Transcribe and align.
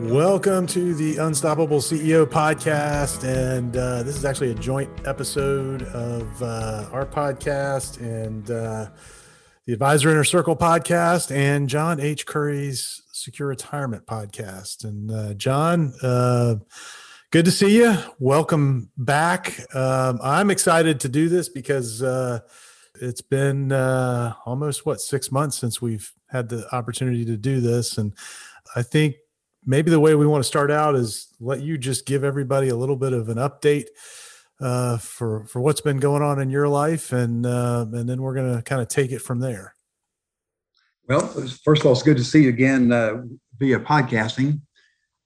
Welcome 0.00 0.66
to 0.68 0.92
the 0.92 1.18
Unstoppable 1.18 1.78
CEO 1.78 2.26
podcast. 2.26 3.22
And 3.22 3.76
uh, 3.76 4.02
this 4.02 4.16
is 4.16 4.24
actually 4.24 4.50
a 4.50 4.54
joint 4.54 4.90
episode 5.06 5.82
of 5.84 6.42
uh, 6.42 6.88
our 6.92 7.06
podcast 7.06 8.00
and 8.00 8.50
uh, 8.50 8.88
the 9.66 9.72
Advisor 9.72 10.10
Inner 10.10 10.24
Circle 10.24 10.56
podcast 10.56 11.30
and 11.34 11.68
John 11.68 12.00
H. 12.00 12.26
Curry's 12.26 13.02
Secure 13.12 13.48
Retirement 13.48 14.04
podcast. 14.04 14.82
And 14.82 15.10
uh, 15.12 15.34
John, 15.34 15.94
uh, 16.02 16.56
good 17.30 17.44
to 17.44 17.52
see 17.52 17.76
you. 17.76 17.96
Welcome 18.18 18.90
back. 18.96 19.60
Um, 19.74 20.18
I'm 20.22 20.50
excited 20.50 21.00
to 21.00 21.08
do 21.08 21.28
this 21.28 21.48
because 21.48 22.02
uh, 22.02 22.40
it's 23.00 23.22
been 23.22 23.72
almost, 23.72 24.84
what, 24.84 25.00
six 25.00 25.30
months 25.30 25.56
since 25.56 25.80
we've 25.80 26.12
had 26.30 26.48
the 26.48 26.66
opportunity 26.74 27.24
to 27.24 27.36
do 27.36 27.60
this. 27.60 27.96
And 27.96 28.12
I 28.74 28.82
think 28.82 29.14
maybe 29.66 29.90
the 29.90 30.00
way 30.00 30.14
we 30.14 30.26
want 30.26 30.42
to 30.42 30.48
start 30.48 30.70
out 30.70 30.94
is 30.94 31.28
let 31.40 31.62
you 31.62 31.78
just 31.78 32.06
give 32.06 32.24
everybody 32.24 32.68
a 32.68 32.76
little 32.76 32.96
bit 32.96 33.12
of 33.12 33.28
an 33.28 33.38
update 33.38 33.86
uh, 34.60 34.98
for 34.98 35.44
for 35.46 35.60
what's 35.60 35.80
been 35.80 35.98
going 35.98 36.22
on 36.22 36.40
in 36.40 36.50
your 36.50 36.68
life, 36.68 37.12
and 37.12 37.44
uh, 37.44 37.86
and 37.92 38.08
then 38.08 38.22
we're 38.22 38.34
going 38.34 38.54
to 38.54 38.62
kind 38.62 38.80
of 38.80 38.88
take 38.88 39.12
it 39.12 39.20
from 39.20 39.40
there. 39.40 39.74
Well, 41.08 41.26
first 41.64 41.82
of 41.82 41.86
all, 41.86 41.92
it's 41.92 42.02
good 42.02 42.16
to 42.16 42.24
see 42.24 42.44
you 42.44 42.48
again 42.48 42.90
uh, 42.92 43.24
via 43.58 43.78
podcasting, 43.80 44.60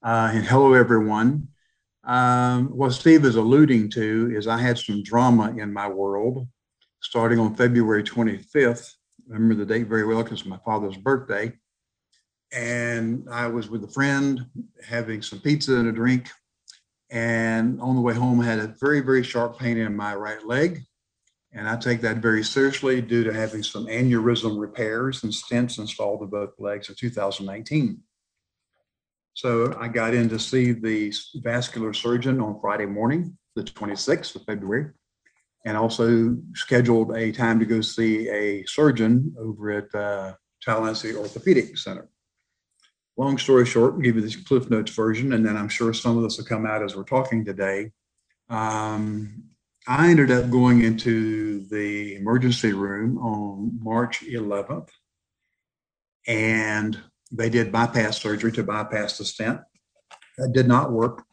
uh, 0.03 0.31
and 0.33 0.45
hello 0.45 0.75
everyone. 0.75 1.49
Um, 2.05 2.69
what 2.69 2.93
Steve 2.93 3.25
is 3.25 3.37
alluding 3.37 3.91
to 3.91 4.33
is 4.35 4.47
I 4.47 4.59
had 4.59 4.79
some 4.79 5.03
drama 5.03 5.55
in 5.57 5.73
my 5.73 5.89
world 5.89 6.49
starting 7.01 7.39
on 7.39 7.55
February 7.55 8.03
25th. 8.03 8.95
I 9.31 9.35
remember 9.35 9.55
the 9.57 9.67
date 9.67 9.89
very 9.89 10.07
well 10.07 10.23
because 10.23 10.41
it's 10.41 10.49
my 10.49 10.59
father's 10.65 10.97
birthday 10.97 11.53
and 12.53 13.27
I 13.31 13.47
was 13.47 13.69
with 13.69 13.85
a 13.85 13.89
friend 13.89 14.47
having 14.87 15.23
some 15.23 15.41
pizza 15.41 15.77
and 15.77 15.89
a 15.89 15.93
drink. 15.93 16.31
And 17.11 17.81
on 17.81 17.95
the 17.95 18.01
way 18.01 18.15
home, 18.15 18.41
I 18.41 18.45
had 18.45 18.59
a 18.59 18.75
very, 18.81 19.01
very 19.01 19.23
sharp 19.23 19.59
pain 19.59 19.79
in 19.79 19.97
my 19.97 20.15
right 20.15 20.45
leg. 20.47 20.81
And 21.53 21.69
I 21.69 21.77
take 21.77 22.03
that 22.03 22.19
very 22.19 22.45
seriously 22.45 23.01
due 23.01 23.25
to 23.25 23.33
having 23.33 23.63
some 23.63 23.87
aneurysm 23.87 24.61
repairs 24.61 25.25
and 25.25 25.33
stents 25.33 25.79
installed 25.79 26.23
in 26.23 26.29
both 26.29 26.51
legs 26.59 26.89
in 26.89 26.95
2019. 26.95 28.01
So 29.33 29.75
I 29.79 29.89
got 29.89 30.15
in 30.15 30.29
to 30.31 30.39
see 30.39 30.73
the 30.73 31.13
vascular 31.37 31.95
surgeon 31.95 32.41
on 32.41 32.61
Friday 32.61 32.87
morning, 32.87 33.39
the 33.57 33.63
26th 33.63 34.35
of 34.37 34.45
February, 34.45 34.91
and 35.65 35.77
also 35.77 36.37
scheduled 36.55 37.17
a 37.17 37.33
time 37.33 37.59
to 37.61 37.65
go 37.65 37.81
see 37.81 38.29
a 38.29 38.65
surgeon 38.67 39.35
over 39.39 39.71
at 39.71 39.95
uh, 39.95 40.35
Tallahassee 40.61 41.15
Orthopedic 41.15 41.79
Center 41.79 42.09
long 43.19 43.37
story 43.37 43.67
short, 43.67 44.01
give 44.01 44.15
you 44.15 44.23
this 44.23 44.37
Cliff 44.37 44.71
Notes 44.71 44.93
version, 44.93 45.33
and 45.33 45.45
then 45.45 45.57
I'm 45.57 45.69
sure 45.69 45.93
some 45.93 46.17
of 46.17 46.23
this 46.23 46.39
will 46.39 46.45
come 46.45 46.65
out 46.65 46.83
as 46.83 46.97
we're 46.97 47.03
talking 47.03 47.45
today. 47.45 47.91
Um, 48.49 49.43
I 49.89 50.11
ended 50.11 50.31
up 50.31 50.51
going 50.51 50.83
into 50.83 51.67
the 51.67 52.15
emergency 52.15 52.73
room 52.73 53.19
on 53.19 53.73
March 53.83 54.23
11th, 54.25 54.89
and 56.29 56.99
they 57.33 57.51
did 57.51 57.73
bypass 57.73 58.23
surgery 58.23 58.53
to 58.53 58.63
bypass 58.63 59.19
the 59.19 59.25
stent. 59.25 59.61
That 60.39 60.53
did 60.53 60.69
not 60.69 60.93
work. 60.93 61.25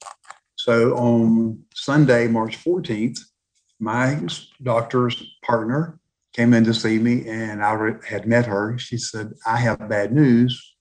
So 0.56 0.98
on 0.98 1.64
Sunday, 1.76 2.28
March 2.28 2.58
14th, 2.64 3.20
my 3.80 4.26
doctor's 4.64 5.22
partner 5.44 6.00
came 6.34 6.54
in 6.54 6.64
to 6.64 6.74
see 6.74 6.98
me, 6.98 7.30
and 7.30 7.64
I 7.64 7.92
had 8.08 8.28
met 8.28 8.48
her. 8.48 8.78
She 8.80 8.98
said, 8.98 9.34
I 9.46 9.58
have 9.58 9.88
bad 9.88 10.12
news 10.12 10.75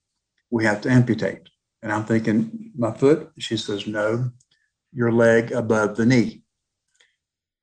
we 0.54 0.64
have 0.64 0.80
to 0.80 0.88
amputate. 0.88 1.48
And 1.82 1.90
I'm 1.90 2.04
thinking, 2.04 2.70
my 2.78 2.92
foot? 2.92 3.32
She 3.40 3.56
says, 3.56 3.88
no, 3.88 4.30
your 4.92 5.10
leg 5.10 5.50
above 5.50 5.96
the 5.96 6.06
knee. 6.06 6.42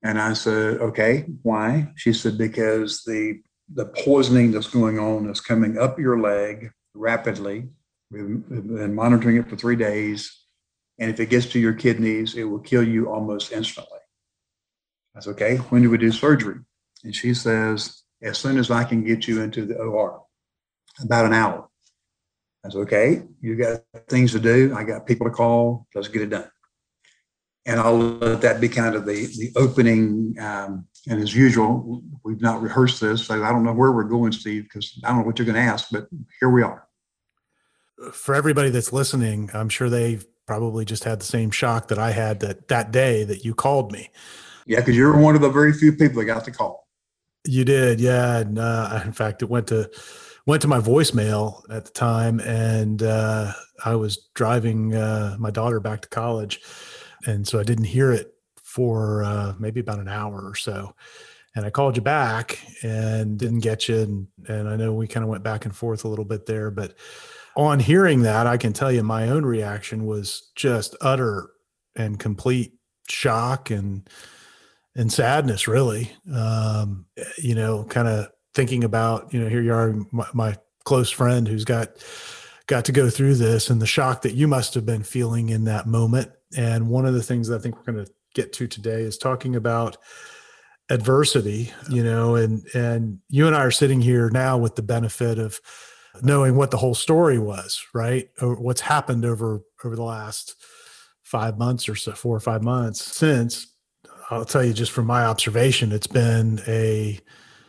And 0.03 0.19
I 0.19 0.33
said, 0.33 0.81
okay, 0.81 1.25
why? 1.41 1.93
She 1.95 2.11
said, 2.11 2.37
because 2.37 3.03
the, 3.03 3.39
the 3.73 3.85
poisoning 3.85 4.51
that's 4.51 4.67
going 4.67 4.99
on 4.99 5.29
is 5.29 5.39
coming 5.39 5.77
up 5.77 5.97
your 5.99 6.19
leg 6.19 6.71
rapidly. 6.93 7.69
We've 8.11 8.43
been 8.49 8.93
monitoring 8.93 9.37
it 9.37 9.49
for 9.49 9.55
three 9.55 9.77
days. 9.77 10.43
And 10.99 11.09
if 11.09 11.17
it 11.21 11.29
gets 11.29 11.45
to 11.53 11.59
your 11.59 11.73
kidneys, 11.73 12.35
it 12.35 12.43
will 12.43 12.59
kill 12.59 12.85
you 12.85 13.09
almost 13.09 13.53
instantly. 13.53 13.99
I 15.15 15.21
said, 15.21 15.31
okay, 15.31 15.55
when 15.69 15.81
do 15.81 15.89
we 15.89 15.97
do 15.97 16.11
surgery? 16.11 16.59
And 17.05 17.15
she 17.15 17.33
says, 17.33 18.03
as 18.21 18.37
soon 18.37 18.57
as 18.57 18.69
I 18.69 18.83
can 18.83 19.05
get 19.05 19.29
you 19.29 19.41
into 19.41 19.65
the 19.65 19.77
OR, 19.77 20.23
about 21.01 21.25
an 21.25 21.33
hour. 21.33 21.69
I 22.63 22.69
said, 22.69 22.79
okay, 22.79 23.23
you 23.41 23.55
got 23.55 23.81
things 24.07 24.31
to 24.33 24.39
do. 24.39 24.73
I 24.75 24.83
got 24.83 25.07
people 25.07 25.27
to 25.27 25.33
call. 25.33 25.87
Let's 25.95 26.07
get 26.07 26.21
it 26.21 26.29
done. 26.29 26.49
And 27.65 27.79
I'll 27.79 27.97
let 27.97 28.41
that 28.41 28.61
be 28.61 28.69
kind 28.69 28.95
of 28.95 29.05
the, 29.05 29.27
the 29.37 29.51
opening. 29.55 30.35
Um, 30.39 30.87
and 31.07 31.21
as 31.21 31.35
usual, 31.35 32.03
we've 32.23 32.41
not 32.41 32.61
rehearsed 32.61 33.01
this. 33.01 33.25
So 33.25 33.43
I 33.43 33.51
don't 33.51 33.63
know 33.63 33.73
where 33.73 33.91
we're 33.91 34.03
going, 34.03 34.31
Steve, 34.31 34.63
because 34.63 34.99
I 35.03 35.09
don't 35.09 35.19
know 35.19 35.25
what 35.25 35.39
you're 35.39 35.45
going 35.45 35.55
to 35.55 35.61
ask, 35.61 35.87
but 35.91 36.07
here 36.39 36.49
we 36.49 36.63
are. 36.63 36.87
For 38.13 38.35
everybody 38.35 38.69
that's 38.69 38.91
listening, 38.91 39.49
I'm 39.53 39.69
sure 39.69 39.89
they've 39.89 40.25
probably 40.47 40.85
just 40.85 41.03
had 41.03 41.19
the 41.19 41.25
same 41.25 41.51
shock 41.51 41.87
that 41.89 41.99
I 41.99 42.11
had 42.11 42.39
that 42.39 42.67
that 42.67 42.91
day 42.91 43.23
that 43.23 43.45
you 43.45 43.53
called 43.53 43.91
me. 43.91 44.09
Yeah, 44.65 44.79
because 44.79 44.95
you're 44.95 45.17
one 45.17 45.35
of 45.35 45.41
the 45.41 45.49
very 45.49 45.73
few 45.73 45.91
people 45.93 46.19
that 46.19 46.25
got 46.25 46.45
the 46.45 46.51
call. 46.51 46.87
You 47.45 47.63
did, 47.63 47.99
yeah. 47.99 48.39
And 48.39 48.57
uh, 48.57 49.01
in 49.05 49.11
fact, 49.11 49.41
it 49.41 49.49
went 49.49 49.67
to 49.67 49.89
went 50.45 50.61
to 50.61 50.67
my 50.67 50.79
voicemail 50.79 51.63
at 51.69 51.85
the 51.85 51.91
time 51.91 52.39
and 52.39 53.03
uh, 53.03 53.53
I 53.85 53.95
was 53.95 54.29
driving 54.33 54.95
uh, 54.95 55.35
my 55.39 55.51
daughter 55.51 55.79
back 55.79 56.01
to 56.01 56.09
college. 56.09 56.61
And 57.25 57.47
so 57.47 57.59
I 57.59 57.63
didn't 57.63 57.85
hear 57.85 58.11
it 58.11 58.33
for 58.55 59.23
uh, 59.23 59.53
maybe 59.59 59.79
about 59.79 59.99
an 59.99 60.07
hour 60.07 60.41
or 60.41 60.55
so. 60.55 60.95
And 61.55 61.65
I 61.65 61.69
called 61.69 61.97
you 61.97 62.01
back 62.01 62.59
and 62.81 63.37
didn't 63.37 63.59
get 63.59 63.87
you. 63.87 63.97
And, 63.97 64.27
and 64.47 64.69
I 64.69 64.75
know 64.77 64.93
we 64.93 65.07
kind 65.07 65.23
of 65.23 65.29
went 65.29 65.43
back 65.43 65.65
and 65.65 65.75
forth 65.75 66.05
a 66.05 66.07
little 66.07 66.25
bit 66.25 66.45
there. 66.45 66.71
But 66.71 66.95
on 67.55 67.79
hearing 67.79 68.21
that, 68.21 68.47
I 68.47 68.57
can 68.57 68.73
tell 68.73 68.91
you 68.91 69.03
my 69.03 69.27
own 69.27 69.45
reaction 69.45 70.05
was 70.05 70.51
just 70.55 70.95
utter 71.01 71.49
and 71.95 72.17
complete 72.17 72.73
shock 73.09 73.69
and 73.69 74.09
and 74.95 75.11
sadness 75.11 75.67
really 75.67 76.11
um 76.33 77.05
you 77.37 77.55
know 77.55 77.83
kind 77.85 78.07
of 78.07 78.27
thinking 78.53 78.83
about, 78.83 79.33
you 79.33 79.39
know, 79.39 79.49
here 79.49 79.61
you 79.61 79.73
are, 79.73 79.95
my, 80.11 80.27
my 80.33 80.57
close 80.83 81.09
friend 81.09 81.47
who's 81.47 81.65
got 81.65 81.89
got 82.67 82.85
to 82.85 82.91
go 82.91 83.09
through 83.09 83.35
this 83.35 83.69
and 83.69 83.81
the 83.81 83.87
shock 83.87 84.21
that 84.21 84.33
you 84.33 84.47
must 84.47 84.73
have 84.73 84.85
been 84.85 85.03
feeling 85.03 85.49
in 85.49 85.65
that 85.65 85.87
moment. 85.87 86.31
And 86.55 86.89
one 86.89 87.05
of 87.05 87.13
the 87.13 87.23
things 87.23 87.47
that 87.47 87.59
I 87.59 87.61
think 87.61 87.75
we're 87.75 87.93
going 87.93 88.05
to 88.05 88.11
get 88.33 88.53
to 88.53 88.67
today 88.67 89.01
is 89.01 89.17
talking 89.17 89.55
about 89.55 89.97
adversity, 90.89 91.71
you 91.89 92.03
know, 92.03 92.35
and 92.35 92.65
and 92.73 93.19
you 93.29 93.47
and 93.47 93.55
I 93.55 93.63
are 93.63 93.71
sitting 93.71 94.01
here 94.01 94.29
now 94.29 94.57
with 94.57 94.75
the 94.75 94.81
benefit 94.81 95.39
of 95.39 95.59
knowing 96.21 96.55
what 96.55 96.71
the 96.71 96.77
whole 96.77 96.95
story 96.95 97.39
was, 97.39 97.81
right? 97.93 98.29
Or 98.41 98.55
what's 98.55 98.81
happened 98.81 99.25
over 99.25 99.61
over 99.83 99.95
the 99.95 100.03
last 100.03 100.55
five 101.23 101.57
months 101.57 101.87
or 101.87 101.95
so, 101.95 102.11
four 102.11 102.35
or 102.35 102.41
five 102.41 102.61
months 102.61 103.01
since. 103.03 103.67
I'll 104.29 104.45
tell 104.45 104.63
you 104.63 104.73
just 104.73 104.91
from 104.91 105.07
my 105.07 105.25
observation, 105.25 105.91
it's 105.91 106.07
been 106.07 106.61
a 106.65 107.19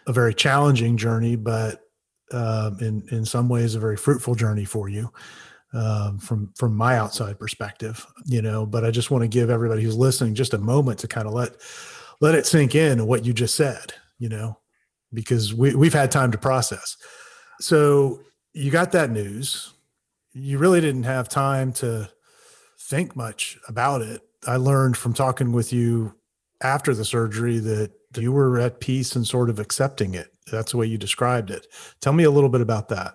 a 0.07 0.13
very 0.13 0.35
challenging 0.35 0.97
journey, 0.97 1.37
but 1.37 1.81
uh, 2.33 2.71
in 2.81 3.07
in 3.11 3.25
some 3.25 3.49
ways 3.49 3.75
a 3.75 3.81
very 3.81 3.97
fruitful 3.97 4.35
journey 4.35 4.65
for 4.65 4.89
you 4.89 5.11
um, 5.75 6.19
from 6.19 6.53
from 6.57 6.75
my 6.75 6.99
outside 6.99 7.39
perspective. 7.39 8.07
You 8.27 8.43
know, 8.43 8.67
but 8.67 8.85
I 8.85 8.91
just 8.91 9.11
want 9.11 9.23
to 9.23 9.29
give 9.29 9.51
everybody 9.51 9.83
who's 9.83 9.97
listening 9.97 10.35
just 10.35 10.55
a 10.55 10.59
moment 10.59 10.99
to 11.01 11.09
kind 11.09 11.27
of 11.27 11.35
let 11.35 11.57
let 12.21 12.35
it 12.35 12.47
sink 12.47 12.75
in 12.75 13.07
what 13.07 13.25
you 13.25 13.33
just 13.33 13.55
said. 13.55 13.95
You 14.19 14.29
know, 14.29 14.59
because 15.12 15.55
we 15.55 15.75
we've 15.75 15.95
had 15.95 16.11
time 16.11 16.33
to 16.33 16.39
process. 16.39 16.97
So 17.61 18.21
you 18.53 18.71
got 18.71 18.93
that 18.93 19.11
news. 19.11 19.73
You 20.32 20.59
really 20.59 20.81
didn't 20.81 21.05
have 21.05 21.29
time 21.29 21.73
to 21.75 22.11
think 22.79 23.17
much 23.17 23.59
about 23.69 24.03
it. 24.03 24.23
I 24.47 24.56
learned 24.56 24.97
from 24.97 25.15
talking 25.15 25.53
with 25.53 25.73
you 25.73 26.15
after 26.62 26.94
the 26.94 27.05
surgery 27.05 27.59
that 27.59 27.93
you 28.17 28.32
were 28.32 28.59
at 28.59 28.81
peace 28.81 29.17
and 29.17 29.26
sort 29.26 29.50
of 29.50 29.59
accepting 29.59 30.14
it. 30.14 30.32
That's 30.50 30.73
the 30.73 30.79
way 30.79 30.87
you 30.87 30.99
described 30.99 31.50
it. 31.50 31.67
Tell 32.00 32.12
me 32.12 32.25
a 32.25 32.31
little 32.31 32.50
bit 32.50 32.61
about 32.61 32.88
that. 32.88 33.14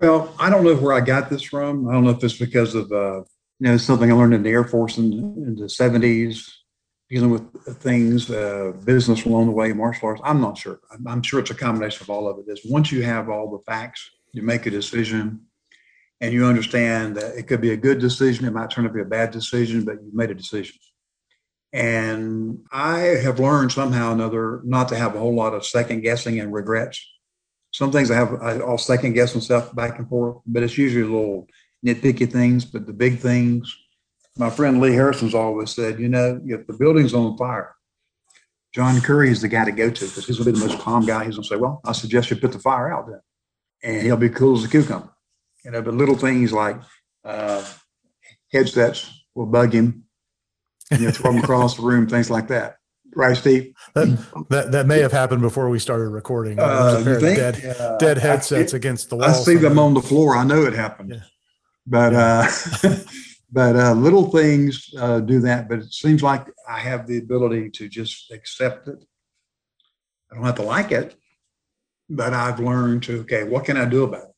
Well, 0.00 0.34
I 0.38 0.48
don't 0.48 0.64
know 0.64 0.74
where 0.76 0.94
I 0.94 1.00
got 1.00 1.28
this 1.28 1.42
from. 1.42 1.88
I 1.88 1.92
don't 1.92 2.04
know 2.04 2.10
if 2.10 2.24
it's 2.24 2.38
because 2.38 2.74
of 2.74 2.90
uh, 2.90 3.18
you 3.58 3.68
know 3.68 3.76
something 3.76 4.10
I 4.10 4.14
learned 4.14 4.34
in 4.34 4.42
the 4.42 4.50
Air 4.50 4.64
Force 4.64 4.98
in, 4.98 5.12
in 5.12 5.56
the 5.56 5.66
'70s, 5.66 6.50
dealing 7.10 7.30
with 7.30 7.76
things, 7.78 8.30
uh, 8.30 8.72
business 8.84 9.26
along 9.26 9.46
the 9.46 9.52
way, 9.52 9.72
martial 9.72 10.08
arts. 10.08 10.22
I'm 10.24 10.40
not 10.40 10.56
sure. 10.56 10.80
I'm, 10.90 11.06
I'm 11.06 11.22
sure 11.22 11.40
it's 11.40 11.50
a 11.50 11.54
combination 11.54 12.04
of 12.04 12.10
all 12.10 12.28
of 12.28 12.38
it. 12.38 12.50
Is 12.50 12.62
once 12.64 12.90
you 12.90 13.02
have 13.02 13.28
all 13.28 13.50
the 13.50 13.62
facts, 13.70 14.10
you 14.32 14.42
make 14.42 14.64
a 14.64 14.70
decision, 14.70 15.42
and 16.22 16.32
you 16.32 16.46
understand 16.46 17.16
that 17.16 17.36
it 17.36 17.46
could 17.46 17.60
be 17.60 17.72
a 17.72 17.76
good 17.76 17.98
decision. 17.98 18.46
It 18.46 18.52
might 18.52 18.70
turn 18.70 18.86
out 18.86 18.88
to 18.88 18.94
be 18.94 19.00
a 19.02 19.04
bad 19.04 19.30
decision, 19.30 19.84
but 19.84 20.02
you 20.02 20.10
made 20.14 20.30
a 20.30 20.34
decision. 20.34 20.76
And 21.72 22.64
I 22.72 22.98
have 22.98 23.38
learned 23.38 23.72
somehow 23.72 24.10
or 24.10 24.14
another 24.14 24.60
not 24.64 24.88
to 24.88 24.96
have 24.96 25.14
a 25.14 25.18
whole 25.18 25.34
lot 25.34 25.54
of 25.54 25.64
second 25.64 26.00
guessing 26.00 26.40
and 26.40 26.52
regrets. 26.52 27.04
Some 27.72 27.92
things 27.92 28.10
I 28.10 28.16
have, 28.16 28.34
I'll 28.42 28.78
second 28.78 29.12
guess 29.12 29.34
myself 29.34 29.74
back 29.74 29.98
and 29.98 30.08
forth, 30.08 30.38
but 30.46 30.64
it's 30.64 30.76
usually 30.76 31.04
little 31.04 31.46
nitpicky 31.86 32.30
things, 32.30 32.64
but 32.64 32.86
the 32.86 32.92
big 32.92 33.18
things. 33.18 33.74
My 34.36 34.50
friend 34.50 34.80
Lee 34.80 34.94
Harrison's 34.94 35.34
always 35.34 35.70
said, 35.70 36.00
you 36.00 36.08
know, 36.08 36.40
if 36.44 36.66
the 36.66 36.72
building's 36.72 37.14
on 37.14 37.36
fire, 37.36 37.74
John 38.72 39.00
Curry 39.00 39.30
is 39.30 39.40
the 39.40 39.48
guy 39.48 39.64
to 39.64 39.72
go 39.72 39.90
to 39.90 40.04
because 40.04 40.26
he's 40.26 40.38
gonna 40.38 40.52
be 40.52 40.58
the 40.58 40.66
most 40.66 40.78
calm 40.80 41.04
guy. 41.04 41.24
He's 41.24 41.36
gonna 41.36 41.46
say, 41.46 41.56
well, 41.56 41.80
I 41.84 41.92
suggest 41.92 42.30
you 42.30 42.36
put 42.36 42.52
the 42.52 42.58
fire 42.58 42.92
out 42.92 43.08
then. 43.08 43.20
And 43.82 44.02
he'll 44.02 44.16
be 44.16 44.28
cool 44.28 44.56
as 44.56 44.64
a 44.64 44.68
cucumber. 44.68 45.10
You 45.64 45.72
know, 45.72 45.82
but 45.82 45.94
little 45.94 46.16
things 46.16 46.52
like 46.52 46.80
uh, 47.24 47.64
headsets 48.52 49.24
will 49.34 49.46
bug 49.46 49.72
him. 49.72 50.04
You 50.90 51.06
know, 51.06 51.10
throw 51.10 51.32
them 51.32 51.42
across 51.42 51.76
the 51.76 51.82
room, 51.82 52.08
things 52.08 52.30
like 52.30 52.48
that. 52.48 52.76
Right, 53.14 53.36
Steve? 53.36 53.74
That, 53.94 54.46
that, 54.50 54.72
that 54.72 54.86
may 54.86 55.00
have 55.00 55.12
happened 55.12 55.42
before 55.42 55.68
we 55.68 55.78
started 55.78 56.08
recording. 56.08 56.58
Uh, 56.60 57.02
you 57.04 57.18
think? 57.20 57.36
dead, 57.38 57.76
Uh, 57.80 57.96
dead 57.98 58.18
I- 58.18 58.20
headsets 58.20 58.72
against 58.72 59.10
the 59.10 59.16
wall. 59.16 59.28
I 59.28 59.32
see 59.32 59.56
them 59.56 59.78
on 59.78 59.94
the 59.94 60.02
floor. 60.02 60.36
I 60.36 60.44
know 60.44 60.62
it 60.64 60.72
happened. 60.74 61.10
Yeah. 61.14 61.20
But 61.86 62.14
uh, 62.14 62.46
but 63.52 63.74
uh, 63.76 63.92
little 63.94 64.30
things 64.30 64.92
uh, 64.98 65.20
do 65.20 65.40
that. 65.40 65.68
But 65.68 65.80
it 65.80 65.92
seems 65.92 66.22
like 66.22 66.46
I 66.68 66.78
have 66.78 67.06
the 67.06 67.18
ability 67.18 67.70
to 67.70 67.88
just 67.88 68.30
accept 68.30 68.86
it. 68.86 69.02
I 70.30 70.36
don't 70.36 70.44
have 70.44 70.56
to 70.56 70.62
like 70.62 70.92
it, 70.92 71.16
but 72.08 72.32
I've 72.32 72.60
learned 72.60 73.02
to 73.04 73.20
okay, 73.20 73.42
what 73.44 73.64
can 73.64 73.76
I 73.76 73.86
do 73.86 74.04
about 74.04 74.22
it? 74.24 74.34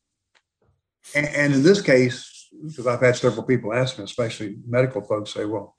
And, 1.14 1.26
and 1.26 1.52
in 1.52 1.62
this 1.62 1.82
case, 1.82 2.48
because 2.64 2.86
I've 2.86 3.00
had 3.00 3.16
several 3.16 3.42
people 3.42 3.74
ask 3.74 3.98
me, 3.98 4.04
especially 4.04 4.56
medical 4.66 5.02
folks, 5.02 5.34
say, 5.34 5.44
"Well, 5.44 5.74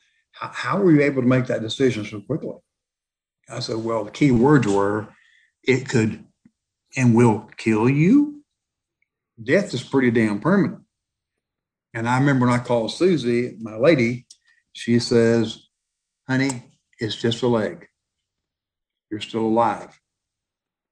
how, 0.51 0.81
were 0.81 0.91
you 0.91 1.01
able 1.01 1.21
to 1.21 1.27
make 1.27 1.47
that 1.47 1.61
decision 1.61 2.05
so 2.05 2.21
quickly?" 2.21 2.55
I 3.49 3.59
said, 3.59 3.77
"Well, 3.77 4.03
the 4.03 4.11
key 4.11 4.31
words 4.31 4.67
were, 4.67 5.09
it 5.63 5.87
could 5.87 6.23
and 6.95 7.15
will 7.15 7.49
kill 7.57 7.89
you." 7.89 8.33
death 9.41 9.73
is 9.73 9.83
pretty 9.83 10.11
damn 10.11 10.39
permanent. 10.39 10.81
And 11.93 12.07
I 12.07 12.17
remember 12.17 12.45
when 12.45 12.55
I 12.55 12.63
called 12.63 12.91
Susie, 12.91 13.57
my 13.59 13.75
lady, 13.75 14.25
she 14.73 14.99
says, 14.99 15.67
honey, 16.27 16.63
it's 16.99 17.15
just 17.15 17.43
a 17.43 17.47
leg. 17.47 17.87
You're 19.11 19.21
still 19.21 19.45
alive. 19.45 19.99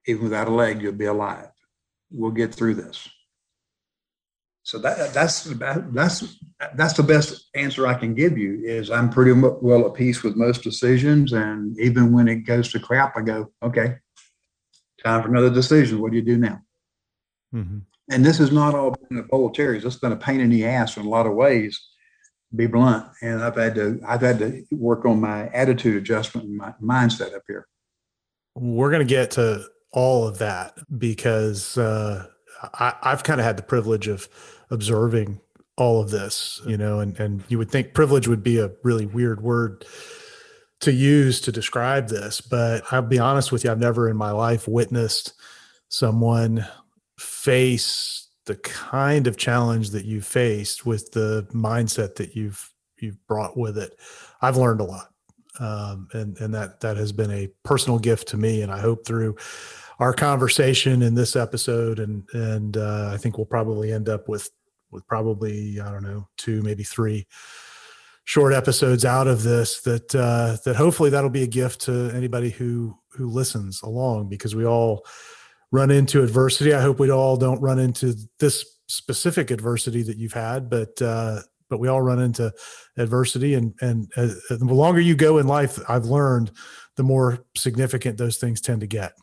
Even 0.06 0.24
without 0.24 0.47
a 0.47 0.51
leg, 0.51 0.81
you'll 0.81 0.94
be 0.94 1.06
alive. 1.06 1.50
We'll 2.12 2.31
get 2.31 2.54
through 2.54 2.75
this. 2.75 3.09
So 4.63 4.77
that, 4.79 5.13
that's 5.13 5.43
that's 5.43 6.35
that's 6.75 6.93
the 6.93 7.03
best 7.03 7.49
answer 7.55 7.87
I 7.87 7.95
can 7.95 8.13
give 8.13 8.37
you 8.37 8.61
is 8.63 8.91
I'm 8.91 9.09
pretty 9.09 9.33
well 9.33 9.87
at 9.87 9.95
peace 9.95 10.21
with 10.21 10.35
most 10.35 10.61
decisions. 10.63 11.33
And 11.33 11.77
even 11.79 12.13
when 12.13 12.27
it 12.27 12.45
goes 12.45 12.71
to 12.71 12.79
crap, 12.79 13.17
I 13.17 13.21
go, 13.21 13.51
okay, 13.63 13.95
time 15.03 15.23
for 15.23 15.29
another 15.29 15.49
decision. 15.49 15.99
What 15.99 16.11
do 16.11 16.17
you 16.17 16.23
do 16.23 16.37
now? 16.37 16.61
Mhm. 17.53 17.81
and 18.09 18.25
this 18.25 18.37
has 18.37 18.51
not 18.51 18.73
all 18.75 18.95
been 19.09 19.17
a 19.19 19.23
bowl 19.23 19.47
of 19.47 19.53
cherries. 19.53 19.83
It's 19.83 19.97
been 19.97 20.13
a 20.13 20.17
pain 20.17 20.39
in 20.39 20.49
the 20.49 20.65
ass 20.65 20.95
in 20.95 21.05
a 21.05 21.09
lot 21.09 21.25
of 21.25 21.33
ways, 21.33 21.79
be 22.55 22.65
blunt. 22.65 23.07
And 23.21 23.41
I've 23.43 23.55
had 23.55 23.75
to 23.75 23.99
I've 24.07 24.21
had 24.21 24.39
to 24.39 24.63
work 24.71 25.05
on 25.05 25.19
my 25.19 25.49
attitude 25.49 25.97
adjustment 25.97 26.47
and 26.47 26.55
my 26.57 26.73
mindset 26.81 27.33
up 27.35 27.43
here. 27.47 27.67
We're 28.55 28.89
going 28.89 29.05
to 29.05 29.13
get 29.13 29.31
to 29.31 29.65
all 29.91 30.27
of 30.27 30.37
that 30.37 30.77
because 30.97 31.77
uh, 31.77 32.27
I, 32.61 32.93
I've 33.01 33.23
kind 33.23 33.39
of 33.39 33.45
had 33.45 33.57
the 33.57 33.63
privilege 33.63 34.07
of 34.07 34.27
observing 34.69 35.41
all 35.77 36.01
of 36.01 36.11
this, 36.11 36.61
you 36.65 36.77
know, 36.77 36.99
and, 36.99 37.19
and 37.19 37.43
you 37.47 37.57
would 37.57 37.71
think 37.71 37.93
privilege 37.93 38.27
would 38.27 38.43
be 38.43 38.59
a 38.59 38.71
really 38.83 39.05
weird 39.05 39.41
word 39.41 39.85
to 40.81 40.91
use 40.91 41.41
to 41.41 41.51
describe 41.51 42.09
this, 42.09 42.41
but 42.41 42.83
I'll 42.91 43.01
be 43.01 43.19
honest 43.19 43.51
with 43.51 43.63
you, 43.63 43.71
I've 43.71 43.79
never 43.79 44.09
in 44.09 44.17
my 44.17 44.31
life 44.31 44.67
witnessed 44.67 45.33
someone 45.89 46.65
face 47.17 48.27
the 48.45 48.55
kind 48.55 49.27
of 49.27 49.37
challenge 49.37 49.91
that 49.91 50.05
you 50.05 50.21
faced 50.21 50.85
with 50.85 51.11
the 51.11 51.47
mindset 51.53 52.15
that 52.15 52.35
you've 52.35 52.71
you've 52.99 53.25
brought 53.27 53.57
with 53.57 53.77
it. 53.77 53.95
I've 54.41 54.57
learned 54.57 54.81
a 54.81 54.85
lot 54.85 55.11
um, 55.59 56.07
and 56.13 56.39
and 56.39 56.53
that 56.53 56.79
that 56.81 56.97
has 56.97 57.11
been 57.11 57.31
a 57.31 57.49
personal 57.63 57.99
gift 57.99 58.29
to 58.29 58.37
me. 58.37 58.61
And 58.61 58.71
I 58.71 58.79
hope 58.79 59.05
through 59.05 59.35
our 60.01 60.13
conversation 60.13 61.03
in 61.03 61.13
this 61.13 61.36
episode, 61.36 62.00
and 62.00 62.27
and 62.33 62.75
uh, 62.75 63.12
I 63.13 63.18
think 63.18 63.38
we'll 63.38 63.45
probably 63.45 63.94
end 63.94 64.09
up 64.09 64.27
with 64.27 64.50
with 64.89 65.07
probably 65.07 65.80
I 65.80 65.92
don't 65.92 66.03
know 66.03 66.27
two 66.38 66.62
maybe 66.63 66.83
three 66.83 67.27
short 68.24 68.51
episodes 68.53 69.06
out 69.06 69.27
of 69.27 69.44
this 69.44 69.81
that 69.81 70.13
uh, 70.15 70.57
that 70.65 70.75
hopefully 70.75 71.12
that'll 71.12 71.30
be 71.30 71.44
a 71.44 71.48
gift 71.48 71.81
to 71.81 72.12
anybody 72.15 72.50
who 72.50 72.98
who 73.12 73.30
listens 73.30 73.83
along 73.83 74.27
because 74.27 74.56
we 74.56 74.65
all 74.65 75.06
run 75.71 75.92
into 75.92 76.24
adversity. 76.24 76.74
I 76.74 76.81
hope 76.81 77.00
we 77.00 77.12
all 77.12 77.38
don't 77.38 77.62
run 77.62 77.77
into 77.77 78.15
this 78.39 78.65
specific 78.88 79.51
adversity 79.51 80.01
that 80.01 80.18
you've 80.18 80.33
had, 80.33 80.68
but 80.68 81.00
uh, 81.00 81.42
but 81.69 81.80
we 81.80 81.88
all 81.88 82.01
run 82.01 82.19
into 82.19 82.51
adversity 82.97 83.54
and 83.54 83.75
and 83.81 84.12
uh, 84.18 84.27
the 84.50 84.65
longer 84.65 85.00
you 85.00 85.15
go 85.15 85.38
in 85.38 85.47
life 85.47 85.80
i've 85.88 86.04
learned 86.04 86.51
the 86.97 87.04
more 87.04 87.45
significant 87.56 88.18
those 88.18 88.36
things 88.36 88.59
tend 88.59 88.81
to 88.81 88.88
get 88.88 89.13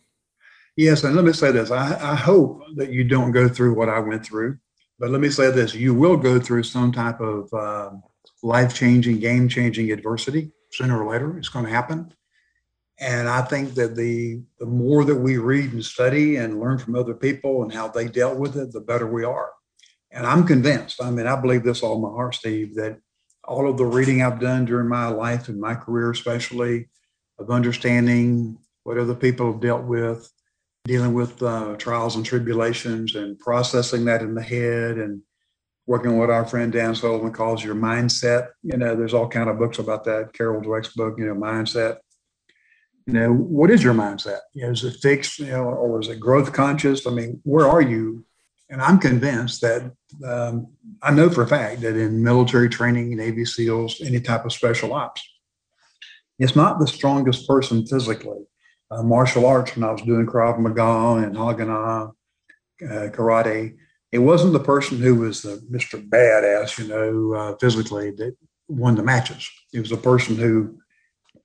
Yes, 0.78 1.02
and 1.02 1.16
let 1.16 1.24
me 1.24 1.32
say 1.32 1.50
this. 1.50 1.72
I, 1.72 2.12
I 2.12 2.14
hope 2.14 2.62
that 2.76 2.92
you 2.92 3.02
don't 3.02 3.32
go 3.32 3.48
through 3.48 3.74
what 3.74 3.88
I 3.88 3.98
went 3.98 4.24
through, 4.24 4.58
but 5.00 5.10
let 5.10 5.20
me 5.20 5.28
say 5.28 5.50
this: 5.50 5.74
you 5.74 5.92
will 5.92 6.16
go 6.16 6.38
through 6.38 6.62
some 6.62 6.92
type 6.92 7.20
of 7.20 7.52
um, 7.52 8.04
life-changing, 8.44 9.18
game-changing 9.18 9.90
adversity 9.90 10.52
sooner 10.70 11.02
or 11.02 11.10
later. 11.10 11.36
It's 11.36 11.48
going 11.48 11.64
to 11.64 11.70
happen, 11.72 12.14
and 13.00 13.28
I 13.28 13.42
think 13.42 13.74
that 13.74 13.96
the 13.96 14.40
the 14.60 14.66
more 14.66 15.04
that 15.04 15.16
we 15.16 15.36
read 15.38 15.72
and 15.72 15.84
study 15.84 16.36
and 16.36 16.60
learn 16.60 16.78
from 16.78 16.94
other 16.94 17.14
people 17.14 17.64
and 17.64 17.72
how 17.72 17.88
they 17.88 18.06
dealt 18.06 18.38
with 18.38 18.56
it, 18.56 18.70
the 18.70 18.80
better 18.80 19.08
we 19.08 19.24
are. 19.24 19.50
And 20.12 20.24
I'm 20.24 20.46
convinced. 20.46 21.02
I 21.02 21.10
mean, 21.10 21.26
I 21.26 21.34
believe 21.40 21.64
this 21.64 21.82
all 21.82 22.00
my 22.00 22.10
heart, 22.10 22.36
Steve, 22.36 22.76
that 22.76 23.00
all 23.42 23.68
of 23.68 23.78
the 23.78 23.84
reading 23.84 24.22
I've 24.22 24.38
done 24.38 24.64
during 24.64 24.86
my 24.86 25.08
life 25.08 25.48
and 25.48 25.60
my 25.60 25.74
career, 25.74 26.12
especially 26.12 26.86
of 27.36 27.50
understanding 27.50 28.58
what 28.84 28.96
other 28.96 29.16
people 29.16 29.50
have 29.50 29.60
dealt 29.60 29.82
with 29.82 30.30
dealing 30.88 31.12
with 31.12 31.40
uh, 31.42 31.76
trials 31.76 32.16
and 32.16 32.24
tribulations 32.24 33.14
and 33.14 33.38
processing 33.38 34.06
that 34.06 34.22
in 34.22 34.34
the 34.34 34.42
head 34.42 34.96
and 34.96 35.22
working 35.86 36.10
with 36.10 36.20
what 36.20 36.30
our 36.30 36.46
friend 36.46 36.72
Dan 36.72 36.94
Sullivan 36.94 37.32
calls 37.32 37.62
your 37.62 37.74
mindset. 37.74 38.48
You 38.62 38.76
know, 38.76 38.96
there's 38.96 39.14
all 39.14 39.28
kind 39.28 39.48
of 39.48 39.58
books 39.58 39.78
about 39.78 40.04
that. 40.04 40.32
Carol 40.32 40.62
Dweck's 40.62 40.94
book, 40.94 41.14
you 41.18 41.26
know, 41.26 41.34
mindset. 41.34 41.98
You 43.06 43.14
know, 43.14 43.32
what 43.32 43.70
is 43.70 43.82
your 43.82 43.94
mindset? 43.94 44.40
You 44.54 44.64
know, 44.64 44.72
is 44.72 44.84
it 44.84 44.96
fixed, 45.00 45.38
you 45.38 45.46
know, 45.46 45.64
or 45.64 46.00
is 46.00 46.08
it 46.08 46.20
growth 46.20 46.52
conscious? 46.52 47.06
I 47.06 47.10
mean, 47.10 47.40
where 47.44 47.66
are 47.66 47.80
you? 47.80 48.24
And 48.70 48.82
I'm 48.82 48.98
convinced 48.98 49.62
that 49.62 49.90
um, 50.26 50.68
I 51.02 51.10
know 51.10 51.30
for 51.30 51.42
a 51.42 51.46
fact 51.46 51.80
that 51.82 51.96
in 51.96 52.22
military 52.22 52.68
training, 52.68 53.16
Navy 53.16 53.44
SEALs, 53.46 54.02
any 54.02 54.20
type 54.20 54.44
of 54.44 54.52
special 54.52 54.92
ops, 54.92 55.22
it's 56.38 56.56
not 56.56 56.78
the 56.78 56.86
strongest 56.86 57.48
person 57.48 57.86
physically 57.86 58.40
uh, 58.90 59.02
martial 59.02 59.46
arts 59.46 59.76
when 59.76 59.84
I 59.84 59.92
was 59.92 60.02
doing 60.02 60.26
Krav 60.26 60.58
Maga 60.58 61.24
and 61.24 61.36
Haganah, 61.36 62.12
uh, 62.82 63.08
karate. 63.10 63.76
It 64.10 64.18
wasn't 64.18 64.54
the 64.54 64.60
person 64.60 64.98
who 64.98 65.16
was 65.16 65.42
the 65.42 65.62
Mr. 65.70 66.06
Badass, 66.08 66.78
you 66.78 66.88
know, 66.88 67.34
uh, 67.34 67.56
physically 67.56 68.10
that 68.12 68.36
won 68.68 68.94
the 68.94 69.02
matches. 69.02 69.50
It 69.72 69.80
was 69.80 69.90
the 69.90 69.96
person 69.96 70.36
who 70.36 70.78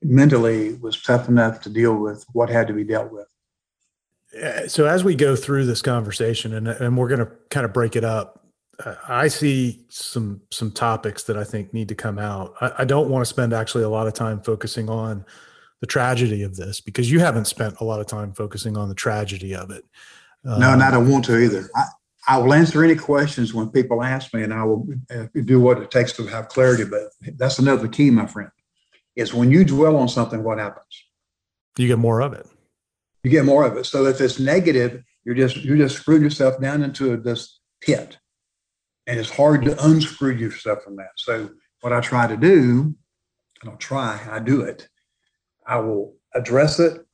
mentally 0.02 0.76
was 0.76 1.02
tough 1.02 1.28
enough 1.28 1.62
to 1.62 1.70
deal 1.70 1.96
with 1.96 2.26
what 2.34 2.50
had 2.50 2.68
to 2.68 2.74
be 2.74 2.84
dealt 2.84 3.12
with. 3.12 3.28
Uh, 4.42 4.68
so 4.68 4.86
as 4.86 5.04
we 5.04 5.16
go 5.16 5.36
through 5.36 5.66
this 5.66 5.82
conversation 5.82 6.54
and, 6.54 6.68
and 6.68 6.98
we're 6.98 7.08
going 7.08 7.20
to 7.20 7.32
kind 7.50 7.66
of 7.66 7.74
break 7.74 7.96
it 7.96 8.04
up 8.04 8.48
uh, 8.84 8.96
i 9.08 9.28
see 9.28 9.86
some 9.90 10.42
some 10.50 10.72
topics 10.72 11.26
that 11.26 11.38
i 11.38 11.44
think 11.44 11.72
need 11.72 11.88
to 11.88 11.94
come 11.94 12.18
out 12.18 12.56
I, 12.60 12.72
I 12.80 12.86
don't 12.86 13.10
want 13.10 13.22
to 13.22 13.28
spend 13.28 13.54
actually 13.54 13.84
a 13.84 13.90
lot 13.90 14.08
of 14.08 14.14
time 14.14 14.42
focusing 14.42 14.90
on 14.90 15.24
the 15.84 15.88
tragedy 15.88 16.44
of 16.44 16.56
this 16.56 16.80
because 16.80 17.12
you 17.12 17.20
haven't 17.20 17.46
spent 17.46 17.76
a 17.82 17.84
lot 17.84 18.00
of 18.00 18.08
time 18.08 18.32
focusing 18.32 18.78
on 18.78 18.88
the 18.88 18.96
tragedy 18.96 19.54
of 19.54 19.70
it 19.70 19.84
no, 20.44 20.74
and 20.74 20.84
I 20.84 20.92
don't 20.92 21.10
want 21.10 21.26
to 21.26 21.40
either. 21.40 21.70
I, 21.76 21.86
I 22.28 22.38
will 22.38 22.54
answer 22.54 22.84
any 22.84 22.96
questions 22.96 23.54
when 23.54 23.70
people 23.70 24.04
ask 24.04 24.34
me, 24.34 24.44
and 24.44 24.54
I 24.54 24.64
will 24.64 24.88
uh, 25.14 25.28
do 25.46 25.60
what 25.60 25.82
it 25.82 25.92
takes 25.92 26.14
to 26.14 26.28
have 26.28 26.50
clarity. 26.50 26.86
But 26.86 27.04
that's 27.38 27.60
another 27.60 27.88
key, 27.88 28.10
my 28.10 28.26
friend, 28.26 28.50
is 29.16 29.34
when 29.34 29.52
you 29.52 29.64
dwell 29.64 29.98
on 29.98 30.10
something, 30.10 30.44
what 30.44 30.60
happens? 30.60 31.04
you 31.78 31.88
get 31.88 31.98
more 31.98 32.22
of 32.22 32.34
it 32.34 32.46
You 33.24 33.32
get 33.32 33.46
more 33.46 33.66
of 33.66 33.76
it. 33.78 33.86
So 33.86 34.06
if 34.06 34.22
it's 34.22 34.40
negative, 34.40 35.02
you're 35.26 35.36
just 35.36 35.58
you're 35.58 35.78
just 35.78 35.98
screwing 35.98 36.22
yourself 36.24 36.60
down 36.62 36.84
into 36.84 37.16
this 37.18 37.60
pit, 37.82 38.18
and 39.08 39.20
it's 39.20 39.30
hard 39.30 39.64
to 39.64 39.86
unscrew 39.86 40.36
yourself 40.36 40.84
from 40.84 40.98
that. 40.98 41.12
So 41.18 41.50
what 41.82 41.94
I 41.94 42.02
try 42.02 42.28
to 42.28 42.38
do, 42.38 42.96
I 43.62 43.66
don't 43.66 43.80
try, 43.80 44.20
I 44.30 44.40
do 44.40 44.62
it. 44.62 44.88
I 45.68 45.80
will 45.80 46.16
address 46.34 46.80
it 46.80 47.06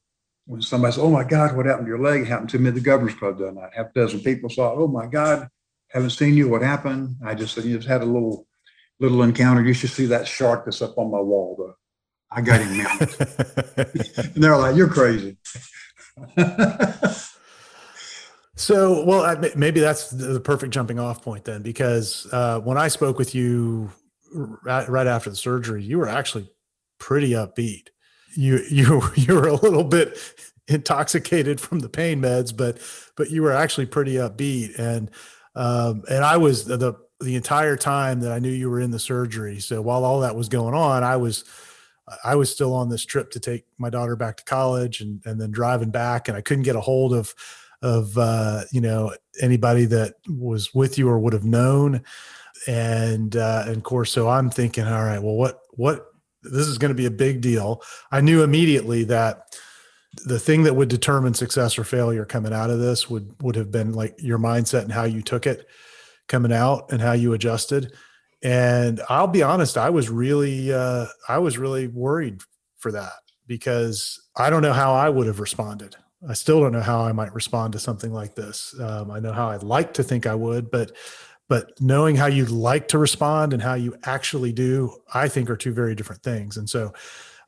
when 0.45 0.61
somebody 0.61 0.93
says, 0.93 1.03
"Oh 1.03 1.09
my 1.09 1.23
God, 1.23 1.55
what 1.55 1.65
happened 1.65 1.85
to 1.85 1.89
your 1.89 2.01
leg?" 2.01 2.21
It 2.21 2.27
happened 2.27 2.49
to 2.51 2.59
me 2.59 2.69
at 2.69 2.75
the 2.75 2.81
Governor's 2.81 3.15
Club 3.15 3.37
that 3.39 3.53
night. 3.53 3.71
Half 3.75 3.87
a 3.95 3.99
dozen 3.99 4.19
people 4.21 4.49
saw, 4.49 4.73
"Oh 4.73 4.87
my 4.87 5.07
God, 5.07 5.49
haven't 5.89 6.11
seen 6.11 6.35
you. 6.35 6.49
What 6.49 6.61
happened?" 6.61 7.15
I 7.25 7.35
just 7.35 7.53
said, 7.53 7.65
"You 7.65 7.77
just 7.77 7.87
had 7.87 8.01
a 8.01 8.05
little 8.05 8.47
little 8.99 9.23
encounter. 9.23 9.63
You 9.63 9.73
should 9.73 9.91
see 9.91 10.05
that 10.07 10.27
shark 10.27 10.65
that's 10.65 10.81
up 10.81 10.97
on 10.97 11.11
my 11.11 11.19
wall, 11.19 11.55
though. 11.57 11.75
I 12.31 12.41
got 12.41 12.61
him 12.61 12.77
mounted." 12.77 13.15
and 14.35 14.43
they're 14.43 14.57
like, 14.57 14.75
"You're 14.75 14.89
crazy." 14.89 15.37
So, 18.59 19.05
well, 19.05 19.41
maybe 19.55 19.79
that's 19.79 20.09
the 20.09 20.41
perfect 20.41 20.73
jumping 20.73 20.99
off 20.99 21.23
point 21.23 21.45
then, 21.45 21.61
because 21.61 22.27
uh, 22.33 22.59
when 22.59 22.77
I 22.77 22.89
spoke 22.89 23.17
with 23.17 23.33
you 23.33 23.89
right, 24.33 24.87
right 24.89 25.07
after 25.07 25.29
the 25.29 25.37
surgery, 25.37 25.81
you 25.81 25.97
were 25.97 26.09
actually 26.09 26.51
pretty 26.99 27.29
upbeat. 27.29 27.87
You 28.39 28.63
you 28.69 29.01
you 29.15 29.35
were 29.35 29.47
a 29.47 29.55
little 29.55 29.83
bit 29.83 30.17
intoxicated 30.67 31.59
from 31.59 31.79
the 31.79 31.89
pain 31.89 32.21
meds, 32.21 32.55
but 32.55 32.79
but 33.17 33.29
you 33.29 33.43
were 33.43 33.51
actually 33.51 33.87
pretty 33.87 34.13
upbeat, 34.13 34.79
and 34.79 35.11
um, 35.55 36.03
and 36.09 36.23
I 36.23 36.37
was 36.37 36.65
the 36.65 36.95
the 37.19 37.35
entire 37.35 37.75
time 37.75 38.21
that 38.21 38.31
I 38.31 38.39
knew 38.39 38.51
you 38.51 38.69
were 38.69 38.79
in 38.79 38.91
the 38.91 38.99
surgery. 38.99 39.59
So 39.59 39.81
while 39.81 40.05
all 40.05 40.21
that 40.21 40.37
was 40.37 40.47
going 40.47 40.73
on, 40.73 41.03
I 41.03 41.17
was 41.17 41.43
I 42.23 42.35
was 42.35 42.49
still 42.49 42.73
on 42.73 42.89
this 42.89 43.05
trip 43.05 43.29
to 43.31 43.41
take 43.41 43.65
my 43.77 43.89
daughter 43.89 44.15
back 44.15 44.37
to 44.37 44.43
college 44.45 45.01
and 45.01 45.21
and 45.25 45.39
then 45.39 45.51
driving 45.51 45.91
back, 45.91 46.29
and 46.29 46.37
I 46.37 46.41
couldn't 46.41 46.63
get 46.63 46.77
a 46.77 46.81
hold 46.81 47.13
of 47.13 47.35
of 47.81 48.17
uh, 48.17 48.61
you 48.71 48.79
know 48.79 49.13
anybody 49.41 49.83
that 49.85 50.15
was 50.29 50.73
with 50.73 50.97
you 50.97 51.09
or 51.09 51.19
would 51.19 51.33
have 51.33 51.45
known. 51.45 52.03
And 52.67 53.35
uh, 53.35 53.63
and 53.67 53.77
of 53.77 53.83
course 53.83 54.11
so 54.11 54.27
i'm 54.27 54.49
thinking 54.49 54.83
all 54.83 55.01
right 55.03 55.23
well 55.23 55.35
what 55.35 55.61
what 55.71 56.08
this 56.43 56.67
is 56.67 56.77
going 56.77 56.89
to 56.89 56.95
be 56.95 57.05
a 57.05 57.11
big 57.11 57.41
deal. 57.41 57.81
I 58.11 58.21
knew 58.21 58.43
immediately 58.43 59.03
that 59.05 59.57
the 60.25 60.39
thing 60.39 60.63
that 60.63 60.75
would 60.75 60.89
determine 60.89 61.33
success 61.33 61.77
or 61.77 61.83
failure 61.83 62.25
coming 62.25 62.53
out 62.53 62.69
of 62.69 62.79
this 62.79 63.09
would 63.09 63.35
would 63.41 63.55
have 63.55 63.71
been 63.71 63.93
like 63.93 64.15
your 64.19 64.39
mindset 64.39 64.83
and 64.83 64.91
how 64.91 65.03
you 65.03 65.21
took 65.21 65.45
it 65.45 65.67
coming 66.27 66.51
out 66.51 66.91
and 66.91 67.01
how 67.01 67.11
you 67.11 67.33
adjusted. 67.33 67.93
And 68.41 69.01
i'll 69.09 69.27
be 69.27 69.43
honest 69.43 69.77
i 69.77 69.89
was 69.89 70.09
really 70.09 70.71
uh, 70.71 71.07
i 71.27 71.37
was 71.37 71.57
really 71.57 71.87
worried 71.87 72.39
for 72.77 72.89
that 72.93 73.11
because 73.47 74.17
i 74.37 74.49
don't 74.49 74.61
know 74.61 74.71
how 74.71 74.93
i 74.93 75.09
would 75.09 75.27
have 75.27 75.41
responded. 75.41 75.97
I 76.27 76.33
still 76.33 76.59
don't 76.59 76.73
know 76.73 76.81
how 76.81 77.01
I 77.01 77.13
might 77.13 77.33
respond 77.33 77.73
to 77.73 77.79
something 77.79 78.11
like 78.11 78.35
this. 78.35 78.77
Um, 78.79 79.09
I 79.09 79.19
know 79.19 79.31
how 79.31 79.49
I'd 79.49 79.63
like 79.63 79.93
to 79.93 80.03
think 80.03 80.25
I 80.25 80.35
would, 80.35 80.69
but 80.69 80.91
but 81.49 81.73
knowing 81.81 82.15
how 82.15 82.27
you'd 82.27 82.51
like 82.51 82.87
to 82.89 82.97
respond 82.97 83.53
and 83.53 83.61
how 83.61 83.73
you 83.73 83.97
actually 84.03 84.53
do, 84.53 84.95
I 85.13 85.27
think 85.27 85.49
are 85.49 85.57
two 85.57 85.73
very 85.73 85.95
different 85.95 86.23
things. 86.23 86.55
And 86.55 86.69
so, 86.69 86.93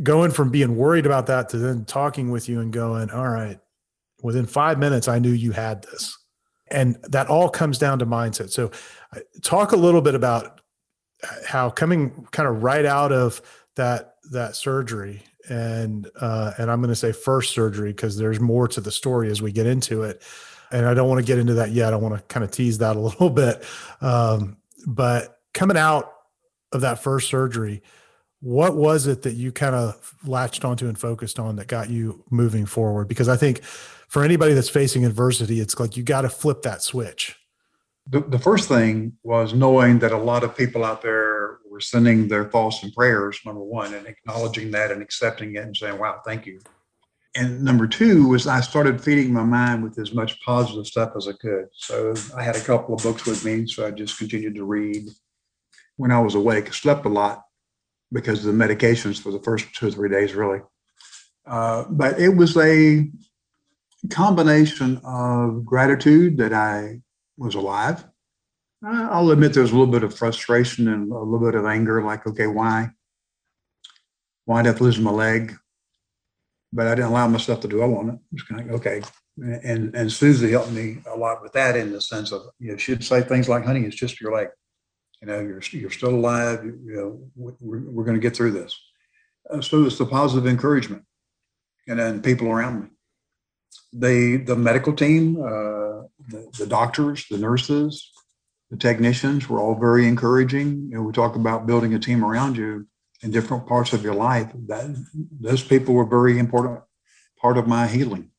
going 0.03 0.31
from 0.31 0.49
being 0.49 0.75
worried 0.75 1.05
about 1.05 1.27
that 1.27 1.47
to 1.49 1.57
then 1.59 1.85
talking 1.85 2.31
with 2.31 2.49
you 2.49 2.59
and 2.59 2.73
going, 2.73 3.11
all 3.11 3.29
right, 3.29 3.59
within 4.23 4.47
five 4.47 4.79
minutes, 4.79 5.07
I 5.07 5.19
knew 5.19 5.31
you 5.31 5.51
had 5.51 5.83
this, 5.83 6.17
and 6.69 6.97
that 7.03 7.27
all 7.27 7.47
comes 7.47 7.77
down 7.77 7.99
to 7.99 8.05
mindset. 8.05 8.49
So, 8.49 8.71
uh, 9.15 9.19
talk 9.43 9.71
a 9.71 9.77
little 9.77 10.01
bit 10.01 10.15
about 10.15 10.59
how 11.47 11.69
coming 11.69 12.27
kind 12.31 12.49
of 12.49 12.63
right 12.63 12.85
out 12.85 13.11
of 13.11 13.41
that 13.75 14.15
that 14.31 14.55
surgery 14.55 15.23
and 15.49 16.09
uh, 16.19 16.51
and 16.57 16.69
I'm 16.71 16.81
going 16.81 16.89
to 16.89 16.95
say 16.95 17.11
first 17.11 17.53
surgery 17.53 17.91
because 17.91 18.17
there's 18.17 18.39
more 18.39 18.67
to 18.69 18.81
the 18.81 18.91
story 18.91 19.29
as 19.29 19.41
we 19.41 19.51
get 19.51 19.65
into 19.65 20.03
it, 20.03 20.23
and 20.71 20.85
I 20.85 20.93
don't 20.93 21.09
want 21.09 21.19
to 21.19 21.25
get 21.25 21.39
into 21.39 21.55
that 21.55 21.71
yet. 21.71 21.93
I 21.93 21.97
want 21.97 22.15
to 22.15 22.21
kind 22.23 22.43
of 22.43 22.51
tease 22.51 22.79
that 22.79 22.95
a 22.95 22.99
little 23.07 23.29
bit, 23.29 23.63
um, 24.01 24.57
but 24.87 25.39
coming 25.53 25.77
out 25.77 26.11
of 26.71 26.81
that 26.81 27.03
first 27.03 27.29
surgery, 27.29 27.81
what 28.39 28.75
was 28.75 29.05
it 29.07 29.21
that 29.21 29.33
you 29.33 29.51
kind 29.51 29.75
of 29.75 30.15
latched 30.25 30.65
onto 30.65 30.87
and 30.87 30.97
focused 30.97 31.39
on 31.39 31.57
that 31.57 31.67
got 31.67 31.89
you 31.89 32.23
moving 32.31 32.65
forward? 32.65 33.07
Because 33.07 33.29
I 33.29 33.37
think 33.37 33.63
for 33.63 34.23
anybody 34.23 34.53
that's 34.53 34.69
facing 34.69 35.05
adversity, 35.05 35.59
it's 35.59 35.79
like 35.79 35.95
you 35.95 36.03
got 36.03 36.21
to 36.21 36.29
flip 36.29 36.63
that 36.63 36.81
switch. 36.81 37.37
The, 38.09 38.19
the 38.21 38.39
first 38.39 38.67
thing 38.67 39.13
was 39.23 39.53
knowing 39.53 39.99
that 39.99 40.11
a 40.11 40.17
lot 40.17 40.43
of 40.43 40.57
people 40.57 40.83
out 40.83 41.03
there 41.03 41.59
were 41.69 41.79
sending 41.79 42.27
their 42.27 42.45
thoughts 42.45 42.81
and 42.83 42.91
prayers, 42.93 43.39
number 43.45 43.63
one, 43.63 43.93
and 43.93 44.07
acknowledging 44.07 44.71
that 44.71 44.91
and 44.91 45.03
accepting 45.03 45.55
it 45.55 45.63
and 45.63 45.77
saying, 45.77 45.99
wow, 45.99 46.19
thank 46.25 46.47
you. 46.47 46.59
And 47.35 47.63
number 47.63 47.87
two 47.87 48.27
was 48.27 48.45
I 48.45 48.59
started 48.59 49.01
feeding 49.01 49.31
my 49.31 49.43
mind 49.43 49.83
with 49.83 49.97
as 49.99 50.13
much 50.13 50.41
positive 50.41 50.85
stuff 50.85 51.13
as 51.15 51.27
I 51.27 51.33
could. 51.33 51.67
So 51.73 52.13
I 52.35 52.43
had 52.43 52.57
a 52.57 52.61
couple 52.61 52.93
of 52.93 53.03
books 53.03 53.25
with 53.25 53.45
me, 53.45 53.67
so 53.67 53.87
I 53.87 53.91
just 53.91 54.17
continued 54.17 54.55
to 54.55 54.65
read. 54.65 55.09
When 55.95 56.11
I 56.11 56.19
was 56.19 56.35
awake, 56.35 56.67
I 56.67 56.71
slept 56.71 57.05
a 57.05 57.09
lot 57.09 57.43
because 58.11 58.45
of 58.45 58.53
the 58.53 58.65
medications 58.65 59.19
for 59.19 59.31
the 59.31 59.39
first 59.39 59.73
two 59.73 59.87
or 59.87 59.91
three 59.91 60.09
days, 60.09 60.33
really. 60.33 60.59
Uh, 61.45 61.85
but 61.89 62.19
it 62.19 62.29
was 62.29 62.57
a 62.57 63.09
combination 64.09 64.99
of 65.03 65.63
gratitude 65.63 66.37
that 66.37 66.53
I 66.53 67.01
was 67.37 67.55
alive 67.55 68.03
I'll 68.83 69.29
admit 69.29 69.53
there 69.53 69.61
was 69.61 69.71
a 69.71 69.75
little 69.75 69.91
bit 69.91 70.03
of 70.03 70.17
frustration 70.17 70.87
and 70.87 71.11
a 71.11 71.19
little 71.19 71.45
bit 71.45 71.55
of 71.55 71.65
anger, 71.65 72.03
like, 72.03 72.25
okay, 72.25 72.47
why? 72.47 72.89
Why 74.45 74.63
did 74.63 74.75
I 74.75 74.79
lose 74.79 74.99
my 74.99 75.11
leg? 75.11 75.55
But 76.73 76.87
I 76.87 76.95
didn't 76.95 77.11
allow 77.11 77.27
myself 77.27 77.59
to 77.61 77.67
dwell 77.67 77.95
on 77.95 78.09
it. 78.09 78.19
Just 78.33 78.47
kind 78.47 78.61
of 78.61 78.75
okay. 78.75 79.01
And 79.37 79.93
and 79.95 80.11
Susie 80.11 80.51
helped 80.51 80.71
me 80.71 80.99
a 81.11 81.17
lot 81.17 81.41
with 81.41 81.53
that 81.53 81.75
in 81.75 81.91
the 81.91 82.01
sense 82.01 82.31
of 82.31 82.43
you 82.59 82.71
know 82.71 82.77
she'd 82.77 83.03
say 83.03 83.21
things 83.21 83.49
like, 83.49 83.65
"Honey, 83.65 83.81
it's 83.81 83.95
just 83.95 84.21
your 84.21 84.33
leg. 84.33 84.49
You 85.21 85.27
know, 85.27 85.39
you're 85.39 85.61
you're 85.71 85.89
still 85.89 86.15
alive. 86.15 86.63
You 86.63 86.81
know, 86.95 87.53
we're, 87.59 87.81
we're 87.91 88.03
going 88.03 88.15
to 88.15 88.21
get 88.21 88.35
through 88.35 88.51
this." 88.51 88.77
Uh, 89.49 89.61
so 89.61 89.85
it's 89.85 89.97
the 89.97 90.05
positive 90.05 90.47
encouragement, 90.47 91.03
and 91.87 91.99
then 91.99 92.21
people 92.21 92.47
around 92.47 92.81
me. 92.81 92.87
They 93.93 94.37
the 94.37 94.55
medical 94.55 94.93
team, 94.93 95.37
uh, 95.41 96.07
the, 96.29 96.49
the 96.57 96.67
doctors, 96.67 97.25
the 97.29 97.37
nurses, 97.37 98.11
the 98.69 98.77
technicians 98.77 99.49
were 99.49 99.59
all 99.59 99.75
very 99.75 100.07
encouraging. 100.07 100.87
You 100.89 100.95
know, 100.95 101.01
we 101.03 101.11
talk 101.11 101.35
about 101.35 101.67
building 101.67 101.93
a 101.93 101.99
team 101.99 102.23
around 102.23 102.55
you 102.55 102.87
in 103.23 103.31
different 103.31 103.67
parts 103.67 103.93
of 103.93 104.03
your 104.03 104.15
life. 104.15 104.51
That 104.67 104.95
those 105.39 105.63
people 105.63 105.93
were 105.93 106.05
very 106.05 106.39
important 106.39 106.81
part 107.39 107.57
of 107.57 107.67
my 107.67 107.87
healing. 107.87 108.31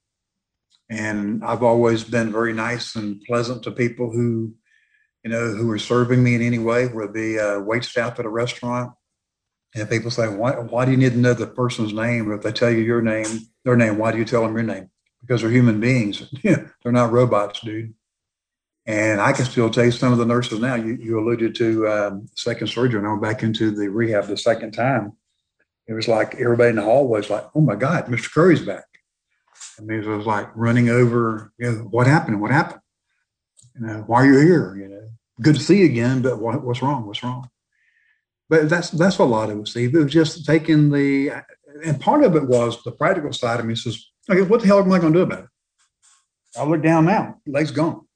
And 0.90 1.42
I've 1.44 1.62
always 1.62 2.04
been 2.04 2.30
very 2.30 2.52
nice 2.52 2.96
and 2.96 3.22
pleasant 3.22 3.62
to 3.62 3.70
people 3.70 4.12
who, 4.12 4.54
you 5.24 5.30
know, 5.30 5.54
who 5.54 5.70
are 5.70 5.78
serving 5.78 6.22
me 6.22 6.34
in 6.34 6.42
any 6.42 6.58
way, 6.58 6.86
whether 6.86 7.12
be 7.12 7.38
wait 7.64 7.84
staff 7.84 8.18
at 8.18 8.26
a 8.26 8.30
restaurant. 8.30 8.92
And 9.74 9.88
people 9.88 10.10
say, 10.10 10.28
why, 10.28 10.52
why 10.58 10.84
do 10.84 10.90
you 10.90 10.98
need 10.98 11.12
to 11.12 11.18
know 11.18 11.32
the 11.32 11.46
person's 11.46 11.94
name? 11.94 12.28
Or 12.28 12.34
if 12.34 12.42
they 12.42 12.52
tell 12.52 12.70
you 12.70 12.80
your 12.80 13.00
name, 13.00 13.26
their 13.64 13.76
name, 13.76 13.96
why 13.96 14.12
do 14.12 14.18
you 14.18 14.24
tell 14.26 14.42
them 14.42 14.52
your 14.52 14.62
name? 14.62 14.90
Because 15.22 15.40
they're 15.40 15.50
human 15.50 15.80
beings. 15.80 16.30
they're 16.42 16.92
not 16.92 17.10
robots, 17.10 17.60
dude. 17.60 17.94
And 18.86 19.20
I 19.20 19.32
can 19.32 19.44
still 19.44 19.70
you 19.70 19.90
some 19.92 20.12
of 20.12 20.18
the 20.18 20.26
nurses 20.26 20.58
now. 20.58 20.74
You, 20.74 20.94
you 20.94 21.20
alluded 21.20 21.54
to 21.56 21.88
um, 21.88 22.26
second 22.34 22.66
surgery, 22.66 22.98
and 22.98 23.06
I 23.06 23.10
went 23.10 23.22
back 23.22 23.42
into 23.42 23.70
the 23.70 23.88
rehab 23.88 24.26
the 24.26 24.36
second 24.36 24.72
time. 24.72 25.12
It 25.86 25.92
was 25.92 26.08
like 26.08 26.34
everybody 26.34 26.70
in 26.70 26.76
the 26.76 26.82
hallway 26.82 27.20
was 27.20 27.30
like, 27.30 27.44
"Oh 27.54 27.60
my 27.60 27.76
God, 27.76 28.06
Mr. 28.06 28.32
Curry's 28.32 28.64
back!" 28.64 28.84
I 29.78 29.82
mean, 29.82 30.02
it 30.02 30.06
was 30.06 30.26
like 30.26 30.48
running 30.56 30.88
over. 30.88 31.52
You 31.58 31.72
know, 31.72 31.78
what 31.90 32.08
happened? 32.08 32.40
What 32.40 32.50
happened? 32.50 32.80
You 33.74 33.86
know, 33.86 34.04
why 34.06 34.22
are 34.22 34.26
you 34.26 34.38
here? 34.40 34.76
You 34.76 34.88
know, 34.88 35.08
good 35.40 35.54
to 35.54 35.60
see 35.60 35.78
you 35.78 35.84
again, 35.84 36.20
but 36.20 36.40
what, 36.40 36.64
what's 36.64 36.82
wrong? 36.82 37.06
What's 37.06 37.22
wrong? 37.22 37.48
But 38.48 38.68
that's 38.68 38.90
that's 38.90 39.18
a 39.18 39.24
lot 39.24 39.50
of 39.50 39.60
it, 39.60 39.68
Steve. 39.68 39.94
It 39.94 40.02
was 40.02 40.12
just 40.12 40.44
taking 40.44 40.90
the, 40.90 41.44
and 41.84 42.00
part 42.00 42.24
of 42.24 42.34
it 42.34 42.48
was 42.48 42.82
the 42.82 42.92
practical 42.92 43.32
side 43.32 43.60
of 43.60 43.66
me 43.66 43.76
says, 43.76 44.04
"Okay, 44.28 44.42
what 44.42 44.60
the 44.60 44.66
hell 44.66 44.80
am 44.80 44.90
I 44.90 44.98
going 44.98 45.12
to 45.12 45.20
do 45.20 45.22
about 45.22 45.44
it?" 45.44 45.50
I 46.56 46.64
look 46.64 46.82
down 46.82 47.06
now, 47.06 47.40
leg's 47.46 47.70
gone 47.70 48.06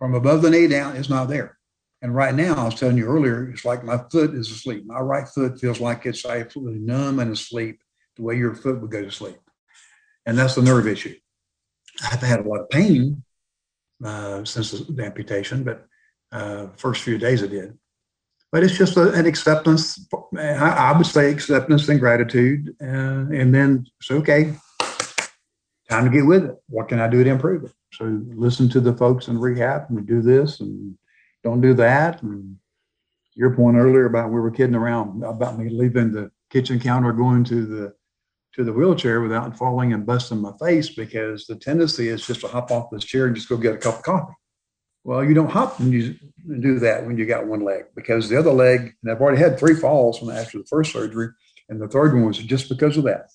from 0.00 0.14
above 0.14 0.40
the 0.40 0.50
knee 0.50 0.66
down 0.66 0.96
is 0.96 1.10
not 1.10 1.28
there. 1.28 1.58
And 2.02 2.14
right 2.14 2.34
now, 2.34 2.54
I 2.54 2.64
was 2.64 2.74
telling 2.74 2.96
you 2.96 3.04
earlier, 3.04 3.50
it's 3.50 3.66
like 3.66 3.84
my 3.84 3.98
foot 4.10 4.34
is 4.34 4.50
asleep. 4.50 4.86
My 4.86 4.98
right 5.00 5.28
foot 5.28 5.60
feels 5.60 5.78
like 5.78 6.06
it's 6.06 6.24
absolutely 6.24 6.78
numb 6.78 7.18
and 7.18 7.30
asleep, 7.30 7.82
the 8.16 8.22
way 8.22 8.36
your 8.36 8.54
foot 8.54 8.80
would 8.80 8.90
go 8.90 9.02
to 9.02 9.10
sleep. 9.10 9.36
And 10.24 10.38
that's 10.38 10.54
the 10.54 10.62
nerve 10.62 10.88
issue. 10.88 11.14
I've 12.10 12.22
had 12.22 12.40
a 12.40 12.48
lot 12.48 12.60
of 12.60 12.70
pain 12.70 13.22
uh, 14.02 14.42
since 14.46 14.70
the 14.70 15.04
amputation, 15.04 15.62
but 15.62 15.86
uh, 16.32 16.68
first 16.78 17.02
few 17.02 17.18
days 17.18 17.42
I 17.42 17.48
did. 17.48 17.76
But 18.50 18.64
it's 18.64 18.78
just 18.78 18.96
a, 18.96 19.12
an 19.12 19.26
acceptance. 19.26 20.08
I, 20.36 20.54
I, 20.54 20.96
would 20.96 21.06
say 21.06 21.30
acceptance 21.30 21.88
and 21.88 22.00
gratitude, 22.00 22.74
uh, 22.82 23.28
and 23.30 23.54
then 23.54 23.86
it's 24.00 24.10
okay. 24.10 24.54
Time 25.90 26.04
to 26.04 26.10
get 26.10 26.24
with 26.24 26.44
it. 26.44 26.56
What 26.68 26.88
can 26.88 27.00
I 27.00 27.08
do 27.08 27.24
to 27.24 27.30
improve 27.30 27.64
it? 27.64 27.72
So 27.92 28.22
listen 28.28 28.68
to 28.70 28.80
the 28.80 28.96
folks 28.96 29.26
in 29.26 29.38
rehab 29.38 29.86
and 29.88 30.06
do 30.06 30.22
this 30.22 30.60
and 30.60 30.96
don't 31.42 31.60
do 31.60 31.74
that. 31.74 32.22
And 32.22 32.56
your 33.34 33.56
point 33.56 33.76
earlier 33.76 34.06
about 34.06 34.30
we 34.30 34.38
were 34.38 34.52
kidding 34.52 34.76
around 34.76 35.24
about 35.24 35.58
me 35.58 35.68
leaving 35.68 36.12
the 36.12 36.30
kitchen 36.48 36.78
counter 36.78 37.12
going 37.12 37.42
to 37.44 37.66
the 37.66 37.94
to 38.54 38.62
the 38.62 38.72
wheelchair 38.72 39.20
without 39.20 39.56
falling 39.56 39.92
and 39.92 40.06
busting 40.06 40.40
my 40.40 40.52
face 40.60 40.90
because 40.90 41.46
the 41.46 41.56
tendency 41.56 42.08
is 42.08 42.24
just 42.24 42.40
to 42.40 42.48
hop 42.48 42.70
off 42.70 42.90
this 42.90 43.04
chair 43.04 43.26
and 43.26 43.34
just 43.34 43.48
go 43.48 43.56
get 43.56 43.74
a 43.74 43.78
cup 43.78 43.96
of 43.96 44.02
coffee. 44.02 44.34
Well, 45.02 45.24
you 45.24 45.34
don't 45.34 45.50
hop 45.50 45.80
and 45.80 45.92
you 45.92 46.14
do 46.60 46.78
that 46.80 47.04
when 47.04 47.16
you 47.16 47.26
got 47.26 47.46
one 47.46 47.64
leg 47.64 47.86
because 47.96 48.28
the 48.28 48.38
other 48.38 48.52
leg, 48.52 48.94
and 49.02 49.10
I've 49.10 49.20
already 49.20 49.38
had 49.38 49.58
three 49.58 49.74
falls 49.74 50.22
when 50.22 50.36
after 50.36 50.58
the 50.58 50.66
first 50.66 50.92
surgery, 50.92 51.28
and 51.68 51.80
the 51.80 51.88
third 51.88 52.12
one 52.12 52.26
was 52.26 52.38
just 52.38 52.68
because 52.68 52.96
of 52.96 53.04
that. 53.04 53.30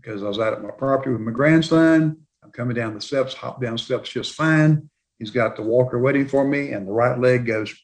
Because 0.00 0.22
I 0.22 0.28
was 0.28 0.38
out 0.38 0.52
at 0.52 0.62
my 0.62 0.70
property 0.70 1.10
with 1.10 1.20
my 1.20 1.32
grandson, 1.32 2.16
I'm 2.42 2.50
coming 2.50 2.74
down 2.74 2.94
the 2.94 3.00
steps, 3.00 3.34
hop 3.34 3.60
down 3.60 3.76
steps 3.76 4.08
just 4.08 4.34
fine. 4.34 4.88
He's 5.18 5.30
got 5.30 5.56
the 5.56 5.62
walker 5.62 5.98
waiting 5.98 6.26
for 6.26 6.46
me, 6.46 6.72
and 6.72 6.86
the 6.86 6.92
right 6.92 7.18
leg 7.18 7.46
goes 7.46 7.74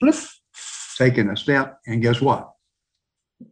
taking 0.97 1.29
a 1.29 1.37
step, 1.37 1.79
and 1.87 2.01
guess 2.01 2.21
what? 2.21 2.53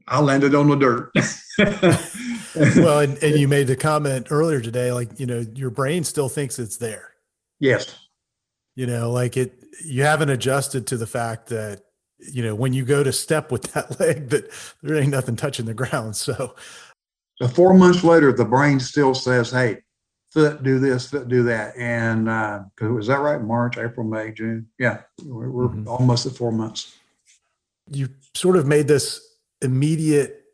I 0.09 0.21
landed 0.21 0.55
on 0.55 0.69
the 0.69 0.77
dirt. 0.77 1.13
well, 2.83 3.01
and, 3.01 3.23
and 3.23 3.39
you 3.39 3.49
made 3.49 3.67
the 3.67 3.77
comment 3.77 4.29
earlier 4.31 4.61
today, 4.61 4.93
like, 4.93 5.21
you 5.21 5.27
know, 5.27 5.45
your 5.55 5.71
brain 5.71 6.05
still 6.05 6.29
thinks 6.29 6.59
it's 6.59 6.79
there. 6.79 7.13
Yes. 7.61 7.95
You 8.77 8.87
know, 8.87 9.11
like 9.11 9.37
it, 9.37 9.63
you 9.85 10.03
haven't 10.03 10.31
adjusted 10.31 10.87
to 10.89 10.97
the 10.97 11.07
fact 11.07 11.49
that, 11.49 11.83
you 12.19 12.43
know, 12.43 12.55
when 12.55 12.73
you 12.73 12.85
go 12.85 13.03
to 13.03 13.13
step 13.13 13.53
with 13.53 13.75
that 13.75 14.01
leg, 14.01 14.31
that 14.31 14.51
there 14.83 14.97
ain't 14.97 15.11
nothing 15.11 15.37
touching 15.37 15.67
the 15.67 15.75
ground. 15.75 16.17
So, 16.17 16.55
so 17.37 17.49
four 17.49 17.75
months 17.75 18.05
later, 18.05 18.33
the 18.33 18.45
brain 18.45 18.79
still 18.79 19.15
says, 19.15 19.51
"Hey, 19.51 19.79
foot 20.31 20.63
do 20.63 20.79
this, 20.79 21.11
foot 21.11 21.29
do 21.29 21.43
that," 21.45 21.77
and 21.77 22.29
uh, 22.29 22.63
was 22.81 23.09
that 23.09 23.21
right? 23.21 23.41
March, 23.41 23.77
April, 23.77 24.07
May, 24.07 24.33
June. 24.33 24.69
Yeah, 24.79 25.01
we're, 25.25 25.51
we're 25.51 25.69
mm-hmm. 25.69 25.89
almost 25.89 26.27
at 26.27 26.33
four 26.33 26.53
months. 26.53 26.95
You 27.91 28.09
sort 28.35 28.57
of 28.57 28.67
made 28.67 28.89
this 28.89 29.21
immediate 29.63 30.45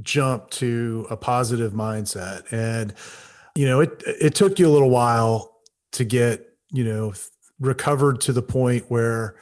jump 0.00 0.48
to 0.50 1.06
a 1.10 1.16
positive 1.16 1.72
mindset, 1.72 2.50
and 2.50 2.94
you 3.54 3.66
know 3.66 3.80
it 3.80 4.02
it 4.06 4.34
took 4.34 4.58
you 4.58 4.66
a 4.66 4.72
little 4.72 4.90
while 4.90 5.60
to 5.92 6.04
get 6.04 6.48
you 6.70 6.84
know 6.84 7.12
recovered 7.60 8.20
to 8.22 8.32
the 8.32 8.42
point 8.42 8.86
where 8.88 9.36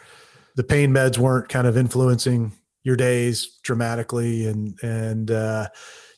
the 0.56 0.64
pain 0.64 0.90
meds 0.90 1.16
weren't 1.16 1.48
kind 1.48 1.66
of 1.66 1.76
influencing 1.76 2.52
your 2.82 2.96
days 2.96 3.58
dramatically 3.62 4.46
and 4.46 4.76
and 4.82 5.30
uh, 5.30 5.68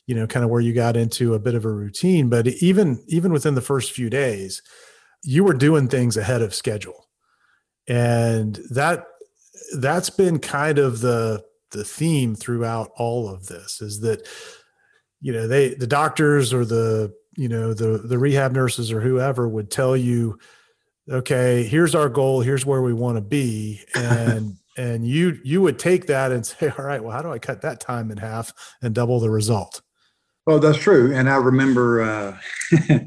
you 0.07 0.15
know 0.15 0.27
kind 0.27 0.45
of 0.45 0.51
where 0.51 0.61
you 0.61 0.73
got 0.73 0.97
into 0.97 1.35
a 1.35 1.39
bit 1.39 1.55
of 1.55 1.65
a 1.65 1.71
routine 1.71 2.29
but 2.29 2.47
even 2.47 3.03
even 3.09 3.33
within 3.33 3.55
the 3.55 3.61
first 3.61 3.93
few 3.93 4.11
days 4.11 4.63
you 5.23 5.45
were 5.45 5.55
doing 5.55 5.89
things 5.89 6.17
ahead 6.17 6.43
of 6.43 6.55
schedule 6.55 7.09
and 7.89 8.61
that 8.71 9.05
that's 9.79 10.11
been 10.11 10.39
kind 10.39 10.79
of 10.79 11.01
the 11.01 11.43
the 11.71 11.85
theme 11.85 12.35
throughout 12.35 12.91
all 12.97 13.29
of 13.29 13.47
this 13.47 13.81
is 13.81 14.01
that 14.01 14.27
you 15.21 15.33
know 15.33 15.47
they 15.47 15.75
the 15.75 15.87
doctors 15.87 16.53
or 16.53 16.65
the 16.65 17.13
you 17.37 17.49
know 17.49 17.73
the 17.73 17.99
the 17.99 18.19
rehab 18.19 18.53
nurses 18.53 18.93
or 18.93 19.01
whoever 19.01 19.49
would 19.49 19.71
tell 19.71 19.97
you 19.97 20.39
okay, 21.11 21.65
here's 21.65 21.95
our 21.95 22.09
goal, 22.09 22.41
here's 22.41 22.67
where 22.67 22.83
we 22.83 22.93
want 22.93 23.17
to 23.17 23.23
be. 23.23 23.81
And 23.95 24.57
and 24.77 25.07
you 25.07 25.39
you 25.45 25.61
would 25.61 25.79
take 25.79 26.07
that 26.07 26.33
and 26.33 26.47
say, 26.47 26.73
all 26.79 26.85
right, 26.85 27.03
well, 27.03 27.15
how 27.15 27.23
do 27.23 27.33
I 27.33 27.39
cut 27.39 27.63
that 27.63 27.81
time 27.81 28.11
in 28.11 28.17
half 28.17 28.53
and 28.81 28.95
double 28.95 29.21
the 29.21 29.31
result? 29.31 29.83
Well, 30.47 30.59
that's 30.59 30.79
true. 30.79 31.15
And 31.15 31.29
I 31.29 31.37
remember 31.37 32.03
uh, 32.03 32.39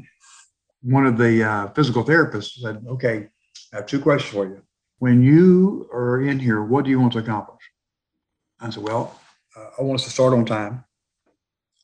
one 0.82 1.06
of 1.06 1.18
the 1.18 1.42
uh, 1.42 1.68
physical 1.70 2.04
therapists 2.04 2.60
said, 2.60 2.84
okay, 2.88 3.28
I 3.72 3.76
have 3.76 3.86
two 3.86 4.00
questions 4.00 4.32
for 4.32 4.46
you. 4.46 4.62
When 4.98 5.22
you 5.22 5.88
are 5.92 6.22
in 6.22 6.38
here, 6.38 6.62
what 6.62 6.84
do 6.84 6.90
you 6.90 6.98
want 6.98 7.12
to 7.14 7.18
accomplish? 7.18 7.62
I 8.60 8.70
said, 8.70 8.82
well, 8.82 9.20
uh, 9.54 9.70
I 9.78 9.82
want 9.82 10.00
us 10.00 10.04
to 10.04 10.10
start 10.10 10.32
on 10.32 10.46
time. 10.46 10.84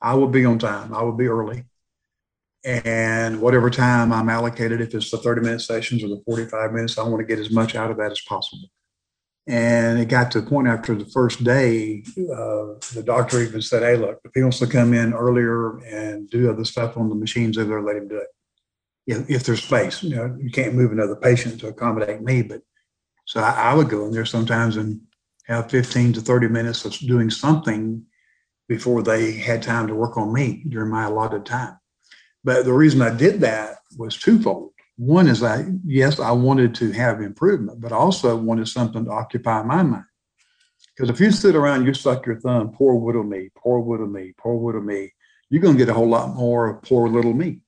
I 0.01 0.15
will 0.15 0.29
be 0.29 0.45
on 0.45 0.59
time. 0.59 0.95
I 0.95 1.03
will 1.03 1.13
be 1.13 1.27
early 1.27 1.65
and 2.65 3.41
whatever 3.41 3.71
time 3.71 4.13
I'm 4.13 4.29
allocated, 4.29 4.81
if 4.81 4.95
it's 4.95 5.11
the 5.11 5.19
30 5.19 5.41
minute 5.41 5.61
sessions 5.61 6.05
or 6.05 6.09
the 6.09 6.23
45 6.25 6.73
minutes, 6.73 6.97
I 6.97 7.03
want 7.03 7.19
to 7.19 7.27
get 7.27 7.39
as 7.39 7.51
much 7.51 7.75
out 7.75 7.91
of 7.91 7.97
that 7.97 8.13
as 8.13 8.21
possible. 8.21 8.69
And 9.47 9.99
it 9.99 10.09
got 10.09 10.31
to 10.33 10.41
the 10.41 10.49
point 10.49 10.69
after 10.69 10.95
the 10.95 11.07
first 11.07 11.43
day, 11.43 12.05
uh, 12.17 12.79
the 12.95 13.03
doctor 13.05 13.41
even 13.41 13.61
said, 13.61 13.83
Hey, 13.83 13.97
look, 13.97 14.21
if 14.25 14.31
he 14.35 14.43
wants 14.43 14.61
to 14.61 14.67
come 14.69 14.95
in 14.95 15.13
earlier 15.13 15.79
and 15.79 16.31
do 16.31 16.51
other 16.51 16.65
stuff 16.65 16.97
on 16.97 17.09
the 17.09 17.15
machines 17.17 17.59
over 17.59 17.69
there, 17.69 17.83
let 17.83 17.97
him 17.97 18.09
do 18.09 18.19
it. 18.19 18.29
If, 19.07 19.29
if 19.29 19.45
there's 19.45 19.65
space, 19.65 20.03
you 20.03 20.15
know, 20.15 20.37
you 20.41 20.51
can't 20.51 20.75
move 20.75 20.93
another 20.93 21.17
patient 21.17 21.59
to 21.61 21.69
accommodate 21.69 22.23
me. 22.23 22.43
But 22.43 22.63
so 23.27 23.41
I, 23.41 23.51
I 23.51 23.75
would 23.75 23.89
go 23.89 24.07
in 24.07 24.13
there 24.13 24.25
sometimes 24.25 24.77
and 24.77 25.01
have 25.47 25.71
15 25.71 26.13
to 26.15 26.21
30 26.21 26.49
minutes 26.49 26.85
of 26.85 26.97
doing 26.99 27.29
something 27.29 28.05
before 28.69 29.03
they 29.03 29.33
had 29.33 29.61
time 29.61 29.89
to 29.89 29.95
work 29.95 30.17
on 30.17 30.33
me 30.33 30.65
during 30.69 30.91
my 30.91 31.05
allotted 31.05 31.45
time. 31.45 31.77
But 32.45 32.65
the 32.65 32.73
reason 32.73 33.03
I 33.03 33.15
did 33.15 33.41
that 33.41 33.79
was 33.97 34.17
twofold. 34.17 34.72
One 35.03 35.27
is 35.27 35.43
I, 35.43 35.65
yes, 35.85 36.21
I 36.21 36.31
wanted 36.31 36.77
to 36.77 36.93
have 36.93 37.21
improvement, 37.21 37.81
but 37.81 37.91
also 37.91 38.37
wanted 38.37 38.69
something 38.69 39.05
to 39.05 39.11
occupy 39.11 39.65
my 39.65 39.83
mind. 39.83 40.05
Because 40.95 41.11
if 41.11 41.19
you 41.19 41.33
sit 41.33 41.57
around, 41.57 41.87
you 41.87 41.93
suck 41.93 42.25
your 42.25 42.39
thumb, 42.39 42.71
poor 42.73 42.95
little 42.95 43.25
me, 43.25 43.51
poor 43.57 43.83
little 43.83 44.07
me, 44.07 44.33
poor 44.39 44.65
little 44.65 44.81
me, 44.81 45.13
you're 45.51 45.61
going 45.61 45.75
to 45.75 45.79
get 45.79 45.89
a 45.89 45.95
whole 45.95 46.09
lot 46.09 46.37
more 46.37 46.75
poor 46.87 47.09
little 47.09 47.33
me. 47.33 47.63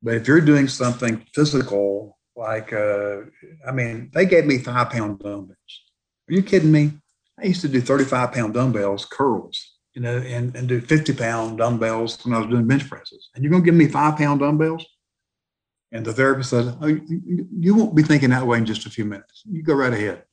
But 0.00 0.14
if 0.14 0.28
you're 0.28 0.40
doing 0.40 0.68
something 0.68 1.26
physical, 1.34 2.18
like, 2.36 2.72
uh, 2.72 3.22
I 3.66 3.72
mean, 3.72 4.10
they 4.14 4.24
gave 4.24 4.46
me 4.46 4.58
five 4.58 4.90
pound 4.90 5.18
dumbbells. 5.18 5.82
Are 6.28 6.34
you 6.34 6.42
kidding 6.42 6.70
me? 6.70 6.92
I 7.42 7.46
used 7.46 7.62
to 7.62 7.68
do 7.68 7.80
35 7.80 8.32
pound 8.32 8.54
dumbbells, 8.54 9.06
curls 9.06 9.76
you 9.96 10.02
know, 10.02 10.18
and, 10.18 10.54
and 10.54 10.68
do 10.68 10.80
50 10.80 11.14
pound 11.14 11.58
dumbbells 11.58 12.22
when 12.24 12.34
I 12.34 12.38
was 12.38 12.48
doing 12.48 12.68
bench 12.68 12.88
presses. 12.88 13.30
And 13.34 13.42
you're 13.42 13.50
going 13.50 13.62
to 13.62 13.64
give 13.64 13.74
me 13.74 13.88
five 13.88 14.18
pound 14.18 14.40
dumbbells? 14.40 14.84
And 15.92 16.04
the 16.04 16.12
therapist 16.12 16.50
said, 16.50 16.76
oh, 16.80 16.86
you, 16.86 17.74
won't 17.74 17.94
be 17.94 18.02
thinking 18.02 18.30
that 18.30 18.46
way 18.46 18.58
in 18.58 18.66
just 18.66 18.86
a 18.86 18.90
few 18.90 19.04
minutes. 19.04 19.42
You 19.50 19.62
go 19.62 19.74
right 19.74 19.92
ahead. 19.92 20.24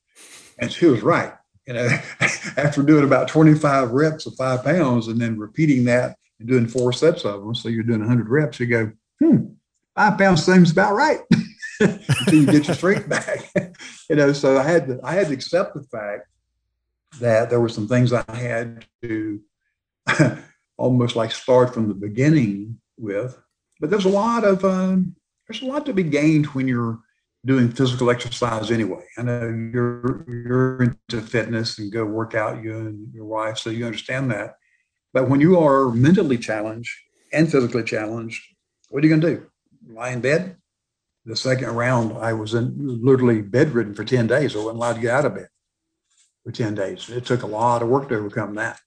And 0.58 0.70
she 0.72 0.86
was 0.86 1.02
right. 1.02 1.32
You 1.66 1.74
know, 1.74 1.88
after 2.56 2.82
doing 2.82 3.04
about 3.04 3.28
25 3.28 3.90
reps 3.92 4.26
of 4.26 4.34
five 4.36 4.64
pounds 4.64 5.08
and 5.08 5.20
then 5.20 5.38
repeating 5.38 5.84
that 5.84 6.16
and 6.38 6.48
doing 6.48 6.66
four 6.66 6.92
sets 6.92 7.24
of 7.24 7.40
them, 7.40 7.54
so 7.54 7.68
you're 7.68 7.84
doing 7.84 8.00
100 8.00 8.28
reps, 8.28 8.60
you 8.60 8.66
go, 8.66 8.92
hmm, 9.20 9.46
five 9.94 10.18
pounds 10.18 10.44
seems 10.44 10.72
about 10.72 10.94
right 10.94 11.20
until 11.80 12.34
you 12.34 12.46
get 12.46 12.66
your 12.66 12.76
strength 12.76 13.08
back. 13.08 13.50
you 14.10 14.16
know, 14.16 14.32
so 14.32 14.58
I 14.58 14.64
had 14.64 14.86
to 14.88 15.00
I 15.02 15.14
had 15.14 15.28
to 15.28 15.34
accept 15.34 15.74
the 15.74 15.84
fact 15.84 16.28
that 17.20 17.48
there 17.48 17.60
were 17.60 17.68
some 17.68 17.88
things 17.88 18.12
I 18.12 18.24
had 18.28 18.84
to 19.02 19.40
almost 20.76 21.16
like 21.16 21.30
start 21.30 21.72
from 21.72 21.88
the 21.88 21.94
beginning 21.94 22.78
with. 22.98 23.38
But 23.80 23.90
there's 23.90 24.04
a 24.04 24.10
lot 24.10 24.44
of 24.44 24.64
um, 24.64 25.16
there's 25.46 25.62
a 25.62 25.66
lot 25.66 25.86
to 25.86 25.92
be 25.92 26.02
gained 26.02 26.46
when 26.46 26.68
you're 26.68 26.98
doing 27.44 27.70
physical 27.70 28.10
exercise 28.10 28.70
anyway. 28.70 29.04
I 29.18 29.22
know 29.22 29.70
you're 29.72 30.24
you're 30.28 30.82
into 30.82 31.20
fitness 31.20 31.78
and 31.78 31.92
go 31.92 32.04
work 32.04 32.34
out 32.34 32.62
you 32.62 32.78
and 32.78 33.12
your 33.14 33.26
wife, 33.26 33.58
so 33.58 33.70
you 33.70 33.84
understand 33.84 34.30
that. 34.30 34.54
But 35.12 35.28
when 35.28 35.40
you 35.40 35.58
are 35.58 35.90
mentally 35.90 36.38
challenged 36.38 36.90
and 37.32 37.50
physically 37.50 37.84
challenged, 37.84 38.42
what 38.88 39.04
are 39.04 39.06
you 39.06 39.16
going 39.16 39.20
to 39.20 39.40
do? 39.40 39.46
Lie 39.94 40.10
in 40.10 40.20
bed? 40.20 40.56
The 41.26 41.36
second 41.36 41.70
round, 41.70 42.18
I 42.18 42.32
was 42.32 42.54
in, 42.54 42.74
literally 42.76 43.40
bedridden 43.40 43.94
for 43.94 44.04
10 44.04 44.26
days. 44.26 44.54
I 44.54 44.58
wasn't 44.58 44.76
allowed 44.76 44.94
to 44.94 45.00
get 45.00 45.14
out 45.14 45.24
of 45.24 45.34
bed 45.34 45.48
for 46.44 46.52
10 46.52 46.74
days. 46.74 47.08
It 47.08 47.24
took 47.24 47.42
a 47.42 47.46
lot 47.46 47.82
of 47.82 47.88
work 47.88 48.08
to 48.08 48.16
overcome 48.16 48.54
that. 48.56 48.80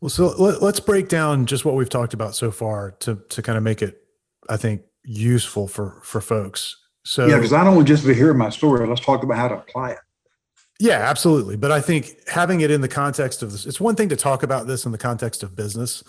Well, 0.00 0.08
so 0.08 0.28
let, 0.38 0.62
us 0.62 0.80
break 0.80 1.08
down 1.08 1.46
just 1.46 1.64
what 1.64 1.74
we've 1.74 1.88
talked 1.88 2.14
about 2.14 2.34
so 2.34 2.50
far 2.50 2.92
to 3.00 3.16
to 3.30 3.42
kind 3.42 3.58
of 3.58 3.64
make 3.64 3.82
it, 3.82 4.00
I 4.48 4.56
think, 4.56 4.82
useful 5.08 5.66
for 5.66 6.00
for 6.02 6.20
folks. 6.20 6.76
So 7.04 7.26
yeah, 7.26 7.36
because 7.36 7.52
I 7.52 7.64
don't 7.64 7.74
want 7.74 7.88
just 7.88 8.04
to 8.04 8.14
hear 8.14 8.34
my 8.34 8.50
story. 8.50 8.86
Let's 8.86 9.00
talk 9.00 9.22
about 9.22 9.38
how 9.38 9.48
to 9.48 9.56
apply 9.56 9.92
it. 9.92 9.98
Yeah, 10.78 10.98
absolutely. 10.98 11.56
But 11.56 11.72
I 11.72 11.80
think 11.80 12.28
having 12.28 12.60
it 12.60 12.70
in 12.70 12.82
the 12.82 12.88
context 12.88 13.42
of 13.42 13.50
this, 13.50 13.66
it's 13.66 13.80
one 13.80 13.96
thing 13.96 14.10
to 14.10 14.16
talk 14.16 14.42
about 14.42 14.66
this 14.66 14.84
in 14.84 14.92
the 14.92 14.98
context 14.98 15.42
of 15.42 15.56
business, 15.56 16.04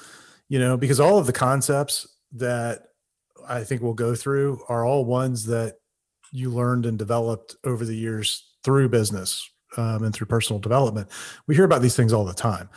you 0.48 0.60
know, 0.60 0.78
because 0.78 1.00
all 1.00 1.18
of 1.18 1.26
the 1.26 1.34
concepts 1.34 2.08
that 2.34 2.90
I 3.48 3.64
think 3.64 3.82
we'll 3.82 3.94
go 3.94 4.14
through 4.14 4.62
are 4.68 4.86
all 4.86 5.06
ones 5.06 5.46
that 5.46 5.78
you 6.32 6.52
learned 6.52 6.86
and 6.86 7.00
developed 7.00 7.56
over 7.64 7.84
the 7.84 7.96
years 7.96 8.48
through 8.64 8.90
business 8.90 9.50
um, 9.78 10.04
and 10.04 10.14
through 10.14 10.28
personal 10.28 10.60
development. 10.60 11.08
We 11.48 11.56
hear 11.56 11.64
about 11.64 11.82
these 11.82 11.96
things 11.96 12.14
all 12.14 12.26
the 12.26 12.34
time 12.34 12.70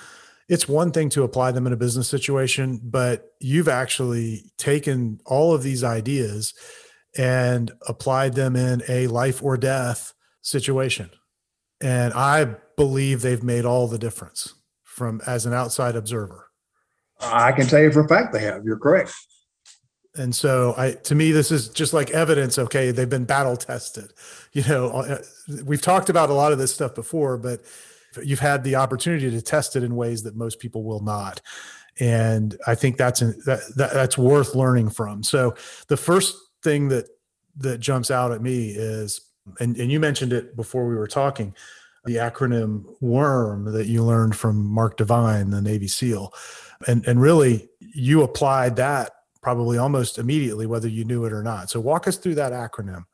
it's 0.48 0.68
one 0.68 0.90
thing 0.90 1.08
to 1.10 1.22
apply 1.22 1.52
them 1.52 1.66
in 1.66 1.72
a 1.72 1.76
business 1.76 2.08
situation, 2.08 2.80
but 2.82 3.32
you've 3.40 3.68
actually 3.68 4.52
taken 4.58 5.20
all 5.24 5.54
of 5.54 5.62
these 5.62 5.84
ideas 5.84 6.54
and 7.16 7.72
applied 7.86 8.34
them 8.34 8.56
in 8.56 8.82
a 8.88 9.06
life 9.06 9.42
or 9.42 9.56
death 9.56 10.12
situation. 10.40 11.10
And 11.80 12.12
I 12.14 12.56
believe 12.76 13.22
they've 13.22 13.42
made 13.42 13.64
all 13.64 13.88
the 13.88 13.98
difference 13.98 14.54
from 14.84 15.20
as 15.26 15.46
an 15.46 15.52
outside 15.52 15.96
observer. 15.96 16.48
I 17.20 17.52
can 17.52 17.66
tell 17.66 17.80
you 17.80 17.92
for 17.92 18.04
a 18.04 18.08
fact 18.08 18.32
they 18.32 18.40
have. 18.40 18.64
You're 18.64 18.78
correct. 18.78 19.12
And 20.14 20.34
so 20.34 20.74
I 20.76 20.92
to 21.04 21.14
me 21.14 21.32
this 21.32 21.50
is 21.50 21.68
just 21.68 21.94
like 21.94 22.10
evidence 22.10 22.58
okay 22.58 22.90
they've 22.90 23.08
been 23.08 23.24
battle 23.24 23.56
tested. 23.56 24.12
You 24.52 24.62
know, 24.64 24.90
uh, 24.90 25.22
we've 25.64 25.80
talked 25.80 26.10
about 26.10 26.28
a 26.28 26.34
lot 26.34 26.52
of 26.52 26.58
this 26.58 26.74
stuff 26.74 26.94
before 26.94 27.38
but 27.38 27.62
you've 28.22 28.40
had 28.40 28.64
the 28.64 28.76
opportunity 28.76 29.30
to 29.30 29.42
test 29.42 29.76
it 29.76 29.82
in 29.82 29.96
ways 29.96 30.22
that 30.22 30.36
most 30.36 30.58
people 30.58 30.84
will 30.84 31.00
not. 31.00 31.40
And 32.00 32.56
i 32.66 32.74
think 32.74 32.96
that's 32.96 33.20
an, 33.20 33.34
that, 33.44 33.60
that 33.76 33.92
that's 33.92 34.16
worth 34.16 34.54
learning 34.54 34.90
from. 34.90 35.22
So 35.22 35.54
the 35.88 35.96
first 35.96 36.36
thing 36.62 36.88
that 36.88 37.06
that 37.56 37.78
jumps 37.78 38.10
out 38.10 38.32
at 38.32 38.42
me 38.42 38.70
is 38.70 39.20
and, 39.58 39.76
and 39.76 39.90
you 39.90 40.00
mentioned 40.00 40.32
it 40.32 40.56
before 40.56 40.86
we 40.86 40.94
were 40.94 41.06
talking 41.06 41.54
the 42.04 42.16
acronym 42.16 42.84
worm 43.00 43.72
that 43.72 43.86
you 43.86 44.02
learned 44.02 44.34
from 44.34 44.64
mark 44.64 44.96
divine 44.96 45.50
the 45.50 45.60
navy 45.60 45.88
seal. 45.88 46.32
And 46.86 47.06
and 47.06 47.20
really 47.20 47.68
you 47.78 48.22
applied 48.22 48.76
that 48.76 49.12
probably 49.42 49.76
almost 49.76 50.18
immediately 50.18 50.66
whether 50.66 50.88
you 50.88 51.04
knew 51.04 51.24
it 51.24 51.32
or 51.32 51.42
not. 51.42 51.68
So 51.68 51.80
walk 51.80 52.08
us 52.08 52.16
through 52.16 52.36
that 52.36 52.52
acronym 52.52 53.04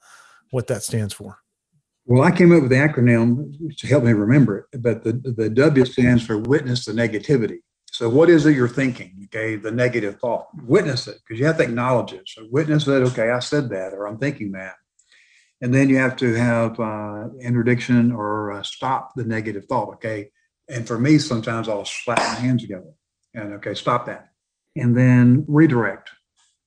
what 0.50 0.66
that 0.68 0.82
stands 0.82 1.12
for 1.12 1.38
well, 2.08 2.22
I 2.22 2.30
came 2.30 2.52
up 2.52 2.62
with 2.62 2.70
the 2.70 2.76
acronym 2.76 3.76
to 3.76 3.86
help 3.86 4.02
me 4.02 4.12
remember 4.12 4.66
it, 4.72 4.82
but 4.82 5.04
the, 5.04 5.12
the 5.12 5.50
W 5.50 5.84
stands 5.84 6.24
for 6.24 6.38
witness 6.38 6.86
the 6.86 6.92
negativity. 6.92 7.58
So, 7.90 8.08
what 8.08 8.30
is 8.30 8.46
it 8.46 8.56
you're 8.56 8.66
thinking? 8.66 9.26
Okay, 9.26 9.56
the 9.56 9.70
negative 9.70 10.18
thought. 10.18 10.46
Witness 10.64 11.06
it 11.06 11.18
because 11.18 11.38
you 11.38 11.44
have 11.44 11.58
to 11.58 11.64
acknowledge 11.64 12.14
it. 12.14 12.26
So, 12.26 12.46
witness 12.50 12.86
that, 12.86 13.02
okay, 13.02 13.30
I 13.30 13.40
said 13.40 13.68
that 13.70 13.92
or 13.92 14.06
I'm 14.06 14.16
thinking 14.16 14.52
that. 14.52 14.76
And 15.60 15.74
then 15.74 15.90
you 15.90 15.98
have 15.98 16.16
to 16.16 16.32
have 16.32 16.80
uh, 16.80 17.28
interdiction 17.42 18.10
or 18.10 18.52
uh, 18.52 18.62
stop 18.62 19.12
the 19.14 19.24
negative 19.24 19.66
thought. 19.66 19.94
Okay. 19.94 20.30
And 20.70 20.86
for 20.86 20.98
me, 20.98 21.18
sometimes 21.18 21.68
I'll 21.68 21.84
slap 21.84 22.18
my 22.18 22.40
hands 22.40 22.62
together 22.62 22.92
and 23.34 23.52
okay, 23.54 23.74
stop 23.74 24.06
that. 24.06 24.30
And 24.76 24.96
then 24.96 25.44
redirect. 25.46 26.08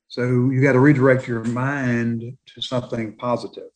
So 0.08 0.22
you 0.22 0.62
got 0.62 0.74
to 0.74 0.80
redirect 0.80 1.28
your 1.28 1.44
mind 1.46 2.38
to 2.54 2.62
something 2.62 3.16
positive. 3.18 3.71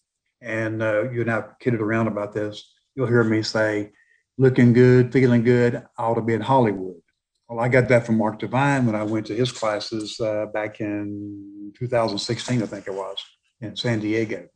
And 0.45 0.83
uh, 0.83 1.09
you 1.09 1.21
and 1.21 1.31
I 1.31 1.43
kidded 1.59 1.81
around 1.81 2.07
about 2.07 2.31
this. 2.31 2.71
You'll 2.93 3.07
hear 3.07 3.23
me 3.23 3.41
say, 3.41 3.91
looking 4.37 4.73
good, 4.73 5.11
feeling 5.11 5.43
good, 5.43 5.83
I 5.97 6.03
ought 6.03 6.15
to 6.15 6.21
be 6.21 6.35
in 6.35 6.41
Hollywood. 6.41 7.01
Well, 7.49 7.59
I 7.59 7.67
got 7.67 7.87
that 7.89 8.05
from 8.05 8.17
Mark 8.17 8.39
Divine 8.39 8.85
when 8.85 8.95
I 8.95 9.03
went 9.03 9.25
to 9.27 9.35
his 9.35 9.51
classes 9.51 10.19
uh, 10.19 10.45
back 10.53 10.81
in 10.81 11.73
2016, 11.77 12.61
I 12.61 12.65
think 12.65 12.87
it 12.87 12.93
was, 12.93 13.17
in 13.59 13.75
San 13.75 13.99
Diego. 13.99 14.47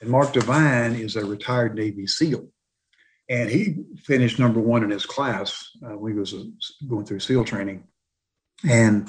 And 0.00 0.10
Mark 0.10 0.32
Divine 0.32 0.94
is 0.94 1.16
a 1.16 1.24
retired 1.24 1.74
Navy 1.74 2.06
SEAL. 2.06 2.48
And 3.30 3.48
he 3.48 3.84
finished 4.04 4.38
number 4.38 4.60
one 4.60 4.82
in 4.82 4.90
his 4.90 5.06
class 5.06 5.70
uh, 5.84 5.96
when 5.96 6.12
he 6.12 6.18
was 6.18 6.34
uh, 6.34 6.44
going 6.88 7.04
through 7.04 7.20
SEAL 7.20 7.44
training. 7.44 7.84
And 8.68 9.08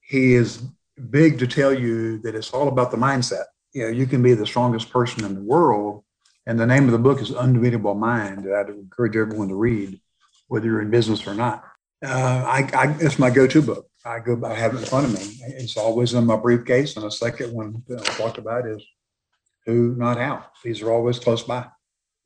he 0.00 0.34
is 0.34 0.62
big 1.10 1.38
to 1.38 1.46
tell 1.46 1.72
you 1.72 2.18
that 2.18 2.34
it's 2.34 2.52
all 2.52 2.68
about 2.68 2.90
the 2.90 2.96
mindset. 2.96 3.44
You 3.72 3.84
know, 3.84 3.88
you 3.88 4.06
can 4.06 4.22
be 4.22 4.34
the 4.34 4.46
strongest 4.46 4.90
person 4.90 5.24
in 5.24 5.34
the 5.34 5.42
world. 5.42 6.04
And 6.46 6.58
the 6.58 6.66
name 6.66 6.86
of 6.86 6.92
the 6.92 6.98
book 6.98 7.20
is 7.20 7.32
Unbeatable 7.32 7.94
Mind 7.94 8.46
I'd 8.52 8.68
encourage 8.68 9.16
everyone 9.16 9.48
to 9.48 9.54
read, 9.54 10.00
whether 10.48 10.66
you're 10.66 10.82
in 10.82 10.90
business 10.90 11.26
or 11.26 11.34
not. 11.34 11.64
Uh, 12.04 12.44
I, 12.46 12.68
I, 12.74 12.96
it's 12.98 13.18
my 13.18 13.30
go-to 13.30 13.62
book. 13.62 13.88
I 14.04 14.18
go, 14.18 14.40
I 14.44 14.54
have 14.54 14.74
it 14.74 14.78
in 14.78 14.84
front 14.84 15.06
of 15.06 15.12
me. 15.12 15.38
It's 15.56 15.76
always 15.76 16.14
in 16.14 16.26
my 16.26 16.36
briefcase. 16.36 16.96
And 16.96 17.04
the 17.04 17.10
second 17.10 17.52
one 17.52 17.84
that 17.86 18.00
I 18.00 18.12
talked 18.14 18.38
about 18.38 18.66
is 18.66 18.84
who, 19.66 19.94
not 19.96 20.18
how. 20.18 20.44
These 20.64 20.82
are 20.82 20.90
always 20.90 21.20
close 21.20 21.42
by. 21.42 21.66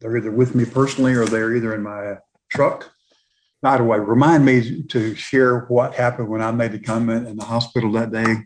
They're 0.00 0.16
either 0.16 0.30
with 0.30 0.54
me 0.54 0.64
personally 0.64 1.14
or 1.14 1.26
they're 1.26 1.54
either 1.54 1.74
in 1.74 1.82
my 1.82 2.16
truck. 2.48 2.90
By 3.61 3.76
the 3.76 3.85
way, 3.85 3.98
remind 3.98 4.44
me 4.44 4.82
to 4.85 5.14
share 5.14 5.61
what 5.66 5.94
happened 5.94 6.28
when 6.28 6.40
I 6.40 6.50
made 6.52 6.74
a 6.74 6.78
comment 6.78 7.28
in 7.28 7.37
the 7.37 7.44
hospital 7.44 7.92
that 7.92 8.12
day 8.12 8.37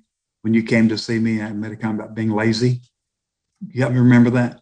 when 0.42 0.54
you 0.54 0.62
came 0.62 0.88
to 0.88 0.98
see 0.98 1.18
me. 1.18 1.42
I 1.42 1.52
made 1.52 1.72
a 1.72 1.76
comment 1.76 2.00
about 2.00 2.14
being 2.14 2.30
lazy. 2.30 2.80
You 3.68 3.83
help 3.83 3.92
me 3.92 3.99
remember 3.99 4.31
that? 4.31 4.61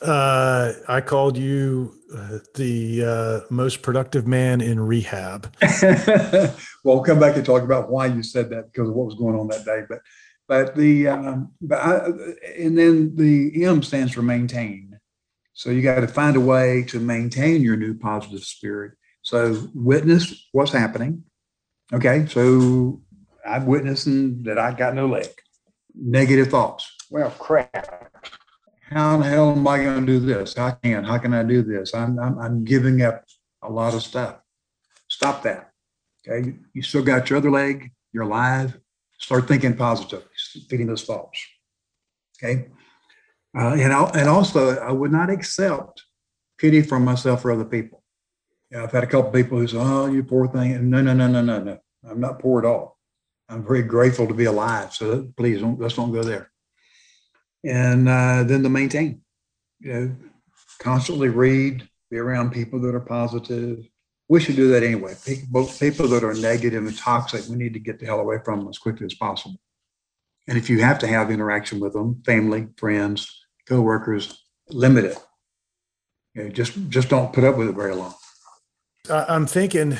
Uh, 0.00 0.72
I 0.86 1.00
called 1.00 1.36
you 1.36 1.94
uh, 2.14 2.38
the 2.54 3.04
uh, 3.04 3.40
most 3.50 3.82
productive 3.82 4.26
man 4.26 4.60
in 4.60 4.78
rehab. 4.78 5.52
well, 5.82 6.54
we'll 6.84 7.02
come 7.02 7.18
back 7.18 7.36
and 7.36 7.44
talk 7.44 7.62
about 7.62 7.90
why 7.90 8.06
you 8.06 8.22
said 8.22 8.50
that 8.50 8.72
because 8.72 8.88
of 8.88 8.94
what 8.94 9.06
was 9.06 9.16
going 9.16 9.36
on 9.38 9.48
that 9.48 9.64
day. 9.64 9.82
But, 9.88 10.00
but 10.46 10.76
the, 10.76 11.08
um, 11.08 11.52
but 11.60 11.78
I, 11.78 12.06
and 12.56 12.78
then 12.78 13.16
the 13.16 13.64
M 13.64 13.82
stands 13.82 14.12
for 14.12 14.22
maintain. 14.22 14.98
So 15.52 15.70
you 15.70 15.82
got 15.82 16.00
to 16.00 16.08
find 16.08 16.36
a 16.36 16.40
way 16.40 16.84
to 16.84 17.00
maintain 17.00 17.62
your 17.62 17.76
new 17.76 17.98
positive 17.98 18.44
spirit. 18.44 18.92
So 19.22 19.60
witness 19.74 20.46
what's 20.52 20.70
happening. 20.70 21.24
Okay, 21.92 22.26
so 22.26 23.02
I'm 23.44 23.66
witnessing 23.66 24.44
that 24.44 24.58
I 24.58 24.72
got 24.72 24.94
no 24.94 25.06
leg. 25.06 25.28
Negative 25.94 26.46
thoughts. 26.46 26.88
Well, 27.10 27.30
crap 27.30 28.08
how 28.90 29.18
the 29.18 29.24
hell 29.24 29.52
am 29.52 29.66
I 29.68 29.82
going 29.82 30.06
to 30.06 30.06
do 30.06 30.18
this? 30.18 30.54
How 30.54 30.70
can 30.70 31.04
how 31.04 31.18
can 31.18 31.34
I 31.34 31.42
do 31.42 31.62
this? 31.62 31.94
I'm, 31.94 32.18
I'm 32.18 32.38
I'm 32.38 32.64
giving 32.64 33.02
up 33.02 33.24
a 33.62 33.70
lot 33.70 33.94
of 33.94 34.02
stuff. 34.02 34.40
Stop 35.08 35.42
that. 35.42 35.72
Okay, 36.26 36.54
you 36.72 36.82
still 36.82 37.02
got 37.02 37.28
your 37.28 37.38
other 37.38 37.50
leg. 37.50 37.90
You're 38.12 38.24
alive. 38.24 38.78
Start 39.18 39.48
thinking 39.48 39.76
positive, 39.76 40.24
feeding 40.68 40.86
those 40.86 41.04
thoughts. 41.04 41.38
Okay, 42.42 42.68
uh, 43.56 43.74
and 43.74 43.92
I, 43.92 44.04
and 44.14 44.28
also 44.28 44.78
I 44.78 44.92
would 44.92 45.12
not 45.12 45.30
accept 45.30 46.02
pity 46.56 46.82
from 46.82 47.04
myself 47.04 47.44
or 47.44 47.52
other 47.52 47.64
people. 47.64 48.02
Know, 48.70 48.84
I've 48.84 48.92
had 48.92 49.04
a 49.04 49.06
couple 49.06 49.30
people 49.32 49.58
who 49.58 49.66
say, 49.66 49.78
"Oh, 49.78 50.06
you 50.06 50.22
poor 50.22 50.48
thing," 50.48 50.72
and 50.72 50.90
no, 50.90 51.02
no, 51.02 51.12
no, 51.12 51.26
no, 51.26 51.42
no, 51.42 51.62
no. 51.62 51.78
I'm 52.08 52.20
not 52.20 52.38
poor 52.38 52.60
at 52.60 52.66
all. 52.66 52.98
I'm 53.50 53.66
very 53.66 53.82
grateful 53.82 54.26
to 54.26 54.34
be 54.34 54.44
alive. 54.44 54.94
So 54.94 55.30
please 55.36 55.60
don't 55.60 55.78
let's 55.78 55.94
don't 55.94 56.12
go 56.12 56.22
there 56.22 56.50
and 57.64 58.08
uh, 58.08 58.42
then 58.44 58.62
to 58.62 58.68
maintain. 58.68 59.22
You 59.80 59.92
know, 59.92 60.16
constantly 60.80 61.28
read, 61.28 61.88
be 62.10 62.18
around 62.18 62.52
people 62.52 62.80
that 62.80 62.94
are 62.94 63.00
positive. 63.00 63.86
We 64.28 64.40
should 64.40 64.56
do 64.56 64.68
that 64.72 64.82
anyway. 64.82 65.14
People, 65.24 65.66
people 65.66 66.08
that 66.08 66.24
are 66.24 66.34
negative 66.34 66.86
and 66.86 66.96
toxic, 66.96 67.48
we 67.48 67.56
need 67.56 67.74
to 67.74 67.80
get 67.80 67.98
the 67.98 68.06
hell 68.06 68.20
away 68.20 68.38
from 68.44 68.60
them 68.60 68.68
as 68.68 68.78
quickly 68.78 69.06
as 69.06 69.14
possible. 69.14 69.58
And 70.46 70.56
if 70.56 70.68
you 70.70 70.80
have 70.80 70.98
to 71.00 71.06
have 71.06 71.30
interaction 71.30 71.80
with 71.80 71.92
them, 71.92 72.22
family, 72.24 72.68
friends, 72.76 73.46
coworkers, 73.66 74.44
limit 74.70 75.04
it. 75.04 75.18
You 76.34 76.44
know, 76.44 76.48
just 76.50 76.72
just 76.88 77.08
don't 77.08 77.32
put 77.32 77.44
up 77.44 77.56
with 77.56 77.68
it 77.68 77.74
very 77.74 77.94
long. 77.94 78.14
I'm 79.10 79.46
thinking 79.46 79.96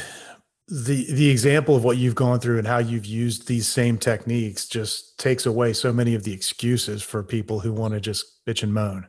the 0.70 1.10
the 1.12 1.30
example 1.30 1.74
of 1.74 1.84
what 1.84 1.96
you've 1.96 2.14
gone 2.14 2.40
through 2.40 2.58
and 2.58 2.66
how 2.66 2.78
you've 2.78 3.06
used 3.06 3.48
these 3.48 3.66
same 3.66 3.96
techniques 3.96 4.68
just 4.68 5.18
takes 5.18 5.46
away 5.46 5.72
so 5.72 5.92
many 5.92 6.14
of 6.14 6.24
the 6.24 6.32
excuses 6.32 7.02
for 7.02 7.22
people 7.22 7.60
who 7.60 7.72
want 7.72 7.94
to 7.94 8.00
just 8.00 8.44
bitch 8.46 8.62
and 8.62 8.74
moan 8.74 9.06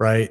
right? 0.00 0.30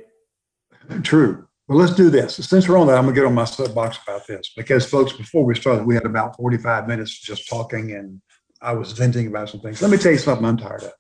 True. 1.03 1.47
Well 1.67 1.77
let's 1.77 1.93
do 1.93 2.09
this. 2.09 2.35
Since 2.35 2.67
we're 2.67 2.77
on 2.77 2.87
that 2.87 2.97
i'm 2.97 3.03
going 3.03 3.15
to 3.15 3.21
get 3.21 3.27
on 3.27 3.35
my 3.35 3.45
soapbox 3.45 3.99
about 4.03 4.27
this 4.27 4.51
because 4.57 4.85
folks 4.85 5.13
before 5.13 5.45
we 5.45 5.55
started 5.55 5.85
we 5.85 5.93
had 5.93 6.05
about 6.05 6.35
45 6.35 6.87
minutes 6.87 7.17
just 7.17 7.47
talking 7.47 7.93
and 7.93 8.21
i 8.61 8.73
was 8.73 8.91
venting 8.91 9.27
about 9.27 9.49
some 9.49 9.61
things. 9.61 9.81
Let 9.81 9.91
me 9.91 9.97
tell 9.97 10.11
you 10.11 10.17
something 10.17 10.45
i'm 10.45 10.57
tired 10.57 10.83
of. 10.83 10.93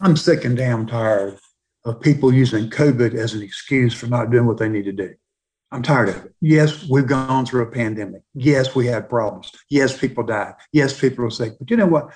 I'm 0.00 0.16
sick 0.16 0.44
and 0.44 0.56
damn 0.56 0.86
tired 0.86 1.38
of 1.86 2.00
people 2.00 2.34
using 2.34 2.68
covid 2.68 3.14
as 3.14 3.32
an 3.32 3.42
excuse 3.42 3.94
for 3.94 4.08
not 4.08 4.30
doing 4.30 4.46
what 4.46 4.58
they 4.58 4.68
need 4.68 4.84
to 4.84 4.92
do 4.92 5.14
I'm 5.72 5.82
tired 5.82 6.08
of 6.10 6.16
it. 6.24 6.34
Yes, 6.40 6.88
we've 6.88 7.06
gone 7.06 7.44
through 7.44 7.62
a 7.62 7.70
pandemic. 7.70 8.22
Yes, 8.34 8.74
we 8.74 8.86
had 8.86 9.08
problems. 9.08 9.50
Yes, 9.68 9.98
people 9.98 10.24
died. 10.24 10.54
Yes, 10.72 10.98
people 10.98 11.24
are 11.24 11.30
sick. 11.30 11.58
But 11.58 11.70
you 11.70 11.76
know 11.76 11.86
what? 11.86 12.10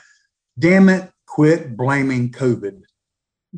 Damn 0.58 0.88
it, 0.88 1.10
quit 1.26 1.76
blaming 1.76 2.30
COVID. 2.30 2.82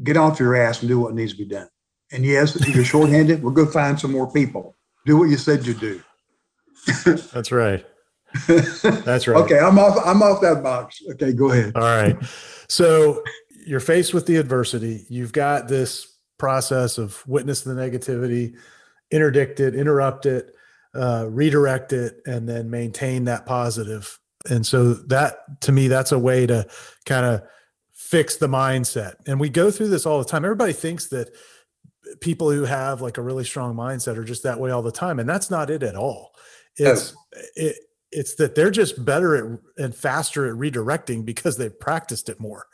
Get 0.03 0.17
off 0.17 0.41
your 0.41 0.57
ass 0.57 0.81
and 0.81 0.89
do 0.89 0.99
what 0.99 1.15
needs 1.15 1.33
to 1.33 1.39
be 1.39 1.45
done. 1.45 1.69
And 2.11 2.25
yes, 2.25 2.57
if 2.57 2.75
you're 2.75 2.85
shorthanded, 2.85 3.43
we'll 3.43 3.53
go 3.53 3.67
find 3.67 3.99
some 3.99 4.13
more 4.13 4.31
people. 4.31 4.77
Do 5.05 5.19
what 5.19 5.31
you 5.31 5.37
said 5.37 5.67
you'd 5.67 5.81
do. 5.81 6.03
That's 7.05 7.53
right. 7.53 7.85
That's 8.47 9.29
right. 9.29 9.43
okay, 9.43 9.59
I'm 9.59 9.79
off. 9.79 9.99
I'm 10.05 10.23
off 10.23 10.41
that 10.41 10.63
box. 10.63 11.03
Okay, 11.13 11.33
go 11.33 11.51
ahead. 11.51 11.73
All 11.75 11.83
right. 11.83 12.17
So 12.69 13.23
you're 13.67 13.81
faced 13.81 14.15
with 14.15 14.27
the 14.27 14.37
adversity. 14.37 15.05
You've 15.09 15.33
got 15.33 15.69
this 15.69 16.17
process 16.39 16.99
of 16.99 17.27
witness 17.27 17.63
the 17.63 17.73
negativity, 17.73 18.57
interdict 19.13 19.61
it, 19.61 19.75
interrupt 19.75 20.27
it, 20.27 20.55
uh, 20.95 21.27
redirect 21.29 21.93
it, 21.93 22.21
and 22.27 22.49
then 22.49 22.71
maintain 22.71 23.25
that 23.25 23.47
positive. 23.47 24.19
And 24.51 24.67
so 24.67 24.95
that 24.95 25.61
to 25.63 25.73
me, 25.73 25.89
that's 25.89 26.11
a 26.13 26.19
way 26.19 26.47
to 26.47 26.67
kind 27.07 27.25
of 27.25 27.43
fix 27.93 28.37
the 28.37 28.49
mindset. 28.49 29.15
And 29.27 29.39
we 29.39 29.49
go 29.49 29.71
through 29.71 29.89
this 29.89 30.07
all 30.07 30.19
the 30.19 30.25
time. 30.25 30.45
Everybody 30.45 30.73
thinks 30.73 31.09
that 31.09 31.31
people 32.21 32.51
who 32.51 32.65
have 32.65 33.01
like 33.01 33.19
a 33.19 33.23
really 33.23 33.45
strong 33.45 33.75
mindset 33.75 34.17
are 34.17 34.25
just 34.25 34.43
that 34.43 34.59
way 34.59 34.71
all 34.71 34.83
the 34.83 34.93
time, 34.93 35.19
and 35.19 35.29
that's 35.29 35.51
not 35.51 35.71
it 35.71 35.83
at 35.83 35.97
all. 35.97 36.33
It's 36.77 37.15
it, 37.55 37.77
it's 38.11 38.35
that 38.37 38.55
they're 38.55 38.71
just 38.71 39.05
better 39.05 39.37
at 39.37 39.61
and 39.85 39.95
faster 39.95 40.49
at 40.49 40.59
redirecting 40.59 41.25
because 41.25 41.57
they've 41.57 41.79
practiced 41.79 42.29
it 42.29 42.41
more. 42.41 42.67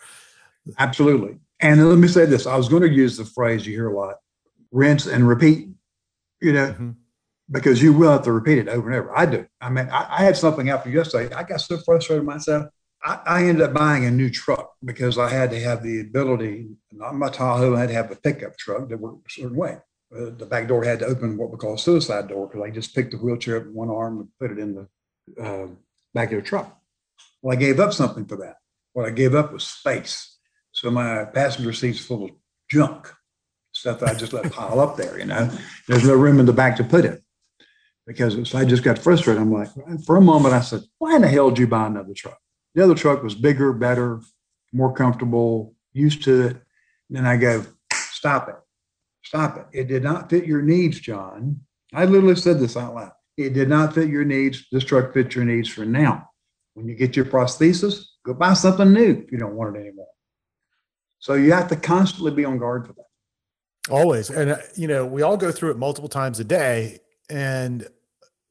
Absolutely. 0.78 1.38
And 1.60 1.88
let 1.88 1.98
me 1.98 2.08
say 2.08 2.24
this: 2.24 2.46
I 2.46 2.56
was 2.56 2.68
going 2.68 2.82
to 2.82 2.88
use 2.88 3.16
the 3.16 3.24
phrase 3.24 3.66
you 3.66 3.72
hear 3.74 3.88
a 3.88 3.96
lot: 3.96 4.16
rinse 4.70 5.06
and 5.06 5.28
repeat 5.28 5.68
you 6.40 6.52
know, 6.52 6.68
mm-hmm. 6.68 6.90
because 7.50 7.82
you 7.82 7.92
will 7.92 8.12
have 8.12 8.22
to 8.22 8.32
repeat 8.32 8.58
it 8.58 8.68
over 8.68 8.88
and 8.90 8.98
over. 8.98 9.16
I 9.16 9.26
do. 9.26 9.46
I 9.60 9.70
mean, 9.70 9.88
I, 9.90 10.18
I 10.18 10.24
had 10.24 10.36
something 10.36 10.66
happen 10.66 10.92
yesterday. 10.92 11.34
I 11.34 11.42
got 11.42 11.60
so 11.60 11.78
frustrated 11.78 12.24
myself. 12.24 12.66
I, 13.02 13.20
I, 13.26 13.44
ended 13.44 13.62
up 13.62 13.74
buying 13.74 14.04
a 14.06 14.10
new 14.10 14.28
truck 14.28 14.72
because 14.84 15.18
I 15.18 15.28
had 15.28 15.50
to 15.50 15.60
have 15.60 15.82
the 15.82 16.00
ability, 16.00 16.68
not 16.92 17.14
my 17.14 17.28
Tahoe, 17.28 17.76
I 17.76 17.80
had 17.80 17.90
to 17.90 17.94
have 17.94 18.10
a 18.10 18.16
pickup 18.16 18.56
truck 18.56 18.88
that 18.88 18.98
worked 18.98 19.26
a 19.28 19.30
certain 19.30 19.56
way. 19.56 19.78
Uh, 20.14 20.30
the 20.36 20.46
back 20.46 20.66
door 20.66 20.82
had 20.84 20.98
to 21.00 21.06
open 21.06 21.36
what 21.36 21.50
we 21.50 21.58
call 21.58 21.74
a 21.74 21.78
suicide 21.78 22.28
door 22.28 22.48
because 22.48 22.62
I 22.62 22.70
just 22.70 22.94
picked 22.94 23.12
the 23.12 23.18
wheelchair 23.18 23.58
up 23.58 23.66
with 23.66 23.74
one 23.74 23.90
arm 23.90 24.18
and 24.18 24.28
put 24.40 24.50
it 24.50 24.58
in 24.58 24.74
the 24.74 25.42
uh, 25.42 25.68
back 26.14 26.32
of 26.32 26.42
the 26.42 26.48
truck. 26.48 26.76
Well, 27.42 27.56
I 27.56 27.60
gave 27.60 27.78
up 27.78 27.92
something 27.92 28.24
for 28.24 28.36
that. 28.38 28.56
What 28.94 29.06
I 29.06 29.10
gave 29.10 29.34
up 29.34 29.52
was 29.52 29.64
space. 29.64 30.36
So 30.72 30.90
my 30.90 31.24
passenger 31.24 31.72
seat's 31.72 32.04
full 32.04 32.24
of 32.24 32.30
junk 32.70 33.12
stuff 33.78 34.00
that 34.00 34.08
I 34.08 34.14
just 34.14 34.32
let 34.32 34.52
pile 34.52 34.80
up 34.80 34.96
there, 34.96 35.18
you 35.18 35.24
know. 35.24 35.50
There's 35.86 36.06
no 36.06 36.14
room 36.14 36.40
in 36.40 36.46
the 36.46 36.52
back 36.52 36.76
to 36.76 36.84
put 36.84 37.04
it. 37.04 37.22
Because 38.06 38.54
I 38.54 38.64
just 38.64 38.82
got 38.82 38.98
frustrated. 38.98 39.40
I'm 39.40 39.52
like, 39.52 39.68
for 40.06 40.16
a 40.16 40.20
moment, 40.20 40.54
I 40.54 40.60
said, 40.60 40.80
why 40.98 41.14
in 41.14 41.22
the 41.22 41.28
hell 41.28 41.50
did 41.50 41.58
you 41.58 41.66
buy 41.66 41.86
another 41.86 42.14
truck? 42.14 42.38
The 42.74 42.82
other 42.82 42.94
truck 42.94 43.22
was 43.22 43.34
bigger, 43.34 43.72
better, 43.72 44.20
more 44.72 44.94
comfortable, 44.94 45.74
used 45.92 46.22
to 46.24 46.46
it. 46.46 46.56
And 47.08 47.18
then 47.18 47.26
I 47.26 47.36
go, 47.36 47.64
stop 47.92 48.48
it. 48.48 48.56
Stop 49.22 49.58
it. 49.58 49.66
It 49.78 49.88
did 49.88 50.02
not 50.02 50.30
fit 50.30 50.46
your 50.46 50.62
needs, 50.62 51.00
John. 51.00 51.60
I 51.92 52.06
literally 52.06 52.36
said 52.36 52.60
this 52.60 52.76
out 52.76 52.94
loud. 52.94 53.12
It 53.36 53.52
did 53.52 53.68
not 53.68 53.94
fit 53.94 54.08
your 54.08 54.24
needs. 54.24 54.66
This 54.72 54.84
truck 54.84 55.12
fits 55.12 55.36
your 55.36 55.44
needs 55.44 55.68
for 55.68 55.84
now. 55.84 56.30
When 56.74 56.88
you 56.88 56.94
get 56.94 57.14
your 57.14 57.26
prosthesis, 57.26 58.04
go 58.24 58.32
buy 58.32 58.54
something 58.54 58.92
new 58.92 59.22
if 59.24 59.30
you 59.32 59.38
don't 59.38 59.54
want 59.54 59.76
it 59.76 59.80
anymore. 59.80 60.06
So 61.18 61.34
you 61.34 61.52
have 61.52 61.68
to 61.68 61.76
constantly 61.76 62.30
be 62.30 62.44
on 62.46 62.56
guard 62.58 62.86
for 62.86 62.94
that. 62.94 63.07
Always. 63.90 64.30
And, 64.30 64.50
uh, 64.50 64.58
you 64.76 64.86
know, 64.88 65.06
we 65.06 65.22
all 65.22 65.36
go 65.36 65.50
through 65.50 65.70
it 65.70 65.78
multiple 65.78 66.08
times 66.08 66.40
a 66.40 66.44
day 66.44 67.00
and 67.30 67.86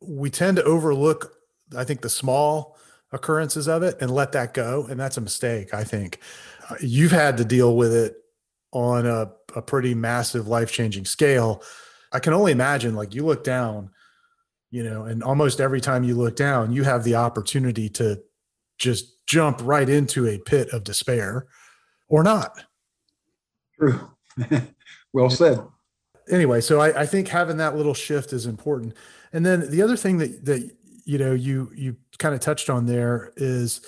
we 0.02 0.30
tend 0.30 0.58
to 0.58 0.64
overlook, 0.64 1.34
I 1.76 1.84
think, 1.84 2.02
the 2.02 2.10
small 2.10 2.78
occurrences 3.12 3.68
of 3.68 3.84
it 3.84 3.98
and 4.02 4.12
let 4.12 4.32
that 4.34 4.54
go. 4.54 4.86
And 4.90 5.00
that's 5.00 5.18
a 5.18 5.22
mistake, 5.22 5.74
I 5.74 5.84
think. 5.84 6.20
You've 6.82 7.12
had 7.12 7.38
to 7.38 7.46
deal 7.46 7.76
with 7.76 7.94
it 7.94 8.16
on 8.72 9.06
a, 9.06 9.32
a 9.56 9.62
pretty 9.62 9.96
massive 9.96 10.48
life 10.48 10.72
changing 10.72 11.06
scale. 11.06 11.64
I 12.12 12.20
can 12.20 12.34
only 12.34 12.52
imagine, 12.52 12.96
like, 12.96 13.14
you 13.14 13.26
look 13.26 13.44
down, 13.44 13.92
you 14.72 14.84
know, 14.84 15.04
and 15.04 15.24
almost 15.24 15.62
every 15.62 15.82
time 15.82 16.04
you 16.04 16.16
look 16.16 16.36
down, 16.36 16.72
you 16.74 16.84
have 16.84 17.04
the 17.04 17.16
opportunity 17.16 17.90
to 17.90 18.22
just 18.78 19.26
jump 19.28 19.60
right 19.64 19.88
into 19.90 20.28
a 20.28 20.38
pit 20.40 20.70
of 20.72 20.84
despair 20.84 21.48
or 22.10 22.24
not. 22.24 22.64
True. 23.80 24.12
well 25.14 25.30
said. 25.30 25.60
Anyway, 26.30 26.60
so 26.62 26.82
I, 26.82 27.02
I 27.02 27.06
think 27.06 27.30
having 27.30 27.58
that 27.58 27.76
little 27.76 27.94
shift 27.94 28.34
is 28.34 28.46
important. 28.46 28.94
And 29.32 29.46
then 29.46 29.70
the 29.72 29.82
other 29.82 29.96
thing 29.96 30.18
that 30.18 30.46
that 30.46 30.72
you 31.08 31.18
know 31.18 31.34
you 31.34 31.72
you 31.76 31.96
kind 32.20 32.36
of 32.36 32.42
touched 32.42 32.70
on 32.70 32.86
there 32.86 33.32
is 33.38 33.82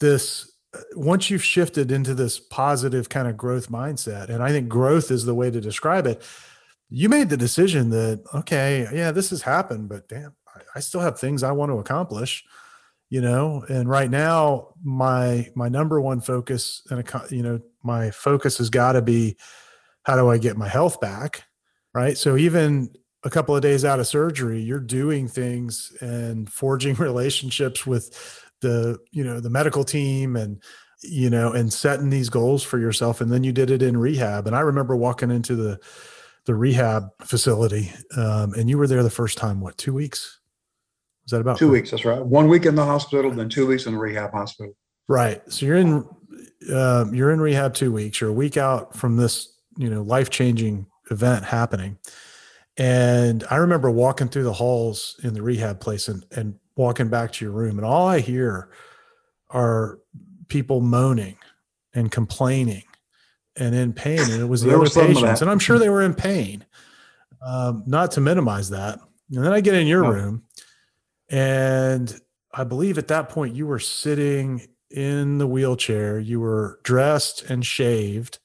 this 0.00 0.50
uh, 0.74 0.80
once 0.96 1.30
you've 1.30 1.44
shifted 1.44 1.92
into 1.92 2.14
this 2.14 2.40
positive 2.40 3.08
kind 3.08 3.28
of 3.28 3.36
growth 3.36 3.68
mindset 3.68 4.30
and 4.30 4.42
i 4.42 4.48
think 4.48 4.68
growth 4.68 5.10
is 5.10 5.24
the 5.24 5.34
way 5.34 5.50
to 5.50 5.60
describe 5.60 6.06
it 6.06 6.22
you 6.88 7.08
made 7.08 7.28
the 7.28 7.36
decision 7.36 7.90
that 7.90 8.24
okay 8.34 8.88
yeah 8.92 9.12
this 9.12 9.30
has 9.30 9.42
happened 9.42 9.88
but 9.88 10.08
damn 10.08 10.34
I, 10.54 10.60
I 10.76 10.80
still 10.80 11.02
have 11.02 11.18
things 11.20 11.42
i 11.42 11.52
want 11.52 11.70
to 11.70 11.78
accomplish 11.78 12.44
you 13.10 13.20
know 13.20 13.64
and 13.68 13.88
right 13.88 14.10
now 14.10 14.68
my 14.82 15.48
my 15.54 15.68
number 15.68 16.00
one 16.00 16.20
focus 16.20 16.82
and 16.90 17.06
you 17.30 17.42
know 17.42 17.60
my 17.82 18.10
focus 18.10 18.56
has 18.58 18.70
got 18.70 18.92
to 18.92 19.02
be 19.02 19.36
how 20.04 20.16
do 20.16 20.30
i 20.30 20.38
get 20.38 20.56
my 20.56 20.68
health 20.68 21.00
back 21.00 21.44
right? 21.94 22.18
So 22.18 22.36
even 22.36 22.90
a 23.22 23.30
couple 23.30 23.56
of 23.56 23.62
days 23.62 23.86
out 23.86 24.00
of 24.00 24.06
surgery 24.06 24.60
you're 24.60 24.78
doing 24.78 25.28
things 25.28 25.96
and 26.00 26.50
forging 26.50 26.94
relationships 26.98 27.86
with 27.86 28.42
the 28.60 28.98
you 29.12 29.24
know 29.24 29.40
the 29.40 29.50
medical 29.50 29.84
team 29.84 30.36
and 30.36 30.62
you 31.02 31.30
know 31.30 31.52
and 31.52 31.72
setting 31.72 32.10
these 32.10 32.28
goals 32.28 32.62
for 32.62 32.78
yourself. 32.78 33.20
And 33.20 33.32
then 33.32 33.44
you 33.44 33.52
did 33.52 33.70
it 33.70 33.82
in 33.82 33.96
rehab. 33.96 34.46
And 34.46 34.54
i 34.54 34.60
remember 34.60 34.96
walking 34.96 35.30
into 35.30 35.56
the 35.56 35.80
the 36.44 36.54
rehab 36.54 37.04
facility 37.22 37.90
um, 38.18 38.52
and 38.52 38.68
you 38.68 38.76
were 38.76 38.86
there 38.86 39.02
the 39.02 39.08
first 39.08 39.38
time 39.38 39.60
what 39.60 39.78
two 39.78 39.94
weeks? 39.94 40.40
Was 41.24 41.30
that 41.30 41.40
about 41.40 41.56
two 41.56 41.70
weeks 41.70 41.90
that's 41.90 42.04
right. 42.04 42.20
One 42.20 42.48
week 42.48 42.66
in 42.66 42.74
the 42.74 42.84
hospital 42.84 43.30
then 43.30 43.48
two 43.48 43.66
weeks 43.66 43.86
in 43.86 43.94
the 43.94 43.98
rehab 43.98 44.32
hospital. 44.32 44.74
Right. 45.08 45.40
So 45.50 45.66
you're 45.66 45.76
in 45.76 46.06
uh, 46.72 47.06
you're 47.12 47.30
in 47.30 47.40
rehab 47.40 47.74
two 47.74 47.92
weeks. 47.92 48.20
You're 48.20 48.30
a 48.30 48.34
week 48.34 48.56
out 48.56 48.94
from 48.96 49.16
this 49.16 49.53
you 49.76 49.90
know 49.90 50.02
life 50.02 50.30
changing 50.30 50.86
event 51.10 51.44
happening 51.44 51.98
and 52.76 53.44
I 53.50 53.56
remember 53.56 53.90
walking 53.90 54.28
through 54.28 54.44
the 54.44 54.52
halls 54.52 55.18
in 55.22 55.34
the 55.34 55.42
rehab 55.42 55.80
place 55.80 56.08
and, 56.08 56.24
and 56.32 56.56
walking 56.76 57.08
back 57.08 57.32
to 57.32 57.44
your 57.44 57.52
room, 57.52 57.78
and 57.78 57.86
all 57.86 58.08
I 58.08 58.20
hear 58.20 58.70
are 59.50 60.00
people 60.48 60.80
moaning 60.80 61.36
and 61.94 62.10
complaining 62.10 62.82
and 63.56 63.74
in 63.74 63.92
pain. 63.92 64.18
And 64.18 64.42
it 64.42 64.48
was 64.48 64.62
the 64.62 64.74
other 64.74 64.90
patients, 64.90 65.40
and 65.40 65.50
I'm 65.50 65.60
sure 65.60 65.78
they 65.78 65.88
were 65.88 66.02
in 66.02 66.14
pain. 66.14 66.64
Um, 67.46 67.84
not 67.86 68.10
to 68.12 68.20
minimize 68.20 68.70
that. 68.70 68.98
And 69.32 69.44
then 69.44 69.52
I 69.52 69.60
get 69.60 69.74
in 69.74 69.86
your 69.86 70.02
room, 70.02 70.44
and 71.28 72.20
I 72.52 72.64
believe 72.64 72.98
at 72.98 73.08
that 73.08 73.28
point 73.28 73.54
you 73.54 73.66
were 73.66 73.78
sitting 73.78 74.66
in 74.90 75.38
the 75.38 75.46
wheelchair. 75.46 76.18
You 76.18 76.40
were 76.40 76.80
dressed 76.82 77.44
and 77.48 77.64
shaved, 77.64 78.38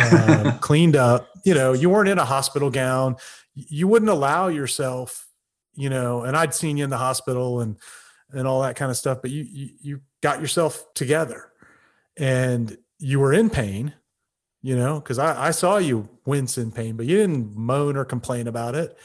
um, 0.00 0.58
cleaned 0.60 0.96
up. 0.96 1.28
You 1.44 1.54
know, 1.54 1.72
you 1.72 1.90
weren't 1.90 2.08
in 2.08 2.18
a 2.18 2.24
hospital 2.24 2.70
gown 2.70 3.16
you 3.54 3.86
wouldn't 3.86 4.10
allow 4.10 4.48
yourself, 4.48 5.28
you 5.74 5.90
know, 5.90 6.22
and 6.22 6.36
I'd 6.36 6.54
seen 6.54 6.76
you 6.76 6.84
in 6.84 6.90
the 6.90 6.98
hospital 6.98 7.60
and 7.60 7.76
and 8.30 8.48
all 8.48 8.62
that 8.62 8.76
kind 8.76 8.90
of 8.90 8.96
stuff, 8.96 9.18
but 9.20 9.30
you 9.30 9.46
you, 9.48 9.68
you 9.80 10.00
got 10.22 10.40
yourself 10.40 10.84
together 10.94 11.50
and 12.16 12.76
you 12.98 13.20
were 13.20 13.32
in 13.32 13.50
pain, 13.50 13.92
you 14.62 14.76
know, 14.76 15.00
because 15.00 15.18
I, 15.18 15.48
I 15.48 15.50
saw 15.50 15.78
you 15.78 16.08
wince 16.24 16.56
in 16.56 16.72
pain, 16.72 16.96
but 16.96 17.06
you 17.06 17.16
didn't 17.16 17.54
moan 17.56 17.96
or 17.96 18.04
complain 18.04 18.46
about 18.46 18.74
it, 18.74 18.96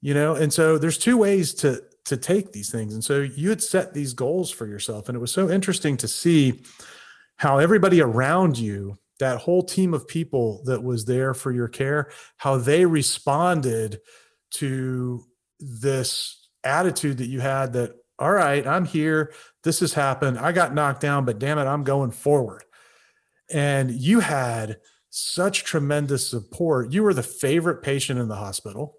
you 0.00 0.14
know. 0.14 0.34
And 0.34 0.52
so 0.52 0.78
there's 0.78 0.98
two 0.98 1.16
ways 1.16 1.54
to 1.54 1.82
to 2.04 2.16
take 2.16 2.52
these 2.52 2.70
things. 2.70 2.94
And 2.94 3.04
so 3.04 3.20
you 3.20 3.48
had 3.48 3.62
set 3.62 3.94
these 3.94 4.12
goals 4.12 4.50
for 4.50 4.66
yourself. 4.66 5.08
And 5.08 5.14
it 5.16 5.20
was 5.20 5.30
so 5.30 5.48
interesting 5.48 5.96
to 5.98 6.08
see 6.08 6.62
how 7.36 7.58
everybody 7.58 8.00
around 8.00 8.58
you 8.58 8.98
that 9.22 9.38
whole 9.38 9.62
team 9.62 9.94
of 9.94 10.08
people 10.08 10.64
that 10.64 10.82
was 10.82 11.04
there 11.04 11.32
for 11.32 11.52
your 11.52 11.68
care, 11.68 12.10
how 12.38 12.56
they 12.56 12.84
responded 12.84 14.00
to 14.50 15.22
this 15.60 16.48
attitude 16.64 17.18
that 17.18 17.28
you 17.28 17.38
had 17.38 17.72
that, 17.72 17.92
all 18.18 18.32
right, 18.32 18.66
I'm 18.66 18.84
here. 18.84 19.32
This 19.62 19.78
has 19.78 19.94
happened. 19.94 20.40
I 20.40 20.50
got 20.50 20.74
knocked 20.74 21.00
down, 21.00 21.24
but 21.24 21.38
damn 21.38 21.58
it, 21.58 21.66
I'm 21.66 21.84
going 21.84 22.10
forward. 22.10 22.64
And 23.48 23.92
you 23.92 24.18
had 24.18 24.78
such 25.10 25.62
tremendous 25.62 26.28
support. 26.28 26.92
You 26.92 27.04
were 27.04 27.14
the 27.14 27.22
favorite 27.22 27.80
patient 27.80 28.18
in 28.18 28.26
the 28.26 28.34
hospital. 28.34 28.96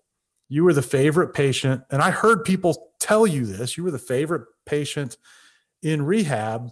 You 0.47 0.63
were 0.63 0.73
the 0.73 0.81
favorite 0.81 1.33
patient. 1.33 1.83
And 1.91 2.01
I 2.01 2.11
heard 2.11 2.45
people 2.45 2.91
tell 3.01 3.27
you 3.27 3.45
this. 3.45 3.75
You 3.75 3.83
were 3.83 3.91
the 3.91 3.99
favorite 3.99 4.47
patient 4.65 5.17
in 5.81 6.05
rehab. 6.05 6.71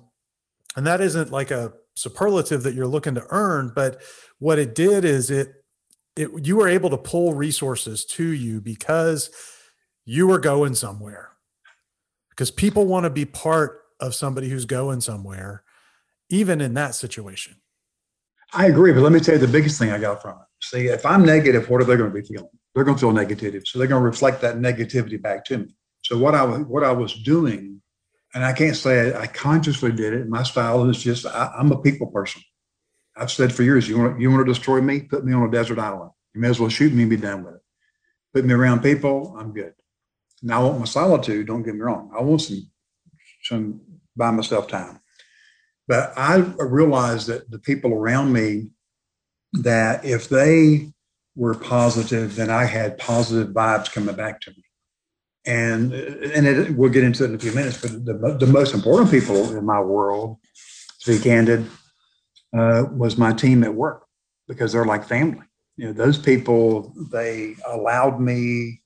And 0.77 0.87
that 0.87 1.01
isn't 1.01 1.33
like 1.33 1.51
a 1.51 1.73
superlative 1.95 2.63
that 2.63 2.73
you're 2.73 2.87
looking 2.87 3.15
to 3.15 3.25
earn 3.29 3.71
but 3.75 4.01
what 4.39 4.57
it 4.57 4.73
did 4.73 5.05
is 5.05 5.29
it 5.29 5.61
it 6.15 6.29
you 6.45 6.57
were 6.57 6.67
able 6.67 6.89
to 6.89 6.97
pull 6.97 7.33
resources 7.33 8.05
to 8.05 8.27
you 8.27 8.59
because 8.59 9.29
you 10.05 10.27
were 10.27 10.39
going 10.39 10.75
somewhere. 10.75 11.29
Because 12.29 12.51
people 12.51 12.85
want 12.85 13.05
to 13.05 13.09
be 13.09 13.25
part 13.25 13.81
of 13.99 14.15
somebody 14.15 14.49
who's 14.49 14.65
going 14.65 15.01
somewhere 15.01 15.63
even 16.29 16.61
in 16.61 16.73
that 16.73 16.95
situation. 16.95 17.55
I 18.53 18.67
agree 18.67 18.91
but 18.93 19.01
let 19.01 19.11
me 19.11 19.19
tell 19.19 19.35
you 19.35 19.39
the 19.39 19.47
biggest 19.47 19.79
thing 19.79 19.91
i 19.91 19.97
got 19.97 20.21
from 20.21 20.37
it. 20.37 20.45
See 20.61 20.87
if 20.87 21.05
i'm 21.05 21.25
negative 21.25 21.69
what 21.69 21.81
are 21.81 21.85
they 21.85 21.95
going 21.95 22.11
to 22.11 22.21
be 22.21 22.25
feeling? 22.25 22.49
They're 22.73 22.83
going 22.83 22.97
to 22.97 23.01
feel 23.01 23.11
negative 23.11 23.63
so 23.65 23.79
they're 23.79 23.87
going 23.87 24.01
to 24.01 24.05
reflect 24.05 24.41
that 24.41 24.57
negativity 24.57 25.21
back 25.21 25.45
to 25.45 25.59
me. 25.59 25.75
So 26.01 26.17
what 26.17 26.35
i 26.35 26.43
what 26.43 26.83
i 26.83 26.91
was 26.91 27.13
doing 27.13 27.81
and 28.33 28.43
I 28.43 28.53
can't 28.53 28.75
say 28.75 29.13
I, 29.13 29.21
I 29.21 29.27
consciously 29.27 29.91
did 29.91 30.13
it. 30.13 30.27
My 30.27 30.43
style 30.43 30.89
is 30.89 31.01
just 31.01 31.25
I, 31.25 31.53
am 31.57 31.71
a 31.71 31.81
people 31.81 32.07
person. 32.07 32.41
I've 33.15 33.31
said 33.31 33.53
for 33.53 33.63
years, 33.63 33.89
you 33.89 33.97
want 33.97 34.19
you 34.19 34.31
want 34.31 34.45
to 34.45 34.51
destroy 34.51 34.81
me, 34.81 35.01
put 35.01 35.25
me 35.25 35.33
on 35.33 35.47
a 35.47 35.51
desert 35.51 35.79
island. 35.79 36.11
You 36.33 36.41
may 36.41 36.49
as 36.49 36.59
well 36.59 36.69
shoot 36.69 36.93
me 36.93 37.03
and 37.03 37.09
be 37.09 37.17
done 37.17 37.43
with 37.43 37.55
it. 37.55 37.61
Put 38.33 38.45
me 38.45 38.53
around 38.53 38.81
people, 38.81 39.35
I'm 39.37 39.53
good. 39.53 39.73
Now 40.41 40.61
I 40.61 40.65
want 40.65 40.79
my 40.79 40.85
solitude. 40.85 41.47
Don't 41.47 41.63
get 41.63 41.75
me 41.75 41.81
wrong. 41.81 42.11
I 42.17 42.21
want 42.21 42.41
some 42.41 42.69
some 43.43 43.81
by 44.15 44.31
myself 44.31 44.67
time. 44.67 44.99
But 45.87 46.13
I 46.15 46.37
realized 46.57 47.27
that 47.27 47.51
the 47.51 47.59
people 47.59 47.93
around 47.93 48.31
me, 48.31 48.69
that 49.53 50.05
if 50.05 50.29
they 50.29 50.93
were 51.35 51.55
positive, 51.55 52.35
then 52.35 52.49
I 52.49 52.65
had 52.65 52.97
positive 52.97 53.53
vibes 53.53 53.91
coming 53.91 54.15
back 54.15 54.39
to 54.41 54.51
me 54.51 54.63
and 55.45 55.93
and 55.93 56.47
it, 56.47 56.75
we'll 56.75 56.91
get 56.91 57.03
into 57.03 57.23
it 57.23 57.29
in 57.29 57.35
a 57.35 57.39
few 57.39 57.51
minutes. 57.51 57.81
But 57.81 58.05
the, 58.05 58.37
the 58.39 58.47
most 58.47 58.73
important 58.73 59.09
people 59.09 59.57
in 59.57 59.65
my 59.65 59.79
world, 59.79 60.37
to 61.01 61.17
be 61.17 61.23
candid, 61.23 61.65
uh, 62.55 62.85
was 62.91 63.17
my 63.17 63.33
team 63.33 63.63
at 63.63 63.73
work 63.73 64.05
because 64.47 64.73
they're 64.73 64.85
like 64.85 65.07
family. 65.07 65.45
You 65.77 65.87
know, 65.87 65.93
those 65.93 66.17
people 66.17 66.93
they 67.11 67.55
allowed 67.65 68.19
me, 68.19 68.81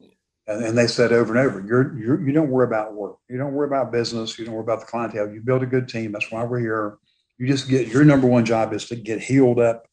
and, 0.48 0.64
and 0.64 0.78
they 0.78 0.88
said 0.88 1.12
over 1.12 1.36
and 1.36 1.46
over, 1.46 1.66
"You're, 1.68 1.98
you're 1.98 2.26
you 2.26 2.32
don't 2.32 2.50
worry 2.50 2.68
about 2.68 2.94
work. 2.94 3.18
You 3.30 3.38
don't 3.38 3.54
worry 3.54 3.68
about 3.68 3.92
business. 3.92 4.40
You 4.40 4.46
don't 4.46 4.54
worry 4.54 4.64
about 4.64 4.80
the 4.80 4.86
clientele. 4.86 5.30
You 5.30 5.42
build 5.42 5.64
a 5.64 5.68
good 5.68 5.90
team. 5.90 6.14
That's 6.14 6.32
why 6.32 6.44
we're 6.44 6.60
here. 6.60 6.98
You 7.38 7.48
just 7.48 7.68
get 7.68 7.90
your 7.90 8.06
number 8.06 8.28
one 8.28 8.46
job 8.46 8.72
is 8.72 8.86
to 8.86 8.96
get 8.96 9.20
healed 9.20 9.60
up 9.60 9.88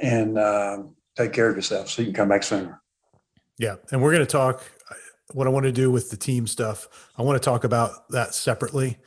and 0.00 0.38
uh, 0.38 0.84
take 1.16 1.32
care 1.32 1.50
of 1.50 1.56
yourself 1.56 1.88
so 1.88 2.02
you 2.02 2.06
can 2.06 2.14
come 2.14 2.28
back 2.28 2.44
sooner." 2.44 2.80
Yeah, 3.58 3.76
and 3.90 4.00
we're 4.00 4.12
going 4.12 4.24
to 4.24 4.30
talk 4.30 4.62
what 5.32 5.46
I 5.46 5.50
want 5.50 5.64
to 5.64 5.72
do 5.72 5.90
with 5.90 6.10
the 6.10 6.16
team 6.16 6.46
stuff. 6.46 7.10
I 7.16 7.22
want 7.22 7.40
to 7.40 7.44
talk 7.44 7.64
about 7.64 8.08
that 8.10 8.34
separately. 8.34 8.98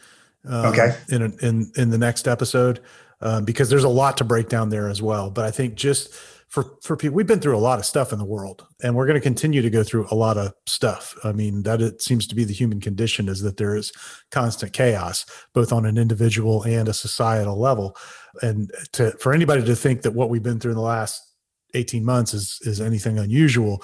Um, 0.45 0.67
okay. 0.67 0.97
In 1.10 1.38
in 1.41 1.71
in 1.75 1.89
the 1.89 1.97
next 1.97 2.27
episode, 2.27 2.81
um, 3.21 3.45
because 3.45 3.69
there's 3.69 3.84
a 3.84 3.89
lot 3.89 4.17
to 4.17 4.23
break 4.23 4.49
down 4.49 4.69
there 4.69 4.89
as 4.89 5.01
well. 5.01 5.29
But 5.29 5.45
I 5.45 5.51
think 5.51 5.75
just 5.75 6.13
for 6.47 6.77
for 6.81 6.97
people, 6.97 7.15
we've 7.15 7.27
been 7.27 7.39
through 7.39 7.55
a 7.55 7.60
lot 7.60 7.79
of 7.79 7.86
stuff 7.86 8.12
in 8.12 8.19
the 8.19 8.25
world, 8.25 8.65
and 8.84 8.95
we're 8.95 9.05
going 9.05 9.19
to 9.19 9.23
continue 9.23 9.62
to 9.62 9.69
go 9.69 9.84
through 9.84 10.07
a 10.10 10.15
lot 10.15 10.38
of 10.38 10.53
stuff. 10.65 11.15
I 11.23 11.31
mean, 11.31 11.63
that 11.63 11.81
it 11.81 12.01
seems 12.01 12.27
to 12.27 12.36
be 12.36 12.43
the 12.43 12.53
human 12.53 12.81
condition 12.81 13.29
is 13.29 13.41
that 13.41 13.57
there 13.57 13.75
is 13.75 13.91
constant 14.31 14.73
chaos, 14.73 15.25
both 15.53 15.71
on 15.71 15.86
an 15.86 15.97
individual 15.97 16.63
and 16.63 16.88
a 16.88 16.93
societal 16.93 17.60
level. 17.60 17.95
And 18.41 18.71
to 18.93 19.12
for 19.12 19.34
anybody 19.34 19.63
to 19.63 19.75
think 19.75 20.01
that 20.01 20.13
what 20.13 20.29
we've 20.29 20.43
been 20.43 20.60
through 20.60 20.71
in 20.71 20.77
the 20.77 20.84
last 20.84 21.21
18 21.73 22.03
months 22.03 22.34
is 22.34 22.60
is 22.63 22.81
anything 22.81 23.17
unusual 23.17 23.84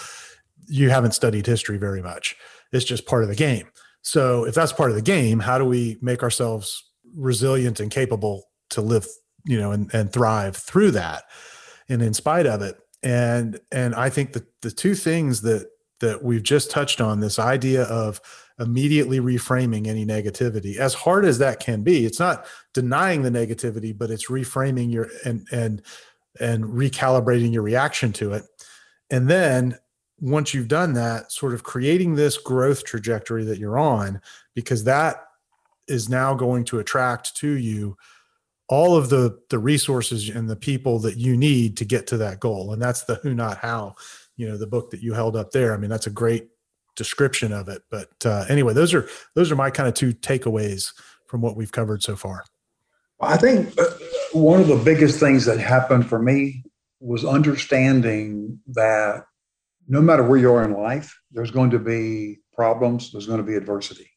you 0.68 0.90
haven't 0.90 1.14
studied 1.14 1.46
history 1.46 1.78
very 1.78 2.02
much. 2.02 2.36
It's 2.72 2.86
just 2.86 3.06
part 3.06 3.24
of 3.24 3.30
the 3.30 3.36
game. 3.36 3.68
So 4.02 4.46
if 4.46 4.56
that's 4.56 4.74
part 4.74 4.90
of 4.90 4.96
the 4.96 5.02
game, 5.02 5.40
how 5.40 5.58
do 5.58 5.66
we 5.66 5.98
make 6.02 6.24
ourselves 6.24 6.84
resilient 7.16 7.80
and 7.80 7.92
capable 7.92 8.44
to 8.72 8.82
live, 8.82 9.08
you 9.46 9.60
know, 9.60 9.72
and, 9.72 9.94
and 9.94 10.12
thrive 10.12 10.56
through 10.56 10.92
that 10.92 11.24
and 11.90 12.02
in 12.02 12.14
spite 12.14 12.46
of 12.46 12.62
it? 12.62 12.78
and 13.04 13.60
and 13.72 13.94
i 13.96 14.10
think 14.10 14.34
that 14.34 14.46
the 14.62 14.72
two 14.72 14.96
things 14.96 15.42
that 15.42 15.68
that 16.00 16.24
we've 16.24 16.44
just 16.44 16.70
touched 16.70 17.02
on 17.02 17.20
this 17.20 17.40
idea 17.40 17.84
of 17.84 18.20
immediately 18.60 19.20
reframing 19.20 19.88
any 19.88 20.06
negativity 20.06 20.78
as 20.78 20.94
hard 20.94 21.24
as 21.24 21.38
that 21.38 21.60
can 21.60 21.84
be 21.84 22.06
it's 22.06 22.20
not 22.20 22.46
denying 22.74 23.22
the 23.22 23.30
negativity 23.30 23.96
but 23.96 24.10
it's 24.10 24.30
reframing 24.30 24.92
your 24.92 25.10
and 25.26 25.48
and 25.52 25.82
and 26.40 26.64
recalibrating 26.64 27.54
your 27.54 27.62
reaction 27.62 28.12
to 28.12 28.34
it 28.34 28.44
and 29.12 29.30
then 29.30 29.78
once 30.20 30.54
you've 30.54 30.68
done 30.68 30.94
that 30.94 31.32
sort 31.32 31.54
of 31.54 31.64
creating 31.64 32.16
this 32.16 32.38
growth 32.38 32.84
trajectory 32.84 33.44
that 33.46 33.60
you're 33.60 33.78
on 33.78 34.20
because 34.56 34.84
that 34.84 35.26
is 35.88 36.10
now 36.10 36.34
going 36.34 36.64
to 36.66 36.80
attract 36.80 37.36
to 37.38 37.50
you 37.50 37.98
all 38.68 38.98
of 38.98 39.10
the 39.10 39.40
the 39.50 39.60
resources 39.60 40.30
and 40.30 40.50
the 40.50 40.56
people 40.56 41.00
that 41.00 41.18
you 41.18 41.38
need 41.38 41.78
to 41.78 41.86
get 41.86 42.08
to 42.08 42.18
that 42.18 42.40
goal. 42.40 42.74
And 42.74 42.82
that's 42.82 43.04
the 43.04 43.16
who 43.16 43.34
not 43.34 43.58
how 43.58 43.96
you 44.36 44.48
know 44.48 44.58
the 44.58 44.68
book 44.68 44.92
that 44.92 45.02
you 45.02 45.14
held 45.14 45.36
up 45.36 45.52
there. 45.52 45.74
I 45.74 45.78
mean 45.78 45.90
that's 45.90 46.08
a 46.08 46.12
great 46.12 46.50
description 46.96 47.54
of 47.54 47.70
it. 47.70 47.84
But 47.90 48.10
uh, 48.26 48.46
anyway 48.50 48.74
those 48.74 48.94
are 48.94 49.08
those 49.36 49.52
are 49.52 49.56
my 49.56 49.70
kind 49.70 49.88
of 49.88 49.94
two 49.94 50.14
takeaways 50.14 50.94
from 51.28 51.42
what 51.42 51.56
we've 51.56 51.72
covered 51.72 52.04
so 52.04 52.16
far. 52.16 52.44
I 53.20 53.38
think 53.38 53.74
uh, 53.80 53.86
one 54.34 54.60
of 54.60 54.68
the 54.68 54.76
biggest 54.76 55.20
things 55.20 55.46
that 55.46 55.60
happened 55.60 56.08
for 56.08 56.20
me 56.20 56.64
was 57.00 57.24
understanding 57.24 58.60
that 58.68 59.26
no 59.88 60.02
matter 60.02 60.24
where 60.24 60.40
you 60.40 60.52
are 60.52 60.64
in 60.64 60.74
life 60.74 61.20
there's 61.32 61.52
going 61.52 61.70
to 61.70 61.80
be 61.80 62.38
problems 62.54 63.12
there's 63.12 63.28
going 63.28 63.40
to 63.40 63.44
be 63.44 63.56
adversity 63.56 64.10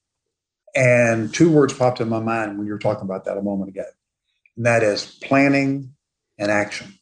and 0.74 1.32
two 1.34 1.50
words 1.50 1.72
popped 1.72 2.00
in 2.00 2.08
my 2.08 2.20
mind 2.20 2.56
when 2.56 2.66
you 2.66 2.72
were 2.72 2.78
talking 2.78 3.04
about 3.04 3.24
that 3.24 3.36
a 3.36 3.42
moment 3.42 3.68
ago 3.70 3.84
and 4.56 4.66
that 4.66 4.82
is 4.82 5.16
planning 5.22 5.94
and 6.38 6.50
action. 6.50 6.92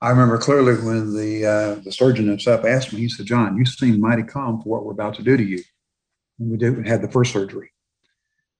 I 0.00 0.10
remember 0.10 0.36
clearly 0.38 0.74
when 0.74 1.14
the 1.14 1.46
uh, 1.46 1.74
the 1.82 1.92
surgeon 1.92 2.28
himself 2.28 2.64
asked 2.64 2.92
me, 2.92 3.00
he 3.00 3.08
said, 3.08 3.26
"John, 3.26 3.56
you 3.56 3.64
seem 3.64 4.00
mighty 4.00 4.22
calm 4.22 4.60
for 4.60 4.68
what 4.68 4.84
we're 4.84 4.92
about 4.92 5.14
to 5.14 5.22
do 5.22 5.36
to 5.36 5.42
you." 5.42 5.62
And 6.38 6.50
we 6.50 6.58
did 6.58 6.76
we 6.76 6.86
had 6.86 7.00
the 7.00 7.10
first 7.10 7.32
surgery, 7.32 7.72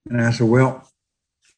and 0.09 0.21
I 0.21 0.31
said, 0.31 0.47
"Well, 0.47 0.89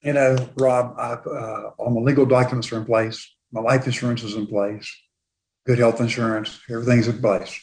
you 0.01 0.11
know, 0.13 0.35
Rob, 0.57 0.95
uh, 0.97 1.71
all 1.77 1.91
my 1.91 2.01
legal 2.01 2.25
documents 2.25 2.69
are 2.71 2.77
in 2.77 2.85
place, 2.85 3.33
my 3.53 3.61
life 3.61 3.85
insurance 3.85 4.23
is 4.23 4.35
in 4.35 4.47
place, 4.47 4.93
good 5.67 5.77
health 5.77 6.01
insurance, 6.01 6.59
everything's 6.69 7.07
in 7.07 7.19
place, 7.21 7.59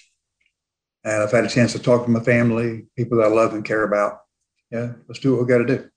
and 1.02 1.22
I've 1.22 1.32
had 1.32 1.44
a 1.44 1.48
chance 1.48 1.72
to 1.72 1.78
talk 1.78 2.04
to 2.04 2.10
my 2.10 2.20
family, 2.20 2.86
people 2.96 3.18
that 3.18 3.24
I 3.24 3.30
love 3.30 3.54
and 3.54 3.64
care 3.64 3.82
about. 3.84 4.20
Yeah, 4.70 4.92
let's 5.08 5.20
do 5.20 5.32
what 5.32 5.40
we 5.40 5.48
got 5.48 5.58
to 5.58 5.76
do." 5.76 5.88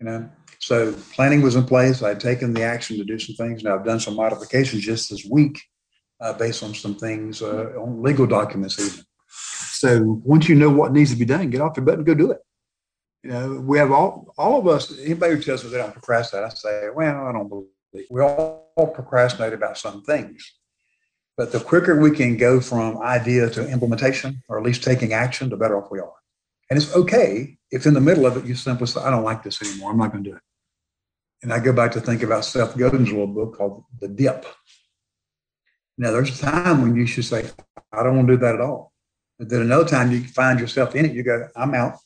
You 0.00 0.06
know, 0.06 0.30
so 0.58 0.92
planning 1.12 1.42
was 1.42 1.56
in 1.56 1.64
place. 1.64 2.02
I'd 2.02 2.20
taken 2.20 2.54
the 2.54 2.62
action 2.62 2.96
to 2.96 3.04
do 3.04 3.18
some 3.18 3.34
things. 3.34 3.62
Now 3.62 3.74
I've 3.74 3.84
done 3.84 4.00
some 4.00 4.14
modifications 4.14 4.82
just 4.82 5.10
this 5.10 5.26
week 5.30 5.60
uh, 6.20 6.32
based 6.32 6.62
on 6.62 6.74
some 6.74 6.94
things 6.94 7.42
uh, 7.42 7.72
on 7.78 8.02
legal 8.02 8.26
documents 8.26 8.78
even. 8.78 9.04
So 9.28 10.20
once 10.24 10.48
you 10.48 10.54
know 10.54 10.70
what 10.70 10.92
needs 10.92 11.10
to 11.10 11.16
be 11.16 11.24
done, 11.24 11.50
get 11.50 11.60
off 11.60 11.76
your 11.76 11.84
butt 11.84 11.96
and 11.96 12.06
go 12.06 12.14
do 12.14 12.30
it. 12.30 12.38
You 13.22 13.30
know, 13.30 13.60
we 13.60 13.78
have 13.78 13.90
all 13.90 14.32
all 14.38 14.58
of 14.58 14.66
us. 14.66 14.96
Anybody 14.98 15.34
who 15.34 15.42
tells 15.42 15.64
me 15.64 15.70
they 15.70 15.78
don't 15.78 15.92
procrastinate, 15.92 16.44
I 16.44 16.48
say, 16.50 16.88
well, 16.94 17.26
I 17.26 17.32
don't 17.32 17.48
believe. 17.48 17.68
it. 17.94 18.06
We 18.10 18.22
all 18.22 18.92
procrastinate 18.94 19.52
about 19.52 19.78
some 19.78 20.02
things, 20.02 20.54
but 21.36 21.52
the 21.52 21.60
quicker 21.60 21.98
we 21.98 22.10
can 22.10 22.36
go 22.36 22.60
from 22.60 22.98
idea 22.98 23.50
to 23.50 23.68
implementation, 23.68 24.42
or 24.48 24.58
at 24.58 24.64
least 24.64 24.84
taking 24.84 25.12
action, 25.12 25.48
the 25.48 25.56
better 25.56 25.76
off 25.76 25.90
we 25.90 26.00
are. 26.00 26.12
And 26.70 26.76
it's 26.76 26.94
okay 26.94 27.58
if 27.70 27.86
in 27.86 27.94
the 27.94 28.00
middle 28.00 28.26
of 28.26 28.36
it 28.36 28.46
you 28.46 28.54
simply 28.54 28.86
say, 28.86 29.00
I 29.00 29.10
don't 29.10 29.24
like 29.24 29.42
this 29.42 29.60
anymore. 29.60 29.90
I'm 29.90 29.98
not 29.98 30.12
going 30.12 30.24
to 30.24 30.30
do 30.30 30.36
it. 30.36 30.42
And 31.42 31.52
I 31.52 31.58
go 31.58 31.72
back 31.72 31.92
to 31.92 32.00
think 32.00 32.22
about 32.22 32.44
Seth 32.44 32.78
Godin's 32.78 33.10
little 33.10 33.26
book 33.26 33.56
called 33.56 33.84
The 34.00 34.08
Dip. 34.08 34.46
Now, 35.98 36.10
there's 36.10 36.40
a 36.40 36.42
time 36.42 36.82
when 36.82 36.96
you 36.96 37.06
should 37.06 37.24
say, 37.24 37.50
I 37.92 38.02
don't 38.02 38.16
want 38.16 38.28
to 38.28 38.34
do 38.34 38.40
that 38.40 38.54
at 38.54 38.60
all. 38.60 38.92
But 39.38 39.50
then 39.50 39.62
another 39.62 39.86
time 39.86 40.10
you 40.10 40.24
find 40.24 40.58
yourself 40.58 40.94
in 40.94 41.04
it, 41.04 41.12
you 41.12 41.22
go, 41.22 41.48
I'm 41.54 41.74
out. 41.74 41.98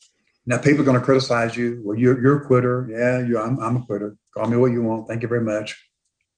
Now, 0.45 0.57
people 0.57 0.81
are 0.81 0.85
going 0.85 0.99
to 0.99 1.05
criticize 1.05 1.55
you. 1.55 1.81
Well, 1.83 1.97
you're, 1.97 2.21
you're 2.21 2.43
a 2.43 2.45
quitter. 2.45 2.87
Yeah, 2.91 3.41
I'm, 3.41 3.59
I'm 3.59 3.77
a 3.77 3.85
quitter. 3.85 4.17
Call 4.33 4.47
me 4.47 4.57
what 4.57 4.71
you 4.71 4.81
want. 4.83 5.07
Thank 5.07 5.21
you 5.21 5.27
very 5.27 5.41
much. 5.41 5.81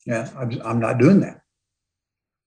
Yeah, 0.05 0.29
I'm, 0.37 0.61
I'm 0.63 0.79
not 0.79 0.97
doing 0.97 1.21
that. 1.21 1.40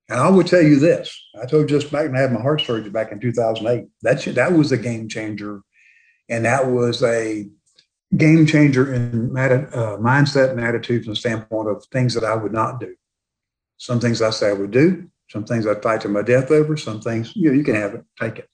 And 0.09 0.21
I 0.21 0.29
will 0.29 0.45
tell 0.45 0.63
you 0.63 0.79
this 0.79 1.19
I 1.41 1.47
told 1.47 1.69
just 1.69 1.91
back 1.91 2.07
when 2.07 2.17
I 2.17 2.21
had 2.21 2.33
my 2.33 2.41
heart 2.41 2.61
surgery 2.61 2.91
back 2.91 3.13
in 3.13 3.21
2008. 3.21 3.89
That, 4.03 4.35
that 4.35 4.53
was 4.53 4.73
a 4.73 4.79
game 4.79 5.09
changer 5.09 5.63
and 6.29 6.45
that 6.45 6.71
was 6.71 7.03
a 7.03 7.49
game 8.17 8.47
changer 8.47 8.93
in 8.93 9.37
uh, 9.37 9.97
mindset 9.99 10.51
and 10.51 10.61
attitude 10.61 11.05
from 11.05 11.13
the 11.13 11.17
standpoint 11.17 11.69
of 11.69 11.85
things 11.87 12.15
that 12.15 12.25
I 12.25 12.35
would 12.35 12.53
not 12.53 12.81
do. 12.81 12.95
Some 13.77 14.01
things 14.01 14.23
I 14.23 14.31
say 14.31 14.51
I 14.51 14.53
would 14.53 14.71
do, 14.71 15.09
some 15.31 15.45
things 15.45 15.67
I'd 15.67 15.83
fight 15.83 16.01
to 16.03 16.09
my 16.09 16.23
death 16.23 16.51
over, 16.51 16.77
some 16.77 17.01
things, 17.01 17.35
you 17.35 17.51
know, 17.51 17.57
you 17.57 17.65
can 17.65 17.75
have 17.75 17.95
it, 17.95 18.05
take 18.21 18.39
it. 18.39 18.49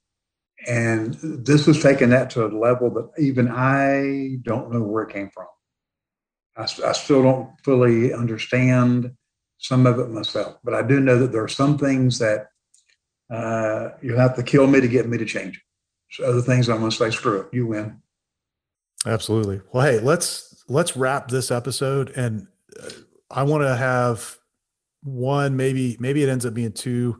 And 0.68 1.14
this 1.14 1.66
was 1.66 1.82
taking 1.82 2.10
that 2.10 2.30
to 2.30 2.46
a 2.46 2.48
level 2.48 2.90
that 2.90 3.10
even 3.22 3.48
I 3.50 4.38
don't 4.42 4.72
know 4.72 4.82
where 4.82 5.04
it 5.04 5.12
came 5.12 5.30
from. 5.30 5.46
I, 6.56 6.62
I 6.62 6.92
still 6.92 7.22
don't 7.22 7.50
fully 7.64 8.12
understand 8.12 9.12
some 9.60 9.86
of 9.86 9.98
it 9.98 10.08
myself, 10.08 10.58
but 10.64 10.74
I 10.74 10.82
do 10.82 11.00
know 11.00 11.18
that 11.18 11.32
there 11.32 11.44
are 11.44 11.48
some 11.48 11.78
things 11.78 12.18
that 12.18 12.48
uh, 13.30 13.90
you 14.02 14.16
have 14.16 14.34
to 14.36 14.42
kill 14.42 14.66
me 14.66 14.80
to 14.80 14.88
get 14.88 15.08
me 15.08 15.18
to 15.18 15.24
change 15.24 15.58
it 15.58 15.62
other 16.24 16.40
things 16.40 16.68
I'm 16.68 16.78
going 16.78 16.90
to 16.90 16.96
say, 16.96 17.10
screw 17.10 17.40
it, 17.40 17.48
you 17.52 17.66
win. 17.66 18.00
Absolutely. 19.06 19.60
Well, 19.72 19.86
hey, 19.86 20.00
let's 20.00 20.64
let's 20.68 20.96
wrap 20.96 21.28
this 21.28 21.50
episode, 21.50 22.10
and 22.16 22.46
uh, 22.82 22.90
I 23.30 23.44
want 23.44 23.62
to 23.62 23.76
have 23.76 24.36
one, 25.02 25.56
maybe 25.56 25.96
maybe 26.00 26.22
it 26.22 26.28
ends 26.28 26.44
up 26.44 26.52
being 26.52 26.72
two 26.72 27.18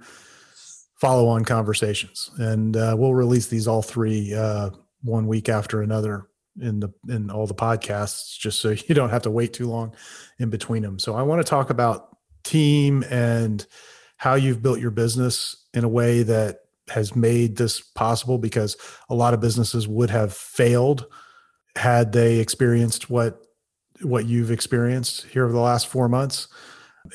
follow-on 1.01 1.45
conversations, 1.45 2.31
and 2.37 2.77
uh, 2.77 2.95
we'll 2.99 3.15
release 3.15 3.47
these 3.47 3.67
all 3.67 3.81
three 3.81 4.35
uh, 4.35 4.71
one 5.03 5.27
week 5.27 5.49
after 5.49 5.81
another 5.81 6.27
in 6.61 6.81
the 6.81 6.91
in 7.09 7.31
all 7.31 7.47
the 7.47 7.55
podcasts, 7.55 8.37
just 8.39 8.61
so 8.61 8.71
you 8.89 8.95
don't 8.95 9.11
have 9.11 9.23
to 9.23 9.31
wait 9.31 9.55
too 9.55 9.69
long 9.69 9.95
in 10.39 10.51
between 10.51 10.83
them. 10.83 10.99
So 10.99 11.15
I 11.15 11.23
want 11.23 11.41
to 11.41 11.49
talk 11.49 11.71
about 11.71 12.15
team 12.51 13.05
and 13.11 13.67
how 14.17 14.35
you've 14.35 14.63
built 14.63 14.81
your 14.81 14.91
business 14.91 15.57
in 15.73 15.85
a 15.85 15.89
way 15.89 16.23
that 16.23 16.61
has 16.91 17.15
made 17.15 17.57
this 17.57 17.81
possible 17.81 18.39
because 18.39 18.77
a 19.09 19.15
lot 19.15 19.33
of 19.33 19.41
businesses 19.41 19.87
would 19.87 20.11
have 20.11 20.33
failed 20.33 21.07
had 21.77 22.13
they 22.13 22.39
experienced 22.39 23.09
what 23.09 23.43
what 24.03 24.27
you've 24.27 24.51
experienced 24.51 25.27
here 25.27 25.45
over 25.45 25.53
the 25.53 25.61
last 25.61 25.87
four 25.87 26.09
months. 26.09 26.49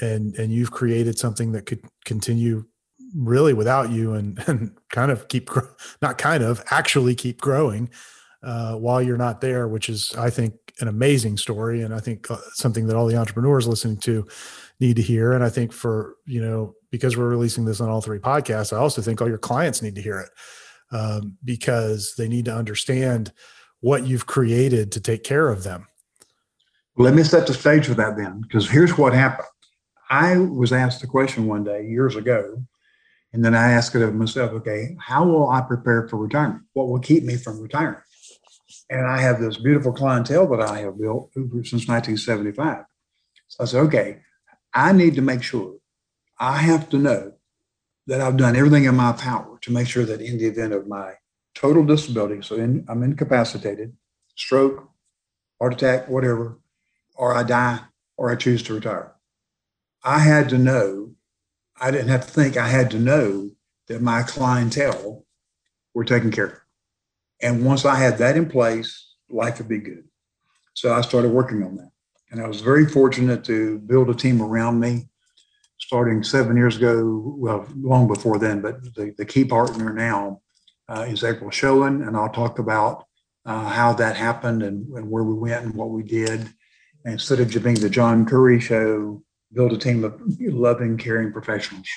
And 0.02 0.34
and 0.36 0.52
you've 0.52 0.72
created 0.72 1.20
something 1.20 1.52
that 1.52 1.66
could 1.66 1.82
continue 2.06 2.66
really 3.16 3.54
without 3.54 3.92
you 3.92 4.14
and 4.14 4.40
and 4.48 4.72
kind 4.90 5.12
of 5.12 5.28
keep 5.28 5.50
not 6.02 6.18
kind 6.18 6.44
of 6.44 6.64
actually 6.72 7.16
keep 7.16 7.42
growing 7.42 7.90
uh, 8.44 8.76
while 8.76 9.02
you're 9.02 9.18
not 9.18 9.42
there 9.42 9.68
which 9.68 9.90
is 9.90 10.14
i 10.18 10.30
think 10.30 10.54
an 10.80 10.88
amazing 10.88 11.38
story. 11.38 11.82
And 11.82 11.94
i 11.94 12.00
think 12.00 12.32
uh, 12.32 12.38
something 12.54 12.88
that 12.88 12.96
all 12.96 13.08
the 13.08 13.18
entrepreneurs 13.18 13.68
listening 13.68 13.98
to 13.98 14.26
need 14.80 14.96
to 14.96 15.02
hear 15.02 15.34
and 15.34 15.44
i 15.44 15.50
think 15.50 15.72
for 15.72 16.16
you 16.26 16.42
know 16.42 16.76
because 16.96 17.18
we're 17.18 17.28
releasing 17.28 17.66
this 17.66 17.82
on 17.82 17.90
all 17.90 18.00
three 18.00 18.20
podcasts, 18.20 18.72
I 18.72 18.80
also 18.80 19.02
think 19.02 19.22
all 19.22 19.28
your 19.28 19.38
clients 19.38 19.82
need 19.82 19.96
to 19.96 20.02
hear 20.02 20.18
it 20.20 20.30
um, 20.96 21.38
because 21.44 22.14
they 22.18 22.30
need 22.30 22.46
to 22.46 22.56
understand 22.56 23.34
what 23.82 24.08
you've 24.08 24.28
created 24.28 24.94
to 24.94 25.02
take 25.02 25.26
care 25.26 25.50
of 25.50 25.64
them. 25.64 25.88
Let 26.96 27.14
me 27.14 27.24
set 27.24 27.48
the 27.48 27.54
stage 27.54 27.88
for 27.88 27.96
that 27.96 28.16
then, 28.16 28.40
because 28.40 28.70
here's 28.70 28.98
what 28.98 29.14
happened. 29.14 29.50
I 30.10 30.38
was 30.38 30.72
asked 30.72 31.02
the 31.02 31.08
question 31.08 31.48
one 31.48 31.66
day 31.66 31.86
years 31.86 32.16
ago, 32.16 32.64
and 33.34 33.44
then 33.44 33.54
I 33.54 33.72
asked 33.72 33.94
it 33.96 34.02
of 34.02 34.16
myself, 34.16 34.52
okay, 34.54 34.96
how 34.98 35.26
will 35.26 35.50
I 35.50 35.60
prepare 35.60 36.08
for 36.08 36.16
retirement? 36.16 36.64
What 36.72 36.88
will 36.88 37.00
keep 37.00 37.24
me 37.24 37.36
from 37.36 37.60
retiring? 37.60 38.00
And 38.90 39.06
I 39.06 39.20
have 39.20 39.42
this 39.42 39.58
beautiful 39.58 39.92
clientele 39.92 40.48
that 40.48 40.62
I 40.62 40.80
have 40.80 40.98
built 40.98 41.32
since 41.34 41.90
1975. 41.90 42.86
So 43.50 43.64
I 43.64 43.66
said, 43.66 43.82
okay, 43.82 44.22
I 44.76 44.92
need 44.92 45.16
to 45.16 45.22
make 45.22 45.42
sure 45.42 45.78
I 46.38 46.58
have 46.58 46.90
to 46.90 46.98
know 46.98 47.34
that 48.08 48.20
I've 48.20 48.38
done 48.38 48.58
everything 48.58 48.84
in 48.84 48.96
my 48.96 49.14
power 49.14 49.58
to 49.62 49.72
make 49.72 49.88
sure 49.88 50.04
that 50.06 50.22
in 50.22 50.38
the 50.38 50.46
event 50.46 50.74
of 50.74 50.88
my 50.88 51.14
total 51.56 51.86
disability, 51.86 52.42
so 52.42 52.56
in, 52.58 52.86
I'm 52.90 53.02
incapacitated, 53.02 53.96
stroke, 54.36 54.90
heart 55.60 55.74
attack, 55.74 56.10
whatever, 56.10 56.60
or 57.16 57.34
I 57.34 57.44
die 57.44 57.80
or 58.18 58.30
I 58.30 58.36
choose 58.36 58.62
to 58.64 58.74
retire. 58.74 59.14
I 60.04 60.20
had 60.20 60.50
to 60.50 60.58
know, 60.58 61.16
I 61.80 61.90
didn't 61.90 62.10
have 62.10 62.26
to 62.26 62.32
think, 62.32 62.58
I 62.58 62.68
had 62.68 62.92
to 62.92 63.00
know 63.00 63.52
that 63.88 64.02
my 64.02 64.24
clientele 64.24 65.26
were 65.94 66.04
taken 66.04 66.32
care 66.32 66.46
of. 66.46 66.60
And 67.42 67.66
once 67.66 67.86
I 67.86 67.96
had 67.96 68.18
that 68.18 68.36
in 68.36 68.50
place, 68.50 69.14
life 69.30 69.58
would 69.58 69.70
be 69.70 69.80
good. 69.80 70.04
So 70.74 70.94
I 70.94 71.02
started 71.02 71.32
working 71.32 71.64
on 71.64 71.78
that. 71.78 71.92
And 72.32 72.42
I 72.42 72.48
was 72.48 72.62
very 72.62 72.86
fortunate 72.86 73.44
to 73.46 73.80
build 73.80 74.10
a 74.10 74.16
team 74.16 74.42
around 74.42 74.80
me 74.80 75.08
starting 75.80 76.24
seven 76.24 76.58
years 76.58 76.78
ago, 76.78 77.36
well, 77.38 77.68
long 77.76 78.08
before 78.08 78.40
then, 78.40 78.62
but 78.62 78.82
the, 78.96 79.14
the 79.18 79.26
key 79.26 79.46
partner 79.46 79.94
now 79.94 80.42
uh, 80.90 81.06
is 81.08 81.24
April 81.24 81.52
Schoen, 81.52 82.04
and 82.04 82.16
I'll 82.16 82.32
talk 82.32 82.60
about 82.60 83.06
uh, 83.46 83.70
how 83.70 83.94
that 83.94 84.16
happened 84.16 84.64
and, 84.64 84.88
and, 84.94 85.10
where 85.10 85.24
we 85.24 85.36
went 85.36 85.66
and 85.66 85.76
what 85.76 85.90
we 85.90 86.02
did. 86.02 86.40
And 87.04 87.14
instead 87.14 87.40
of 87.40 87.50
just 87.50 87.64
being 87.64 87.76
the 87.76 87.90
John 87.90 88.26
Curry 88.26 88.60
show, 88.60 89.22
build 89.54 89.74
a 89.74 89.78
team 89.78 90.04
of 90.04 90.20
loving, 90.40 90.98
caring 90.98 91.32
professionals. 91.32 91.88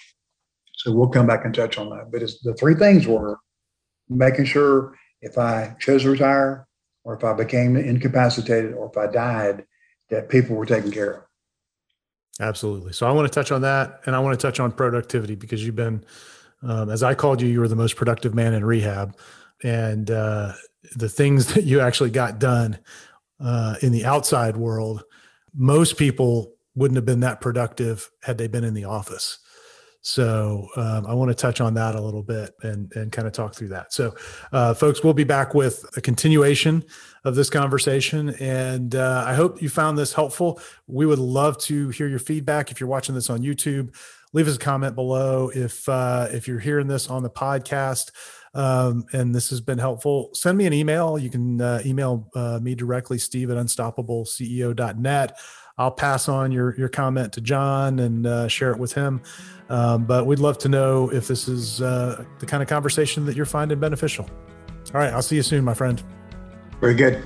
So 0.77 0.93
we'll 0.93 1.09
come 1.09 1.27
back 1.27 1.45
and 1.45 1.55
touch 1.55 1.79
on 1.79 1.89
that. 1.91 2.11
But 2.13 2.21
the 2.43 2.55
three 2.55 2.75
things 2.75 3.07
were 3.07 3.39
making 4.09 4.45
sure 4.45 4.95
if 5.23 5.39
I 5.39 5.75
chose 5.81 6.03
to 6.03 6.11
retire, 6.11 6.67
or 7.05 7.17
if 7.17 7.25
I 7.25 7.33
became 7.33 7.77
incapacitated, 7.77 8.75
or 8.75 8.91
if 8.91 8.97
I 8.99 9.11
died, 9.11 9.65
that 10.11 10.29
people 10.29 10.57
were 10.57 10.67
taken 10.67 10.91
care 10.91 11.11
of. 11.13 11.23
Absolutely. 12.41 12.93
So 12.93 13.07
I 13.07 13.11
want 13.11 13.27
to 13.27 13.35
touch 13.35 13.51
on 13.51 13.63
that, 13.63 14.01
and 14.07 14.15
I 14.15 14.21
want 14.21 14.39
to 14.39 14.47
touch 14.47 14.61
on 14.61 14.71
productivity 14.71 15.35
because 15.35 15.65
you've 15.65 15.77
been, 15.77 16.05
um, 16.63 16.91
as 16.91 17.03
I 17.03 17.15
called 17.15 17.43
you, 17.43 17.49
you 17.49 17.61
were 17.61 17.69
the 17.69 17.77
most 17.77 17.97
productive 17.97 18.35
man 18.35 18.55
in 18.55 18.65
rehab, 18.65 19.17
and 19.65 20.11
uh, 20.11 20.53
the 20.95 21.09
things 21.09 21.47
that 21.55 21.65
you 21.65 21.81
actually 21.81 22.11
got 22.11 22.39
done 22.39 22.79
uh, 23.41 23.77
in 23.83 23.93
the 23.93 24.05
outside 24.05 24.57
world, 24.57 25.05
most 25.55 25.97
people 25.97 26.55
wouldn't 26.75 26.97
have 26.97 27.05
been 27.05 27.21
that 27.21 27.41
productive 27.41 28.11
had 28.23 28.39
they 28.39 28.47
been 28.47 28.65
in 28.65 28.75
the 28.75 28.85
office. 28.85 29.39
So 30.01 30.69
um, 30.77 31.07
I 31.07 31.15
want 31.15 31.31
to 31.31 31.35
touch 31.35 31.61
on 31.61 31.75
that 31.75 31.95
a 31.95 32.01
little 32.01 32.23
bit 32.23 32.55
and 32.63 32.91
and 32.95 33.11
kind 33.11 33.27
of 33.27 33.33
talk 33.33 33.55
through 33.55 33.69
that. 33.69 33.93
So, 33.93 34.15
uh, 34.53 34.75
folks, 34.75 35.03
we'll 35.03 35.15
be 35.15 35.25
back 35.25 35.55
with 35.55 35.85
a 35.97 36.01
continuation 36.01 36.85
of 37.25 37.35
this 37.35 37.51
conversation, 37.51 38.31
and 38.41 38.95
uh, 38.95 39.25
I 39.27 39.35
hope 39.35 39.61
you 39.61 39.69
found 39.69 39.99
this 39.99 40.13
helpful. 40.13 40.61
We 40.87 41.05
would 41.05 41.19
love 41.19 41.59
to 41.63 41.89
hear 41.91 42.07
your 42.07 42.21
feedback. 42.21 42.71
If 42.71 42.81
you're 42.81 42.89
watching 42.89 43.15
this 43.15 43.29
on 43.29 43.41
YouTube, 43.41 43.95
leave 44.33 44.47
us 44.47 44.57
a 44.57 44.61
comment 44.61 44.95
below. 44.95 45.51
If 45.53 45.89
uh, 45.89 46.29
if 46.31 46.47
you're 46.47 46.61
hearing 46.61 46.87
this 46.87 47.09
on 47.09 47.23
the 47.23 47.31
podcast. 47.31 48.13
Um, 48.55 49.05
and 49.13 49.35
this 49.35 49.51
has 49.51 49.61
been 49.61 49.79
helpful. 49.79 50.31
Send 50.33 50.57
me 50.57 50.67
an 50.67 50.73
email. 50.73 51.19
You 51.19 51.29
can 51.29 51.61
uh, 51.61 51.83
email 51.85 52.31
uh, 52.35 52.59
me 52.61 52.75
directly, 52.75 53.19
steve 53.19 53.51
at 53.51 53.59
unstoppableceo.net. 53.59 55.39
I'll 55.79 55.91
pass 55.91 56.29
on 56.29 56.53
your 56.53 56.75
your 56.77 56.89
comment 56.89 57.33
to 57.35 57.41
John 57.41 57.99
and 58.01 58.27
uh, 58.27 58.49
share 58.49 58.73
it 58.73 58.79
with 58.79 58.93
him. 58.93 59.21
Um, 59.69 60.07
but 60.07 60.27
we'd 60.27 60.39
love 60.39 60.59
to 60.59 60.69
know 60.69 61.11
if 61.11 61.29
this 61.29 61.47
is 61.47 61.83
uh, 61.83 62.25
the 62.39 62.47
kind 62.47 62.63
of 62.63 62.69
conversation 62.69 63.27
that 63.27 63.37
you're 63.37 63.47
finding 63.47 63.79
beneficial. 63.79 64.29
All 64.95 65.01
right, 65.01 65.13
I'll 65.13 65.23
see 65.23 65.37
you 65.37 65.43
soon, 65.43 65.65
my 65.65 65.75
friend. 65.75 66.03
Very 66.81 66.95
good. 66.95 67.23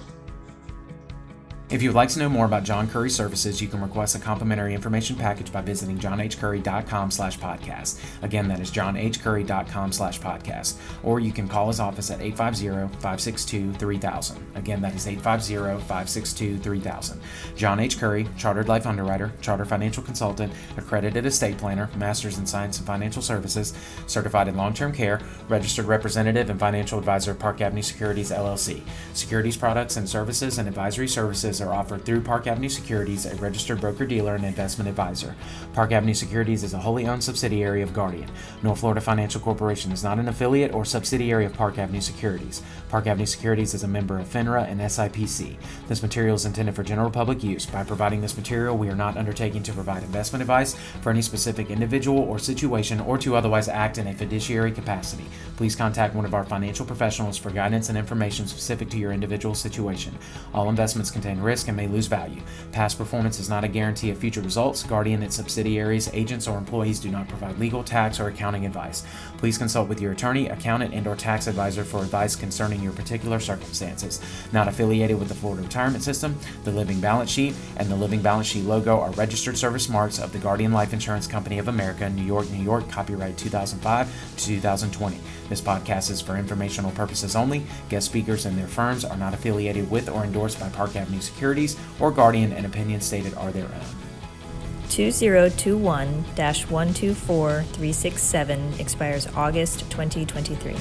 If 1.73 1.81
you 1.81 1.89
would 1.89 1.97
like 1.97 2.11
to 2.11 2.19
know 2.19 2.29
more 2.29 2.45
about 2.45 2.65
John 2.65 2.87
Curry 2.87 3.09
services, 3.09 3.63
you 3.63 3.67
can 3.67 3.81
request 3.81 4.15
a 4.15 4.19
complimentary 4.19 4.75
information 4.75 5.17
package 5.17 5.51
by 5.51 5.63
visiting 5.63 5.97
johnhcurry.com 5.97 7.11
slash 7.11 7.39
podcast. 7.39 7.99
Again, 8.21 8.47
that 8.49 8.61
is 8.61 8.71
johnhcurry.com 8.71 9.91
slash 9.91 10.21
podcast. 10.21 10.77
Or 11.03 11.19
you 11.19 11.33
can 11.33 11.49
call 11.49 11.69
his 11.69 11.81
office 11.81 12.11
at 12.11 12.19
850-562-3000. 12.19 14.37
Again, 14.55 14.83
that 14.83 14.95
is 14.95 15.07
850-562-3000. 15.07 17.17
John 17.57 17.81
H. 17.81 17.99
Curry, 17.99 18.29
Chartered 18.37 18.69
Life 18.69 18.85
Underwriter, 18.85 19.33
Charter 19.41 19.65
Financial 19.65 20.03
Consultant, 20.03 20.53
Accredited 20.77 21.25
Estate 21.25 21.57
Planner, 21.57 21.89
Masters 21.97 22.37
in 22.37 22.45
Science 22.45 22.77
and 22.77 22.87
Financial 22.87 23.23
Services, 23.23 23.73
Certified 24.07 24.49
in 24.49 24.59
Long-Term 24.59 24.93
Care, 24.93 25.23
Registered 25.49 25.87
Representative 25.87 26.51
and 26.51 26.61
Financial 26.61 26.99
Advisor 26.99 27.31
of 27.31 27.39
Park 27.39 27.63
Avenue 27.63 27.81
Securities, 27.81 28.31
LLC. 28.31 28.83
Securities 29.15 29.57
products 29.57 29.97
and 29.97 30.07
services 30.07 30.59
and 30.59 30.69
advisory 30.69 31.09
services 31.09 31.62
are 31.63 31.73
offered 31.73 32.05
through 32.05 32.21
Park 32.21 32.47
Avenue 32.47 32.69
Securities, 32.69 33.25
a 33.25 33.35
registered 33.37 33.81
broker 33.81 34.05
dealer 34.05 34.35
and 34.35 34.45
investment 34.45 34.89
advisor. 34.89 35.35
Park 35.73 35.93
Avenue 35.93 36.13
Securities 36.13 36.65
is 36.65 36.75
a 36.75 36.79
wholly 36.79 37.07
owned 37.07 37.25
subsidiary 37.25 37.81
of 37.81 37.95
Guardian. 37.95 38.29
North 38.63 38.81
Florida 38.81 39.01
Financial 39.01 39.41
Corporation 39.41 39.93
is 39.93 40.05
not 40.05 40.19
an 40.19 40.29
affiliate 40.29 40.75
or 40.75 40.85
subsidiary 40.85 41.45
of 41.45 41.55
Park 41.55 41.79
Avenue 41.79 42.01
Securities. 42.01 42.63
Park 42.89 43.07
Avenue 43.07 43.27
Securities 43.27 43.73
is 43.73 43.85
a 43.85 43.89
member 43.89 44.19
of 44.19 44.27
FINRA 44.27 44.69
and 44.69 44.81
SIPC. 44.81 45.57
This 45.89 46.03
material 46.03 46.35
is 46.35 46.45
intended 46.45 46.75
for 46.75 46.83
general 46.83 47.11
public 47.11 47.43
use. 47.43 47.65
By 47.65 47.85
providing 47.85 48.21
this 48.21 48.37
material, 48.37 48.77
we 48.77 48.89
are 48.89 48.97
not 48.97 49.17
undertaking 49.17 49.63
to 49.63 49.73
provide 49.73 50.03
investment 50.03 50.43
advice 50.43 50.75
for 51.01 51.11
any 51.11 51.23
specific 51.23 51.71
individual 51.71 52.19
or 52.19 52.39
situation 52.39 53.01
or 53.01 53.17
to 53.19 53.37
otherwise 53.37 53.69
act 53.69 53.99
in 53.99 54.07
a 54.09 54.15
fiduciary 54.15 54.73
capacity. 54.73 55.25
Please 55.57 55.77
contact 55.77 56.15
one 56.15 56.25
of 56.25 56.35
our 56.35 56.45
financial 56.45 56.85
professionals 56.85 57.39
for 57.39 57.51
guidance 57.51 57.89
and 57.89 57.97
information 57.97 58.47
specific 58.47 58.91
to 58.91 58.99
your 58.99 59.13
individual 59.13 59.55
situation. 59.55 60.17
All 60.53 60.69
investments 60.69 61.11
contain 61.11 61.41
risk 61.41 61.52
risk 61.53 61.69
and 61.69 61.77
may 61.77 61.87
lose 61.87 62.07
value. 62.07 62.41
Past 62.73 62.99
performance 62.99 63.39
is 63.39 63.49
not 63.49 63.63
a 63.63 63.69
guarantee 63.69 64.11
of 64.11 64.19
future 64.19 64.41
results. 64.41 64.83
Guardian, 64.83 65.13
and 65.13 65.25
its 65.25 65.37
subsidiaries, 65.37 66.09
agents, 66.15 66.49
or 66.49 66.57
employees 66.57 66.99
do 66.99 67.11
not 67.11 67.29
provide 67.29 67.59
legal, 67.59 67.85
tax, 67.85 68.19
or 68.19 68.29
accounting 68.29 68.65
advice. 68.65 69.05
Please 69.37 69.59
consult 69.59 69.89
with 69.89 70.01
your 70.01 70.13
attorney, 70.13 70.49
accountant, 70.49 70.95
and/or 70.95 71.15
tax 71.15 71.47
advisor 71.47 71.85
for 71.85 72.03
advice 72.03 72.35
concerning 72.35 72.83
your 72.83 72.93
particular 72.93 73.39
circumstances. 73.39 74.21
Not 74.53 74.69
affiliated 74.69 75.19
with 75.19 75.29
the 75.29 75.35
Florida 75.35 75.63
Retirement 75.63 76.03
System, 76.03 76.39
the 76.65 76.71
Living 76.71 77.01
Balance 77.01 77.31
Sheet, 77.31 77.55
and 77.77 77.89
the 77.89 77.97
Living 77.97 78.23
Balance 78.23 78.47
Sheet 78.47 78.65
logo 78.65 78.99
are 79.01 79.11
registered 79.13 79.59
service 79.59 79.89
marks 79.89 80.19
of 80.19 80.33
the 80.33 80.39
Guardian 80.39 80.73
Life 80.73 80.95
Insurance 80.95 81.27
Company 81.27 81.59
of 81.59 81.69
America, 81.69 82.09
New 82.09 82.25
York, 82.25 82.51
New 82.51 82.65
York, 82.65 82.89
copyright 82.89 83.37
2005 83.37 84.09
to 84.37 84.47
2020. 84.47 85.19
This 85.53 85.61
podcast 85.61 86.11
is 86.11 86.23
for 86.23 86.39
informational 86.39 86.93
purposes 86.93 87.37
only. 87.37 87.63
Guest 87.91 88.07
speakers 88.07 88.47
and 88.47 88.57
their 88.57 88.67
firms 88.67 89.05
are 89.05 89.19
not 89.19 89.35
affiliated 89.35 89.91
with 89.91 90.09
or 90.09 90.25
endorsed 90.25 90.59
by 90.59 90.71
Park 90.71 90.97
Avenue 90.97 91.21
Securities 91.21 91.77
or 92.01 92.11
Guardian, 92.11 92.55
and 92.55 92.65
opinions 92.65 93.05
stated 93.05 93.35
are 93.35 93.53
their 93.53 93.67
own. 93.67 93.85
2021 94.89 96.09
124367 96.09 98.81
expires 98.81 99.29
August 99.37 99.81
2023. 99.91 100.75